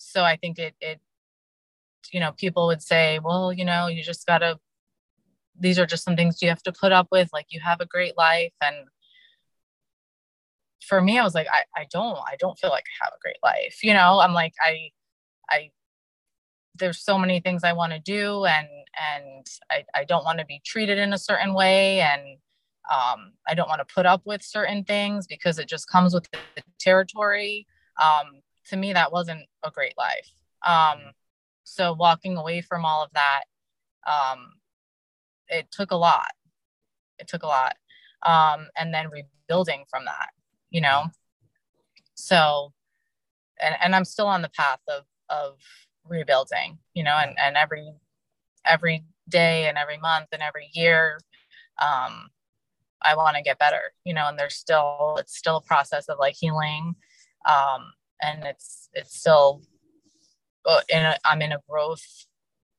so 0.07 0.23
i 0.23 0.37
think 0.37 0.59
it 0.59 0.75
it 0.81 1.01
you 2.13 2.21
know 2.21 2.33
people 2.33 2.67
would 2.67 2.83
say 2.83 3.19
well 3.19 3.53
you 3.53 3.65
know 3.65 3.89
you 3.89 4.03
just 4.03 4.27
gotta 4.27 4.59
these 5.59 5.79
are 5.79 5.87
just 5.87 6.05
some 6.05 6.17
things 6.17 6.43
you 6.43 6.49
have 6.49 6.63
to 6.63 6.73
put 6.73 6.93
up 6.93 7.09
with 7.11 7.29
like 7.33 7.47
you 7.51 7.61
have 7.61 7.81
a 7.81 7.87
great 7.87 8.17
life 8.17 8.53
and 8.61 8.77
for 10.87 11.01
me, 11.01 11.19
I 11.19 11.25
was 11.25 11.35
like, 11.35 11.49
I, 11.53 11.65
I 11.81 11.87
don't, 11.91 12.17
I 12.17 12.37
don't 12.39 12.59
feel 12.59 12.71
like 12.71 12.85
I 12.85 13.05
have 13.05 13.13
a 13.15 13.21
great 13.21 13.39
life. 13.43 13.83
You 13.83 13.93
know, 13.93 14.21
I'm 14.21 14.33
like, 14.33 14.55
I, 14.61 14.91
I, 15.51 15.71
there's 16.79 17.03
so 17.03 17.19
many 17.19 17.41
things 17.41 17.65
I 17.65 17.73
want 17.73 17.93
to 17.93 17.99
do 17.99 18.45
and, 18.45 18.69
and 19.15 19.47
I, 19.71 19.85
I 19.95 20.05
don't 20.05 20.25
want 20.25 20.39
to 20.39 20.45
be 20.45 20.61
treated 20.65 20.99
in 20.99 21.13
a 21.13 21.19
certain 21.19 21.55
way. 21.55 22.01
And, 22.01 22.39
um, 22.93 23.33
I 23.49 23.55
don't 23.55 23.69
want 23.69 23.81
to 23.87 23.95
put 23.95 24.07
up 24.07 24.23
with 24.25 24.43
certain 24.43 24.85
things 24.85 25.27
because 25.27 25.59
it 25.59 25.69
just 25.69 25.89
comes 25.89 26.15
with 26.15 26.29
the 26.31 26.63
territory. 26.79 27.67
Um, 28.01 28.43
to 28.69 28.77
me, 28.77 28.93
that 28.93 29.13
wasn't 29.13 29.47
a 29.63 29.71
great 29.71 29.95
life. 29.97 30.31
Um, 30.67 31.13
so 31.65 31.93
walking 31.93 32.37
away 32.37 32.61
from 32.61 32.85
all 32.85 33.03
of 33.03 33.11
that, 33.15 33.45
um, 34.07 34.53
it 35.49 35.71
took 35.71 35.91
a 35.91 35.97
lot. 35.97 36.33
It 37.19 37.29
took 37.29 37.43
a 37.43 37.47
lot. 37.47 37.77
Um, 38.25 38.69
and 38.77 38.93
then 38.93 39.09
rebuilding 39.11 39.85
from 39.89 40.05
that 40.07 40.31
you 40.71 40.81
know 40.81 41.05
so 42.15 42.73
and, 43.61 43.75
and 43.83 43.95
i'm 43.95 44.05
still 44.05 44.27
on 44.27 44.43
the 44.43 44.51
path 44.51 44.81
of 44.89 45.05
of 45.29 45.59
rebuilding 46.09 46.79
you 46.95 47.03
know 47.03 47.17
and 47.17 47.37
and 47.39 47.57
every 47.57 47.93
every 48.65 49.05
day 49.29 49.69
and 49.69 49.79
every 49.79 49.99
month 49.99 50.29
and 50.33 50.43
every 50.43 50.69
year 50.73 51.19
um 51.81 52.29
i 53.03 53.15
want 53.17 53.37
to 53.37 53.43
get 53.43 53.59
better 53.59 53.93
you 54.05 54.15
know 54.15 54.29
and 54.29 54.39
there's 54.39 54.55
still 54.55 55.17
it's 55.19 55.37
still 55.37 55.57
a 55.57 55.63
process 55.63 56.09
of 56.09 56.19
like 56.19 56.35
healing 56.39 56.95
um 57.49 57.93
and 58.23 58.45
it's 58.45 58.89
it's 58.93 59.19
still 59.19 59.63
uh, 60.67 60.81
in 60.89 61.05
a, 61.05 61.17
i'm 61.25 61.43
in 61.43 61.53
a 61.53 61.61
growth 61.69 62.27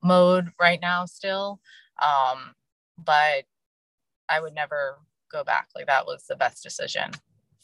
mode 0.03 0.49
right 0.59 0.79
now 0.81 1.05
still 1.05 1.59
um 2.01 2.53
but 2.97 3.43
i 4.29 4.39
would 4.39 4.53
never 4.53 4.97
go 5.31 5.43
back 5.43 5.67
like 5.75 5.88
that 5.88 6.05
was 6.05 6.25
the 6.27 6.35
best 6.35 6.63
decision 6.63 7.11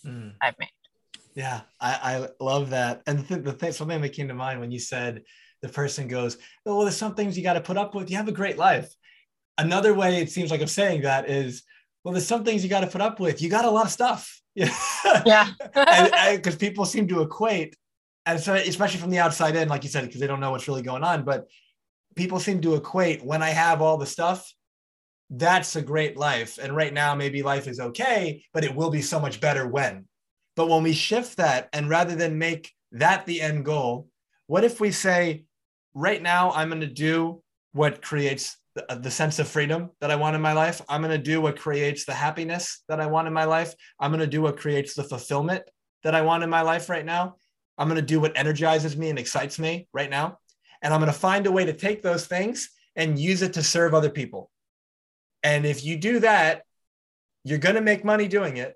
mm. 0.05 0.34
I've 0.41 0.57
made. 0.59 0.69
Yeah, 1.36 1.61
I, 1.80 2.28
I 2.41 2.43
love 2.43 2.69
that. 2.71 3.01
And 3.07 3.19
the, 3.19 3.24
th- 3.24 3.43
the 3.43 3.53
thing, 3.53 3.71
something 3.71 4.01
that 4.01 4.09
came 4.09 4.28
to 4.28 4.34
mind 4.34 4.59
when 4.59 4.71
you 4.71 4.80
said 4.80 5.24
the 5.61 5.69
person 5.69 6.07
goes, 6.07 6.38
oh, 6.65 6.76
well, 6.76 6.82
there's 6.82 6.97
some 6.97 7.15
things 7.15 7.38
you 7.38 7.43
got 7.43 7.53
to 7.53 7.61
put 7.61 7.78
up 7.78 7.95
with. 7.95 8.11
You 8.11 8.17
have 8.17 8.28
a 8.28 8.34
great 8.34 8.57
life. 8.57 8.93
Another 9.57 9.93
way 9.93 10.21
it 10.21 10.32
seems 10.32 10.51
like 10.51 10.61
I'm 10.61 10.67
saying 10.67 11.01
that 11.01 11.30
is 11.30 11.63
well, 12.04 12.14
there's 12.14 12.28
some 12.28 12.43
things 12.43 12.64
you 12.64 12.70
got 12.70 12.82
to 12.82 12.88
put 12.88 13.01
up 13.01 13.20
with. 13.20 13.41
You 13.41 13.49
got 13.49 13.66
a 13.66 13.72
lot 13.72 13.86
of 13.86 13.91
stuff. 13.91 14.39
Yeah. 15.26 15.49
Because 16.36 16.56
people 16.56 16.86
seem 16.86 17.08
to 17.08 17.22
equate, 17.22 17.76
and 18.26 18.39
so 18.39 18.54
especially 18.54 18.99
from 18.99 19.10
the 19.10 19.20
outside 19.20 19.56
in, 19.56 19.68
like 19.68 19.84
you 19.84 19.89
said, 19.89 20.06
because 20.06 20.22
they 20.22 20.28
don't 20.28 20.39
know 20.39 20.51
what's 20.51 20.68
really 20.68 20.82
going 20.82 21.04
on. 21.04 21.24
But 21.24 21.47
people 22.16 22.39
seem 22.39 22.62
to 22.62 22.76
equate 22.76 23.24
when 23.24 23.41
I 23.41 23.49
have 23.49 23.82
all 23.82 23.97
the 23.97 24.06
stuff, 24.06 24.54
that's 25.30 25.76
a 25.76 25.82
great 25.82 26.18
life. 26.18 26.58
And 26.62 26.76
right 26.76 26.93
now, 26.93 27.16
maybe 27.16 27.41
life 27.41 27.68
is 27.68 27.80
okay, 27.80 28.43
but 28.54 28.64
it 28.64 28.76
will 28.76 28.91
be 28.91 29.01
so 29.01 29.20
much 29.20 29.41
better 29.41 29.68
when. 29.68 30.06
But 30.56 30.70
when 30.70 30.84
we 30.84 30.93
shift 30.93 31.38
that, 31.38 31.70
and 31.74 31.89
rather 31.89 32.16
than 32.16 32.38
make 32.38 32.72
that 32.91 33.26
the 33.26 33.41
end 33.41 33.66
goal, 33.66 34.08
what 34.47 34.64
if 34.64 34.80
we 34.80 34.91
say, 34.91 35.45
right 35.93 36.22
now, 36.22 36.51
I'm 36.51 36.70
going 36.70 36.82
to 36.82 36.88
do 36.88 37.41
what 37.72 38.01
creates 38.01 38.58
the, 38.76 38.91
uh, 38.91 38.95
the 38.95 39.11
sense 39.11 39.39
of 39.39 39.47
freedom 39.47 39.91
that 40.01 40.11
I 40.11 40.15
want 40.15 40.36
in 40.36 40.41
my 40.41 40.53
life. 40.53 40.82
I'm 40.89 41.01
going 41.01 41.11
to 41.11 41.17
do 41.17 41.41
what 41.41 41.59
creates 41.59 42.05
the 42.05 42.13
happiness 42.13 42.84
that 42.88 42.99
I 42.99 43.07
want 43.07 43.28
in 43.28 43.34
my 43.34 43.45
life. 43.45 43.74
I'm 43.99 44.11
going 44.11 44.19
to 44.19 44.28
do 44.28 44.41
what 44.41 44.57
creates 44.57 44.93
the 44.93 45.03
fulfillment 45.03 45.63
that 46.03 46.15
I 46.15 46.21
want 46.21 46.43
in 46.43 46.49
my 46.49 46.61
life 46.61 46.89
right 46.89 47.05
now. 47.05 47.36
I'm 47.78 47.88
going 47.88 47.99
to 47.99 48.05
do 48.05 48.19
what 48.19 48.38
energizes 48.38 48.95
me 48.97 49.09
and 49.09 49.19
excites 49.19 49.59
me 49.59 49.88
right 49.93 50.09
now. 50.09 50.39
And 50.82 50.93
I'm 50.93 50.99
going 50.99 51.11
to 51.11 51.17
find 51.17 51.47
a 51.47 51.51
way 51.51 51.65
to 51.65 51.74
take 51.74 52.01
those 52.01 52.26
things 52.26 52.69
and 52.95 53.17
use 53.17 53.41
it 53.41 53.53
to 53.53 53.63
serve 53.63 53.93
other 53.93 54.09
people. 54.09 54.49
And 55.41 55.65
if 55.65 55.84
you 55.84 55.97
do 55.97 56.19
that, 56.19 56.63
you're 57.43 57.57
going 57.57 57.76
to 57.76 57.82
make 57.82 58.05
money 58.05 58.28
doing 58.28 58.57
it. 58.57 58.76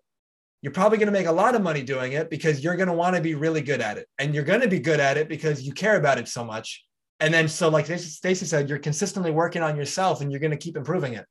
You're 0.61 0.73
probably 0.73 0.97
going 0.97 1.07
to 1.07 1.13
make 1.13 1.27
a 1.27 1.31
lot 1.31 1.55
of 1.55 1.61
money 1.61 1.83
doing 1.83 2.13
it 2.13 2.29
because 2.29 2.63
you're 2.63 2.75
going 2.75 2.87
to 2.87 2.93
want 2.93 3.15
to 3.15 3.21
be 3.21 3.35
really 3.35 3.61
good 3.61 3.79
at 3.79 3.97
it. 3.97 4.07
And 4.17 4.33
you're 4.33 4.43
going 4.43 4.61
to 4.61 4.67
be 4.67 4.79
good 4.79 4.99
at 4.99 5.17
it 5.17 5.29
because 5.29 5.63
you 5.63 5.71
care 5.71 5.97
about 5.97 6.17
it 6.17 6.27
so 6.27 6.43
much 6.43 6.86
and 7.19 7.33
then 7.33 7.47
so 7.47 7.69
like 7.69 7.85
Stacey 7.85 8.45
said, 8.45 8.69
you're 8.69 8.79
consistently 8.79 9.31
working 9.31 9.63
on 9.63 9.75
yourself 9.75 10.21
and 10.21 10.31
you're 10.31 10.39
going 10.39 10.51
to 10.51 10.57
keep 10.57 10.77
improving 10.77 11.13
it. 11.13 11.25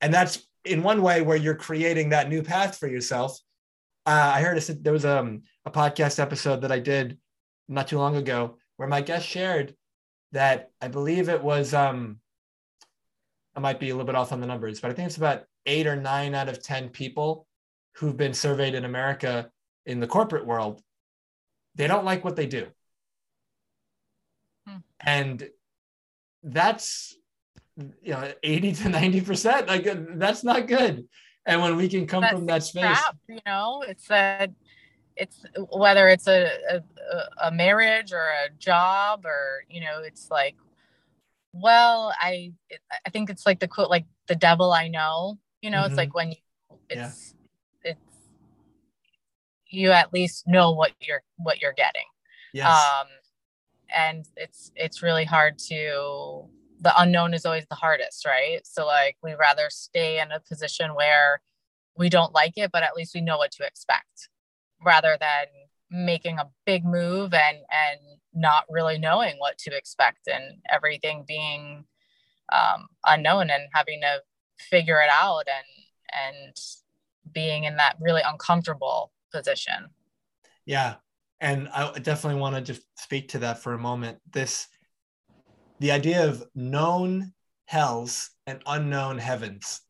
And 0.00 0.12
that's 0.12 0.46
in 0.64 0.82
one 0.82 1.02
way 1.02 1.22
where 1.22 1.36
you're 1.36 1.54
creating 1.54 2.10
that 2.10 2.28
new 2.28 2.42
path 2.42 2.78
for 2.78 2.88
yourself. 2.88 3.38
Uh, 4.04 4.32
I 4.34 4.42
heard 4.42 4.58
a, 4.58 4.74
there 4.74 4.92
was 4.92 5.04
um, 5.04 5.42
a 5.64 5.70
podcast 5.70 6.18
episode 6.18 6.62
that 6.62 6.72
I 6.72 6.80
did 6.80 7.18
not 7.68 7.86
too 7.86 7.98
long 7.98 8.16
ago 8.16 8.56
where 8.76 8.88
my 8.88 9.00
guest 9.00 9.26
shared 9.26 9.76
that 10.32 10.70
I 10.80 10.88
believe 10.88 11.28
it 11.28 11.42
was 11.42 11.72
um, 11.72 12.18
I 13.54 13.60
might 13.60 13.78
be 13.78 13.90
a 13.90 13.94
little 13.94 14.06
bit 14.06 14.16
off 14.16 14.32
on 14.32 14.40
the 14.40 14.46
numbers, 14.46 14.80
but 14.80 14.90
I 14.90 14.94
think 14.94 15.06
it's 15.06 15.18
about 15.18 15.44
eight 15.66 15.86
or 15.86 15.94
nine 15.94 16.34
out 16.34 16.48
of 16.48 16.62
10 16.62 16.88
people 16.88 17.46
who've 17.96 18.16
been 18.16 18.34
surveyed 18.34 18.74
in 18.74 18.84
America 18.84 19.50
in 19.86 20.00
the 20.00 20.06
corporate 20.06 20.46
world. 20.46 20.82
They 21.74 21.86
don't 21.86 22.04
like 22.04 22.24
what 22.24 22.34
they 22.34 22.46
do. 22.46 22.66
Hmm. 24.66 24.76
And 25.00 25.48
that's 26.42 27.16
you 27.76 28.12
know 28.12 28.32
80 28.42 28.72
to 28.72 28.88
90 28.90 29.20
percent 29.22 29.66
like 29.66 29.86
that's 30.18 30.44
not 30.44 30.66
good 30.66 31.06
and 31.46 31.62
when 31.62 31.76
we 31.76 31.88
can 31.88 32.06
come 32.06 32.20
that's 32.20 32.34
from 32.34 32.46
that 32.46 32.62
space 32.62 32.82
crap, 32.82 33.16
you 33.28 33.38
know 33.46 33.82
it's 33.88 34.10
a 34.10 34.48
it's 35.16 35.44
whether 35.70 36.08
it's 36.08 36.26
a, 36.26 36.50
a 36.70 36.82
a 37.46 37.50
marriage 37.50 38.12
or 38.12 38.28
a 38.44 38.50
job 38.58 39.24
or 39.24 39.64
you 39.68 39.80
know 39.80 40.02
it's 40.04 40.30
like 40.30 40.56
well 41.52 42.12
i 42.20 42.52
i 43.06 43.10
think 43.10 43.30
it's 43.30 43.46
like 43.46 43.60
the 43.60 43.68
quote 43.68 43.90
like 43.90 44.06
the 44.28 44.36
devil 44.36 44.72
i 44.72 44.88
know 44.88 45.38
you 45.60 45.70
know 45.70 45.78
mm-hmm. 45.78 45.86
it's 45.86 45.96
like 45.96 46.14
when 46.14 46.30
you 46.30 46.36
it's 46.88 47.34
yeah. 47.84 47.92
it's 47.92 48.00
you 49.66 49.90
at 49.92 50.12
least 50.12 50.46
know 50.46 50.72
what 50.72 50.92
you're 51.00 51.22
what 51.36 51.60
you're 51.60 51.74
getting 51.74 52.04
yes. 52.52 52.66
um 52.66 53.06
and 53.94 54.26
it's 54.36 54.70
it's 54.74 55.02
really 55.02 55.24
hard 55.24 55.58
to 55.58 56.44
the 56.80 56.92
unknown 57.00 57.32
is 57.32 57.46
always 57.46 57.66
the 57.68 57.76
hardest 57.76 58.26
right? 58.26 58.60
So 58.64 58.86
like 58.86 59.16
we 59.22 59.34
rather 59.34 59.68
stay 59.70 60.20
in 60.20 60.32
a 60.32 60.40
position 60.40 60.94
where 60.94 61.40
we 61.96 62.08
don't 62.08 62.32
like 62.32 62.54
it 62.56 62.70
but 62.72 62.82
at 62.82 62.96
least 62.96 63.14
we 63.14 63.20
know 63.20 63.38
what 63.38 63.52
to 63.52 63.66
expect 63.66 64.28
rather 64.84 65.16
than 65.20 65.46
making 65.90 66.38
a 66.38 66.48
big 66.64 66.84
move 66.84 67.34
and 67.34 67.58
and 67.58 68.00
not 68.34 68.64
really 68.70 68.98
knowing 68.98 69.34
what 69.38 69.58
to 69.58 69.76
expect 69.76 70.26
and 70.26 70.56
everything 70.70 71.24
being 71.28 71.84
um, 72.52 72.88
unknown 73.06 73.50
and 73.50 73.64
having 73.74 74.00
to 74.00 74.22
figure 74.58 75.00
it 75.00 75.10
out 75.10 75.44
and 75.46 76.46
and 76.46 76.56
being 77.32 77.64
in 77.64 77.76
that 77.76 77.96
really 78.00 78.22
uncomfortable 78.24 79.12
position. 79.32 79.90
Yeah 80.64 80.94
and 81.42 81.68
I 81.68 81.98
definitely 81.98 82.40
want 82.40 82.54
to 82.54 82.62
just 82.62 82.82
speak 82.96 83.30
to 83.30 83.40
that 83.40 83.58
for 83.58 83.72
a 83.72 83.78
moment. 83.78 84.18
This, 84.32 84.68
the 85.80 85.90
idea 85.90 86.28
of 86.28 86.44
known 86.54 87.32
hells 87.66 88.30
and 88.46 88.62
unknown 88.64 89.18
heavens. 89.18 89.80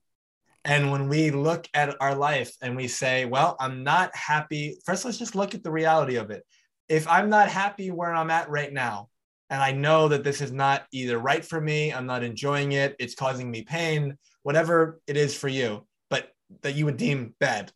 And 0.65 0.91
when 0.91 1.09
we 1.09 1.31
look 1.31 1.69
at 1.75 1.95
our 2.01 2.15
life 2.15 2.57
and 2.63 2.75
we 2.75 2.89
say, 2.89 3.27
well, 3.27 3.57
I'm 3.61 3.85
not 3.85 4.17
happy, 4.17 4.79
first, 4.87 5.05
let's 5.05 5.19
just 5.19 5.35
look 5.35 5.55
at 5.55 5.63
the 5.63 5.71
reality 5.71 6.17
of 6.17 6.31
it. 6.31 6.43
If 6.89 7.07
I'm 7.07 7.29
not 7.29 7.49
happy 7.49 7.91
where 7.91 8.15
I'm 8.15 8.31
at 8.31 8.49
right 8.49 8.73
now, 8.73 9.11
and 9.51 9.61
I 9.61 9.73
know 9.73 10.09
that 10.09 10.25
this 10.25 10.41
is 10.41 10.53
not 10.53 10.87
either 10.91 11.19
right 11.19 11.45
for 11.45 11.61
me, 11.61 11.93
I'm 11.93 12.07
not 12.07 12.23
enjoying 12.23 12.73
it, 12.73 12.97
it's 12.99 13.15
causing 13.15 13.51
me 13.51 13.63
pain, 13.63 14.17
whatever 14.43 15.01
it 15.07 15.19
is 15.19 15.37
for 15.37 15.49
you, 15.49 15.87
but 16.09 16.31
that 16.63 16.77
you 16.77 16.87
would 16.87 16.97
deem 16.97 17.35
bad. 17.39 17.73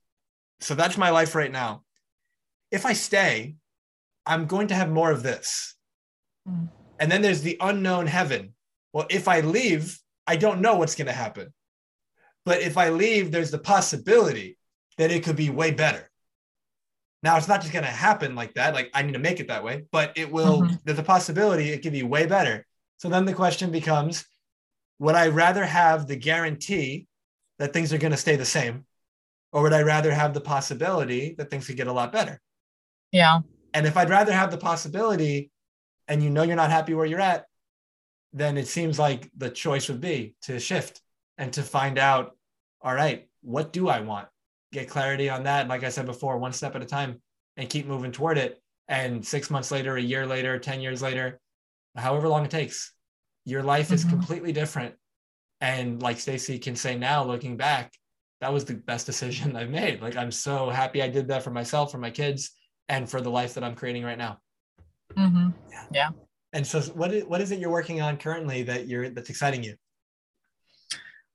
So 0.60 0.74
that's 0.74 0.96
my 0.96 1.10
life 1.10 1.34
right 1.34 1.52
now. 1.52 1.82
If 2.70 2.86
I 2.86 2.94
stay, 2.94 3.56
I'm 4.26 4.46
going 4.46 4.68
to 4.68 4.74
have 4.74 4.90
more 4.90 5.10
of 5.10 5.22
this. 5.22 5.74
Mm. 6.48 6.68
And 6.98 7.12
then 7.12 7.22
there's 7.22 7.42
the 7.42 7.56
unknown 7.60 8.06
heaven. 8.06 8.54
Well, 8.92 9.06
if 9.10 9.28
I 9.28 9.40
leave, 9.40 9.98
I 10.26 10.36
don't 10.36 10.60
know 10.60 10.76
what's 10.76 10.94
going 10.94 11.06
to 11.06 11.12
happen. 11.12 11.52
But 12.44 12.60
if 12.60 12.78
I 12.78 12.90
leave, 12.90 13.30
there's 13.30 13.50
the 13.50 13.58
possibility 13.58 14.56
that 14.98 15.10
it 15.10 15.24
could 15.24 15.36
be 15.36 15.50
way 15.50 15.72
better. 15.72 16.10
Now, 17.22 17.36
it's 17.36 17.48
not 17.48 17.60
just 17.60 17.72
going 17.72 17.84
to 17.84 17.90
happen 17.90 18.34
like 18.34 18.54
that. 18.54 18.74
Like, 18.74 18.90
I 18.94 19.02
need 19.02 19.14
to 19.14 19.18
make 19.18 19.40
it 19.40 19.48
that 19.48 19.64
way, 19.64 19.84
but 19.90 20.12
it 20.16 20.30
will, 20.30 20.62
mm-hmm. 20.62 20.74
there's 20.84 20.98
a 20.98 21.02
possibility 21.02 21.70
it 21.70 21.82
could 21.82 21.92
be 21.92 22.02
way 22.02 22.26
better. 22.26 22.64
So 22.98 23.08
then 23.08 23.24
the 23.24 23.34
question 23.34 23.70
becomes 23.70 24.24
would 24.98 25.14
I 25.14 25.28
rather 25.28 25.64
have 25.64 26.06
the 26.06 26.16
guarantee 26.16 27.06
that 27.58 27.72
things 27.72 27.92
are 27.92 27.98
going 27.98 28.12
to 28.12 28.16
stay 28.16 28.36
the 28.36 28.44
same? 28.44 28.86
Or 29.52 29.62
would 29.62 29.72
I 29.72 29.82
rather 29.82 30.12
have 30.12 30.34
the 30.34 30.40
possibility 30.40 31.34
that 31.38 31.50
things 31.50 31.66
could 31.66 31.76
get 31.76 31.86
a 31.86 31.92
lot 31.92 32.12
better? 32.12 32.40
Yeah. 33.12 33.40
And 33.76 33.86
if 33.86 33.98
I'd 33.98 34.08
rather 34.08 34.32
have 34.32 34.50
the 34.50 34.56
possibility 34.56 35.50
and 36.08 36.22
you 36.22 36.30
know 36.30 36.44
you're 36.44 36.56
not 36.56 36.70
happy 36.70 36.94
where 36.94 37.04
you're 37.04 37.20
at, 37.20 37.44
then 38.32 38.56
it 38.56 38.68
seems 38.68 38.98
like 38.98 39.30
the 39.36 39.50
choice 39.50 39.90
would 39.90 40.00
be 40.00 40.34
to 40.44 40.58
shift 40.58 41.02
and 41.36 41.52
to 41.52 41.62
find 41.62 41.98
out, 41.98 42.38
all 42.80 42.94
right, 42.94 43.28
what 43.42 43.74
do 43.74 43.90
I 43.90 44.00
want? 44.00 44.28
Get 44.72 44.88
clarity 44.88 45.28
on 45.28 45.42
that. 45.42 45.68
Like 45.68 45.84
I 45.84 45.90
said 45.90 46.06
before, 46.06 46.38
one 46.38 46.54
step 46.54 46.74
at 46.74 46.80
a 46.80 46.86
time 46.86 47.20
and 47.58 47.68
keep 47.68 47.86
moving 47.86 48.12
toward 48.12 48.38
it. 48.38 48.62
And 48.88 49.22
six 49.22 49.50
months 49.50 49.70
later, 49.70 49.96
a 49.96 50.00
year 50.00 50.26
later, 50.26 50.58
10 50.58 50.80
years 50.80 51.02
later, 51.02 51.38
however 51.96 52.28
long 52.28 52.46
it 52.46 52.50
takes, 52.50 52.94
your 53.44 53.62
life 53.62 53.92
is 53.92 54.06
mm-hmm. 54.06 54.16
completely 54.16 54.52
different. 54.52 54.94
And 55.60 56.00
like 56.00 56.18
Stacey 56.18 56.58
can 56.58 56.76
say 56.76 56.96
now, 56.96 57.24
looking 57.24 57.58
back, 57.58 57.92
that 58.40 58.54
was 58.54 58.64
the 58.64 58.72
best 58.72 59.04
decision 59.12 59.54
I've 59.54 59.68
made. 59.68 60.00
Like 60.00 60.16
I'm 60.16 60.32
so 60.32 60.70
happy 60.70 61.02
I 61.02 61.10
did 61.10 61.28
that 61.28 61.42
for 61.42 61.50
myself, 61.50 61.92
for 61.92 61.98
my 61.98 62.10
kids, 62.10 62.52
and 62.88 63.08
for 63.08 63.20
the 63.20 63.30
life 63.30 63.54
that 63.54 63.64
I'm 63.64 63.74
creating 63.74 64.04
right 64.04 64.18
now. 64.18 64.38
Mm-hmm. 65.16 65.50
Yeah. 65.70 65.84
yeah. 65.92 66.10
And 66.52 66.66
so, 66.66 66.80
what 66.80 67.12
is, 67.12 67.24
what 67.24 67.40
is 67.40 67.50
it 67.50 67.58
you're 67.58 67.70
working 67.70 68.00
on 68.00 68.16
currently 68.16 68.62
that 68.64 68.86
you're 68.86 69.10
that's 69.10 69.30
exciting 69.30 69.62
you? 69.62 69.74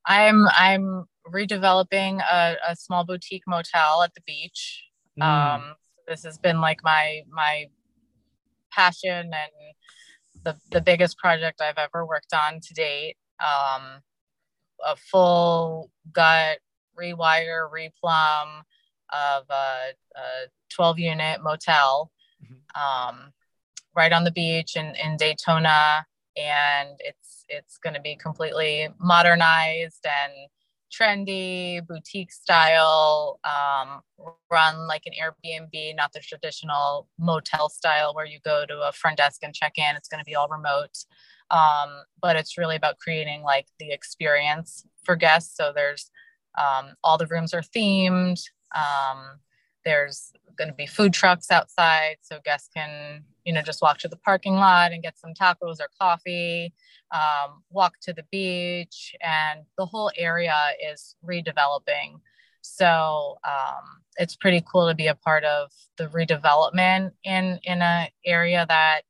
I'm 0.06 0.48
I'm 0.50 1.06
redeveloping 1.28 2.22
a, 2.22 2.56
a 2.70 2.76
small 2.76 3.06
boutique 3.06 3.44
motel 3.48 4.04
at 4.04 4.14
the 4.14 4.22
beach. 4.22 4.84
Mm. 5.20 5.26
Um, 5.26 5.76
this 6.08 6.24
has 6.24 6.38
been 6.38 6.62
like 6.62 6.84
my 6.84 7.22
my 7.30 7.68
passion 8.72 9.32
and 9.32 9.52
the 10.44 10.58
the 10.72 10.82
biggest 10.82 11.18
project 11.18 11.62
I've 11.62 11.78
ever 11.78 12.06
worked 12.06 12.34
on 12.34 12.60
to 12.62 12.74
date. 12.74 13.16
Um, 13.40 14.02
a 14.84 14.96
full 14.96 15.92
gut 16.12 16.60
rewire, 17.00 17.70
replumb 17.70 18.62
of 19.12 19.44
a, 19.50 19.94
a 20.16 20.48
12 20.70 21.00
unit 21.00 21.44
motel 21.44 22.12
mm-hmm. 22.44 22.82
um, 22.82 23.32
right 23.96 24.12
on 24.12 24.24
the 24.24 24.32
beach 24.32 24.76
in, 24.76 24.94
in 24.96 25.18
Daytona. 25.18 26.06
And 26.38 26.90
it's 27.00 27.44
it's 27.50 27.78
going 27.78 27.94
to 27.94 28.02
be 28.02 28.16
completely 28.16 28.88
modernized 29.00 30.06
and 30.06 30.32
trendy, 30.92 31.86
boutique 31.86 32.32
style, 32.32 33.40
um, 33.44 34.02
run 34.52 34.88
like 34.88 35.04
an 35.06 35.14
Airbnb, 35.14 35.96
not 35.96 36.12
the 36.14 36.20
traditional 36.20 37.08
motel 37.18 37.70
style 37.70 38.14
where 38.14 38.26
you 38.26 38.40
go 38.44 38.66
to 38.66 38.82
a 38.82 38.92
front 38.92 39.18
desk 39.18 39.42
and 39.44 39.54
check 39.54 39.74
in. 39.78 39.96
It's 39.96 40.08
going 40.08 40.20
to 40.20 40.26
be 40.26 40.36
all 40.36 40.48
remote. 40.50 40.98
Um, 41.50 42.04
but 42.22 42.36
it's 42.36 42.58
really 42.58 42.76
about 42.76 43.00
creating 43.00 43.42
like 43.44 43.68
the 43.80 43.92
experience 43.92 44.86
for 45.04 45.16
guests. 45.16 45.56
So 45.56 45.72
there's 45.74 46.10
um, 46.58 46.94
all 47.04 47.18
the 47.18 47.28
rooms 47.28 47.54
are 47.54 47.62
themed. 47.62 48.42
Um, 48.76 49.40
there's 49.84 50.32
going 50.58 50.68
to 50.68 50.76
be 50.76 50.86
food 50.86 51.14
trucks 51.14 51.50
outside 51.50 52.18
so 52.22 52.40
guests 52.44 52.70
can 52.74 53.24
you 53.46 53.54
know, 53.54 53.62
just 53.62 53.82
walk 53.82 53.98
to 54.00 54.08
the 54.08 54.18
parking 54.18 54.56
lot 54.56 54.92
and 54.92 55.04
get 55.04 55.18
some 55.18 55.34
tacos 55.34 55.80
or 55.80 55.90
coffee, 56.00 56.74
um, 57.12 57.64
walk 57.70 57.96
to 58.02 58.14
the 58.14 58.24
beach, 58.32 59.16
and 59.22 59.62
the 59.78 59.86
whole 59.86 60.12
area 60.18 60.56
is 60.92 61.16
redeveloping. 61.26 62.20
So 62.62 63.38
um, 63.44 64.02
it's 64.18 64.36
pretty 64.36 64.64
cool 64.72 64.88
to 64.88 64.96
be 64.96 65.08
a 65.08 65.16
part 65.16 65.44
of 65.44 65.72
the 65.98 66.08
redevelopment 66.08 67.12
in 67.24 67.60
in 67.64 67.82
an 67.82 68.10
area 68.26 68.66
that, 68.68 69.02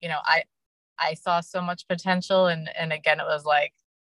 you 0.00 0.08
know, 0.08 0.18
I 0.24 0.44
I 0.98 1.14
saw 1.14 1.40
so 1.40 1.62
much 1.62 1.86
potential, 1.88 2.46
and 2.46 2.68
and 2.78 2.92
again, 2.92 3.20
it 3.20 3.26
was 3.26 3.44
like 3.44 3.72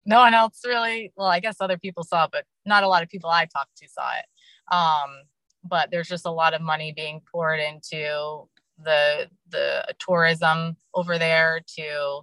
no 0.05 0.19
one 0.19 0.33
else 0.33 0.61
really. 0.65 1.11
Well, 1.15 1.27
I 1.27 1.39
guess 1.39 1.57
other 1.59 1.77
people 1.77 2.03
saw, 2.03 2.27
but 2.31 2.45
not 2.65 2.83
a 2.83 2.87
lot 2.87 3.03
of 3.03 3.09
people 3.09 3.29
I 3.29 3.45
talked 3.45 3.77
to 3.77 3.87
saw 3.87 4.09
it. 4.17 4.25
Um, 4.71 5.23
but 5.63 5.89
there's 5.91 6.07
just 6.07 6.25
a 6.25 6.31
lot 6.31 6.53
of 6.53 6.61
money 6.61 6.93
being 6.95 7.21
poured 7.31 7.59
into 7.59 8.47
the 8.83 9.29
the 9.49 9.83
tourism 9.99 10.75
over 10.93 11.17
there 11.17 11.61
to 11.77 12.21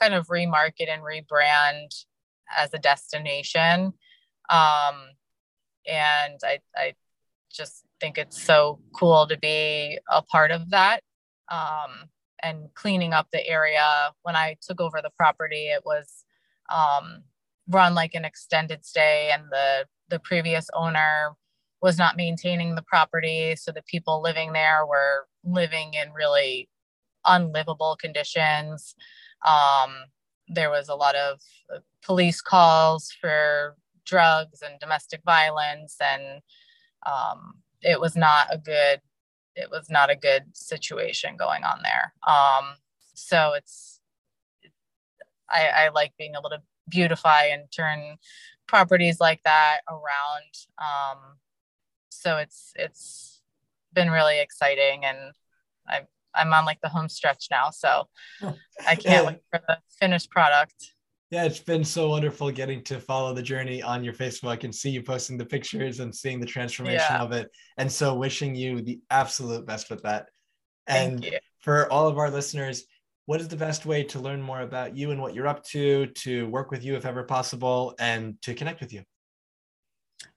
kind 0.00 0.14
of 0.14 0.26
remarket 0.28 0.88
and 0.88 1.02
rebrand 1.02 2.04
as 2.56 2.74
a 2.74 2.78
destination. 2.78 3.92
Um, 4.50 4.94
and 5.86 6.38
I, 6.44 6.58
I 6.76 6.94
just 7.52 7.84
think 8.00 8.18
it's 8.18 8.42
so 8.42 8.80
cool 8.94 9.26
to 9.28 9.38
be 9.38 9.98
a 10.10 10.22
part 10.22 10.50
of 10.50 10.70
that. 10.70 11.00
Um, 11.50 12.10
and 12.42 12.68
cleaning 12.74 13.12
up 13.14 13.28
the 13.32 13.46
area. 13.46 14.12
When 14.22 14.36
i 14.36 14.56
took 14.60 14.80
over 14.80 15.00
the 15.02 15.10
property 15.16 15.68
it 15.68 15.82
was 15.84 16.24
um, 16.72 17.24
run 17.68 17.94
like 17.94 18.14
an 18.14 18.24
extended 18.24 18.84
stay 18.84 19.30
and 19.32 19.44
the 19.50 19.86
the 20.08 20.18
previous 20.18 20.68
owner 20.74 21.34
was 21.84 21.98
not 21.98 22.16
maintaining 22.16 22.74
the 22.74 22.82
property. 22.82 23.54
So 23.56 23.70
the 23.70 23.82
people 23.82 24.22
living 24.22 24.54
there 24.54 24.86
were 24.86 25.26
living 25.44 25.92
in 25.92 26.14
really 26.14 26.70
unlivable 27.26 27.98
conditions. 28.00 28.94
Um, 29.46 29.90
there 30.48 30.70
was 30.70 30.88
a 30.88 30.94
lot 30.94 31.14
of 31.14 31.40
uh, 31.70 31.80
police 32.02 32.40
calls 32.40 33.12
for 33.20 33.76
drugs 34.06 34.62
and 34.62 34.80
domestic 34.80 35.20
violence, 35.26 35.96
and 36.00 36.40
um, 37.04 37.56
it 37.82 38.00
was 38.00 38.16
not 38.16 38.46
a 38.50 38.56
good 38.56 39.02
it 39.54 39.68
was 39.70 39.90
not 39.90 40.08
a 40.10 40.16
good 40.16 40.44
situation 40.54 41.36
going 41.36 41.64
on 41.64 41.80
there. 41.82 42.14
Um, 42.26 42.76
so 43.12 43.52
it's 43.52 44.00
I, 45.50 45.68
I 45.84 45.88
like 45.90 46.14
being 46.18 46.32
able 46.32 46.48
to 46.48 46.62
beautify 46.88 47.44
and 47.44 47.70
turn 47.70 48.16
properties 48.66 49.20
like 49.20 49.42
that 49.44 49.80
around. 49.86 50.52
Um, 50.78 51.18
so 52.24 52.38
it's 52.38 52.72
it's 52.76 53.42
been 53.92 54.10
really 54.10 54.40
exciting 54.40 55.04
and 55.04 55.18
i'm 55.86 56.06
i'm 56.34 56.52
on 56.54 56.64
like 56.64 56.80
the 56.80 56.88
home 56.88 57.08
stretch 57.08 57.48
now. 57.50 57.70
So 57.70 58.08
i 58.86 58.94
can't 58.96 59.04
yeah. 59.04 59.26
wait 59.26 59.38
for 59.50 59.60
the 59.68 59.78
finished 60.00 60.30
product. 60.30 60.94
Yeah 61.30 61.44
it's 61.44 61.60
been 61.60 61.84
so 61.84 62.08
wonderful 62.08 62.50
getting 62.50 62.82
to 62.84 62.98
follow 62.98 63.34
the 63.34 63.42
journey 63.42 63.82
on 63.82 64.02
your 64.02 64.14
facebook 64.14 64.64
and 64.64 64.74
see 64.74 64.90
you 64.90 65.02
posting 65.02 65.36
the 65.36 65.44
pictures 65.44 66.00
and 66.00 66.14
seeing 66.14 66.40
the 66.40 66.46
transformation 66.46 67.06
yeah. 67.10 67.22
of 67.22 67.32
it. 67.32 67.50
And 67.76 67.92
so 67.92 68.14
wishing 68.14 68.54
you 68.54 68.80
the 68.80 69.00
absolute 69.10 69.66
best 69.66 69.90
with 69.90 70.02
that. 70.02 70.28
And 70.86 71.28
for 71.60 71.90
all 71.92 72.08
of 72.08 72.18
our 72.18 72.30
listeners 72.30 72.84
what 73.26 73.40
is 73.40 73.48
the 73.48 73.56
best 73.56 73.86
way 73.86 74.04
to 74.04 74.18
learn 74.18 74.42
more 74.42 74.60
about 74.60 74.94
you 74.94 75.10
and 75.10 75.20
what 75.20 75.34
you're 75.34 75.48
up 75.48 75.64
to 75.64 76.06
to 76.08 76.46
work 76.48 76.70
with 76.70 76.84
you 76.84 76.94
if 76.94 77.06
ever 77.06 77.22
possible 77.22 77.94
and 77.98 78.40
to 78.42 78.54
connect 78.54 78.80
with 78.80 78.92
you 78.92 79.02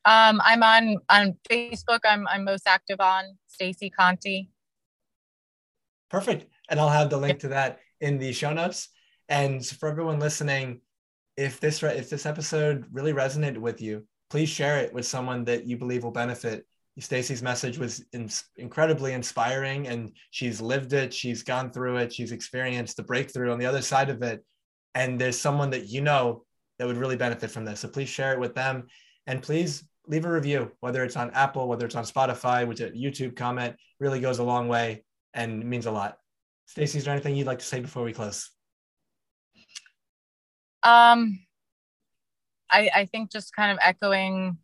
um, 0.08 0.42
I'm 0.42 0.64
on 0.64 0.98
on 1.10 1.36
Facebook. 1.50 2.00
I'm 2.06 2.26
I'm 2.30 2.46
most 2.46 2.66
active 2.66 3.02
on 3.02 3.38
Stacey 3.48 3.90
Conte. 3.90 4.48
Perfect, 6.10 6.50
and 6.70 6.80
I'll 6.80 6.88
have 6.88 7.10
the 7.10 7.18
link 7.18 7.40
to 7.40 7.50
that 7.50 7.80
in 8.00 8.18
the 8.18 8.32
show 8.32 8.54
notes. 8.54 8.88
And 9.28 9.66
for 9.66 9.90
everyone 9.90 10.20
listening, 10.20 10.80
if 11.36 11.60
this 11.60 11.84
if 11.84 12.10
this 12.10 12.26
episode 12.26 12.86
really 12.94 13.12
resonated 13.12 13.58
with 13.58 13.82
you, 13.82 14.08
please 14.30 14.48
share 14.48 14.78
it 14.78 14.94
with 14.94 15.06
someone 15.06 15.44
that 15.44 15.66
you 15.66 15.78
believe 15.78 16.06
will 16.06 16.12
benefit. 16.12 16.66
Stacey's 17.00 17.44
message 17.44 17.78
was 17.78 18.04
in, 18.14 18.30
incredibly 18.56 19.12
inspiring, 19.12 19.88
and 19.88 20.14
she's 20.32 20.62
lived 20.62 20.94
it. 20.94 21.14
She's 21.14 21.44
gone 21.44 21.70
through 21.70 21.98
it. 21.98 22.14
She's 22.14 22.32
experienced 22.32 22.96
the 22.96 23.04
breakthrough 23.04 23.52
on 23.52 23.60
the 23.60 23.68
other 23.68 23.84
side 23.84 24.10
of 24.10 24.24
it. 24.24 24.44
And 24.96 25.20
there's 25.20 25.40
someone 25.40 25.70
that 25.72 25.90
you 25.90 26.02
know 26.02 26.46
that 26.80 26.88
would 26.88 26.98
really 26.98 27.18
benefit 27.18 27.52
from 27.52 27.66
this. 27.66 27.82
So 27.82 27.90
please 27.90 28.10
share 28.10 28.34
it 28.34 28.40
with 28.40 28.56
them. 28.56 28.88
And 29.28 29.44
please 29.44 29.84
leave 30.08 30.26
a 30.26 30.32
review, 30.32 30.72
whether 30.80 31.04
it's 31.04 31.18
on 31.18 31.32
Apple, 31.32 31.68
whether 31.68 31.86
it's 31.86 31.96
on 31.96 32.04
Spotify, 32.04 32.68
which 32.68 32.80
a 32.80 32.90
YouTube 32.90 33.36
comment 33.36 33.76
really 34.00 34.20
goes 34.20 34.40
a 34.40 34.44
long 34.44 34.68
way 34.68 35.04
and 35.34 35.64
means 35.66 35.86
a 35.86 35.92
lot. 35.92 36.18
Stacey, 36.66 36.98
is 36.98 37.06
there 37.06 37.14
anything 37.14 37.36
you'd 37.36 37.48
like 37.48 37.60
to 37.60 37.66
say 37.66 37.80
before 37.80 38.04
we 38.04 38.14
close? 38.14 38.52
Um, 40.84 41.40
I, 42.70 42.90
I 42.96 43.06
think 43.06 43.32
just 43.32 43.56
kind 43.56 43.72
of 43.72 43.78
echoing 43.82 44.58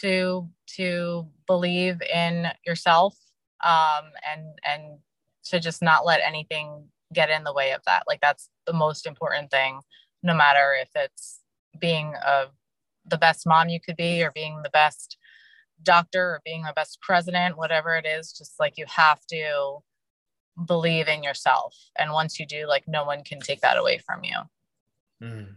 to 0.00 0.48
to 0.76 1.26
believe 1.46 2.00
in 2.02 2.48
yourself 2.66 3.16
um, 3.64 4.10
and 4.28 4.42
and 4.64 4.98
to 5.46 5.60
just 5.60 5.82
not 5.82 6.04
let 6.04 6.20
anything 6.24 6.88
get 7.12 7.30
in 7.30 7.44
the 7.44 7.52
way 7.52 7.72
of 7.72 7.80
that. 7.86 8.04
Like 8.06 8.20
that's 8.20 8.48
the 8.66 8.72
most 8.72 9.06
important 9.06 9.50
thing, 9.50 9.80
no 10.22 10.34
matter 10.34 10.74
if 10.80 10.90
it's 10.94 11.40
being 11.80 12.14
a 12.14 12.46
the 13.08 13.18
best 13.18 13.46
mom 13.46 13.68
you 13.68 13.80
could 13.80 13.96
be 13.96 14.22
or 14.22 14.30
being 14.32 14.60
the 14.62 14.70
best 14.70 15.16
doctor 15.82 16.22
or 16.22 16.40
being 16.44 16.62
the 16.62 16.72
best 16.74 17.00
president 17.00 17.56
whatever 17.56 17.96
it 17.96 18.06
is 18.06 18.32
just 18.32 18.58
like 18.58 18.74
you 18.76 18.84
have 18.88 19.24
to 19.26 19.78
believe 20.66 21.08
in 21.08 21.22
yourself. 21.22 21.76
And 21.98 22.12
once 22.12 22.40
you 22.40 22.46
do 22.46 22.66
like 22.66 22.84
no 22.88 23.04
one 23.04 23.22
can 23.22 23.40
take 23.40 23.60
that 23.60 23.76
away 23.76 23.98
from 23.98 24.24
you. 24.24 24.36
Mm. 25.22 25.54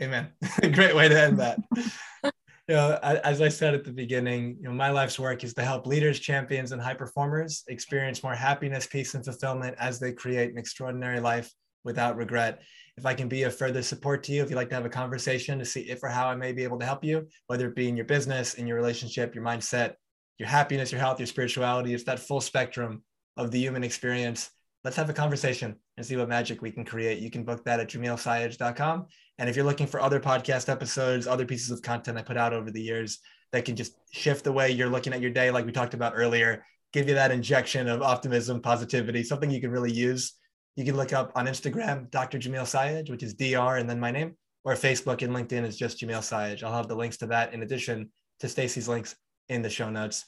amen. 0.00 0.28
Great 0.72 0.94
way 0.94 1.08
to 1.08 1.20
end 1.20 1.38
that. 1.38 1.58
You 2.68 2.76
know 2.76 3.00
as 3.02 3.42
i 3.42 3.48
said 3.48 3.74
at 3.74 3.82
the 3.82 3.90
beginning 3.90 4.58
you 4.60 4.68
know 4.68 4.72
my 4.72 4.90
life's 4.90 5.18
work 5.18 5.42
is 5.42 5.54
to 5.54 5.64
help 5.64 5.88
leaders 5.88 6.20
champions 6.20 6.70
and 6.70 6.80
high 6.80 6.94
performers 6.94 7.64
experience 7.66 8.22
more 8.22 8.36
happiness 8.36 8.86
peace 8.86 9.14
and 9.14 9.24
fulfillment 9.24 9.74
as 9.80 9.98
they 9.98 10.12
create 10.12 10.52
an 10.52 10.58
extraordinary 10.58 11.18
life 11.18 11.52
without 11.82 12.16
regret 12.16 12.62
if 13.00 13.06
I 13.06 13.14
can 13.14 13.28
be 13.28 13.44
of 13.44 13.56
further 13.56 13.80
support 13.80 14.22
to 14.24 14.32
you, 14.32 14.42
if 14.42 14.50
you'd 14.50 14.56
like 14.56 14.68
to 14.68 14.74
have 14.74 14.84
a 14.84 14.90
conversation 14.90 15.58
to 15.58 15.64
see 15.64 15.80
if 15.80 16.02
or 16.02 16.08
how 16.08 16.28
I 16.28 16.34
may 16.36 16.52
be 16.52 16.64
able 16.64 16.78
to 16.80 16.84
help 16.84 17.02
you, 17.02 17.26
whether 17.46 17.66
it 17.66 17.74
be 17.74 17.88
in 17.88 17.96
your 17.96 18.04
business, 18.04 18.54
in 18.54 18.66
your 18.66 18.76
relationship, 18.76 19.34
your 19.34 19.42
mindset, 19.42 19.94
your 20.38 20.48
happiness, 20.48 20.92
your 20.92 21.00
health, 21.00 21.18
your 21.18 21.26
spirituality, 21.26 21.94
it's 21.94 22.04
that 22.04 22.18
full 22.18 22.42
spectrum 22.42 23.02
of 23.38 23.50
the 23.50 23.58
human 23.58 23.82
experience. 23.84 24.50
Let's 24.84 24.98
have 24.98 25.08
a 25.08 25.14
conversation 25.14 25.76
and 25.96 26.04
see 26.04 26.14
what 26.16 26.28
magic 26.28 26.60
we 26.60 26.70
can 26.70 26.84
create. 26.84 27.20
You 27.20 27.30
can 27.30 27.42
book 27.42 27.64
that 27.64 27.80
at 27.80 27.88
jamilsayegh.com. 27.88 29.06
And 29.38 29.48
if 29.48 29.56
you're 29.56 29.64
looking 29.64 29.86
for 29.86 30.02
other 30.02 30.20
podcast 30.20 30.68
episodes, 30.68 31.26
other 31.26 31.46
pieces 31.46 31.70
of 31.70 31.80
content 31.80 32.18
I 32.18 32.22
put 32.22 32.36
out 32.36 32.52
over 32.52 32.70
the 32.70 32.82
years 32.82 33.20
that 33.52 33.64
can 33.64 33.76
just 33.76 33.94
shift 34.12 34.44
the 34.44 34.52
way 34.52 34.70
you're 34.70 34.90
looking 34.90 35.14
at 35.14 35.22
your 35.22 35.30
day, 35.30 35.50
like 35.50 35.64
we 35.64 35.72
talked 35.72 35.94
about 35.94 36.12
earlier, 36.14 36.66
give 36.92 37.08
you 37.08 37.14
that 37.14 37.32
injection 37.32 37.88
of 37.88 38.02
optimism, 38.02 38.60
positivity, 38.60 39.22
something 39.22 39.50
you 39.50 39.62
can 39.62 39.70
really 39.70 39.90
use 39.90 40.34
you 40.76 40.84
can 40.84 40.96
look 40.96 41.12
up 41.12 41.32
on 41.34 41.46
Instagram, 41.46 42.10
Dr. 42.10 42.38
Jamil 42.38 42.62
Sayegh, 42.62 43.10
which 43.10 43.22
is 43.22 43.34
DR 43.34 43.78
and 43.78 43.88
then 43.88 44.00
my 44.00 44.10
name, 44.10 44.36
or 44.64 44.74
Facebook 44.74 45.22
and 45.22 45.34
LinkedIn 45.34 45.64
is 45.64 45.76
just 45.76 46.00
Jamil 46.00 46.20
Sayegh. 46.20 46.62
I'll 46.62 46.72
have 46.72 46.88
the 46.88 46.96
links 46.96 47.16
to 47.18 47.26
that 47.26 47.52
in 47.52 47.62
addition 47.62 48.10
to 48.40 48.48
Stacey's 48.48 48.88
links 48.88 49.16
in 49.48 49.62
the 49.62 49.70
show 49.70 49.90
notes. 49.90 50.24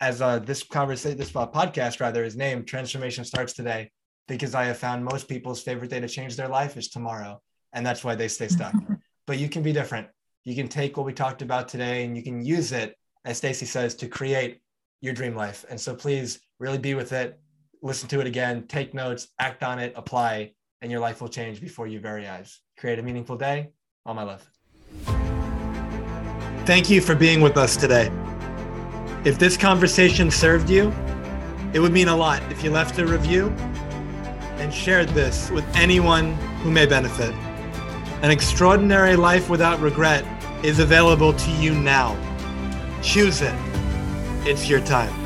As 0.00 0.20
uh, 0.20 0.38
this 0.38 0.62
conversation, 0.62 1.16
this 1.16 1.34
uh, 1.34 1.46
podcast 1.46 2.00
rather 2.00 2.24
is 2.24 2.36
named 2.36 2.66
Transformation 2.66 3.24
Starts 3.24 3.54
Today, 3.54 3.90
because 4.28 4.54
I 4.54 4.64
have 4.64 4.78
found 4.78 5.04
most 5.04 5.28
people's 5.28 5.62
favorite 5.62 5.90
day 5.90 6.00
to 6.00 6.08
change 6.08 6.36
their 6.36 6.48
life 6.48 6.76
is 6.76 6.88
tomorrow. 6.88 7.40
And 7.72 7.84
that's 7.84 8.04
why 8.04 8.14
they 8.14 8.28
stay 8.28 8.48
stuck. 8.48 8.74
but 9.26 9.38
you 9.38 9.48
can 9.48 9.62
be 9.62 9.72
different. 9.72 10.08
You 10.44 10.54
can 10.54 10.68
take 10.68 10.96
what 10.96 11.06
we 11.06 11.12
talked 11.12 11.42
about 11.42 11.68
today 11.68 12.04
and 12.04 12.16
you 12.16 12.22
can 12.22 12.44
use 12.44 12.72
it, 12.72 12.96
as 13.24 13.38
Stacey 13.38 13.66
says, 13.66 13.94
to 13.96 14.08
create 14.08 14.60
your 15.00 15.14
dream 15.14 15.34
life. 15.34 15.64
And 15.68 15.80
so 15.80 15.94
please 15.94 16.40
really 16.58 16.78
be 16.78 16.94
with 16.94 17.12
it 17.12 17.38
listen 17.82 18.08
to 18.10 18.20
it 18.20 18.26
again, 18.26 18.66
take 18.66 18.94
notes, 18.94 19.28
act 19.38 19.62
on 19.62 19.78
it, 19.78 19.92
apply, 19.96 20.52
and 20.82 20.90
your 20.90 21.00
life 21.00 21.20
will 21.20 21.28
change 21.28 21.60
before 21.60 21.86
your 21.86 22.00
very 22.00 22.26
eyes. 22.26 22.60
Create 22.78 22.98
a 22.98 23.02
meaningful 23.02 23.36
day. 23.36 23.70
All 24.04 24.14
my 24.14 24.22
love. 24.22 24.48
Thank 26.66 26.90
you 26.90 27.00
for 27.00 27.14
being 27.14 27.40
with 27.40 27.56
us 27.56 27.76
today. 27.76 28.10
If 29.24 29.38
this 29.38 29.56
conversation 29.56 30.30
served 30.30 30.70
you, 30.70 30.92
it 31.72 31.80
would 31.80 31.92
mean 31.92 32.08
a 32.08 32.16
lot 32.16 32.42
if 32.50 32.62
you 32.62 32.70
left 32.70 32.98
a 32.98 33.06
review 33.06 33.48
and 34.58 34.72
shared 34.72 35.08
this 35.10 35.50
with 35.50 35.64
anyone 35.76 36.34
who 36.62 36.70
may 36.70 36.86
benefit. 36.86 37.34
An 38.22 38.30
extraordinary 38.30 39.16
life 39.16 39.50
without 39.50 39.80
regret 39.80 40.24
is 40.64 40.78
available 40.78 41.32
to 41.32 41.50
you 41.52 41.74
now. 41.74 42.16
Choose 43.02 43.42
it. 43.42 43.54
It's 44.46 44.68
your 44.68 44.80
time. 44.80 45.25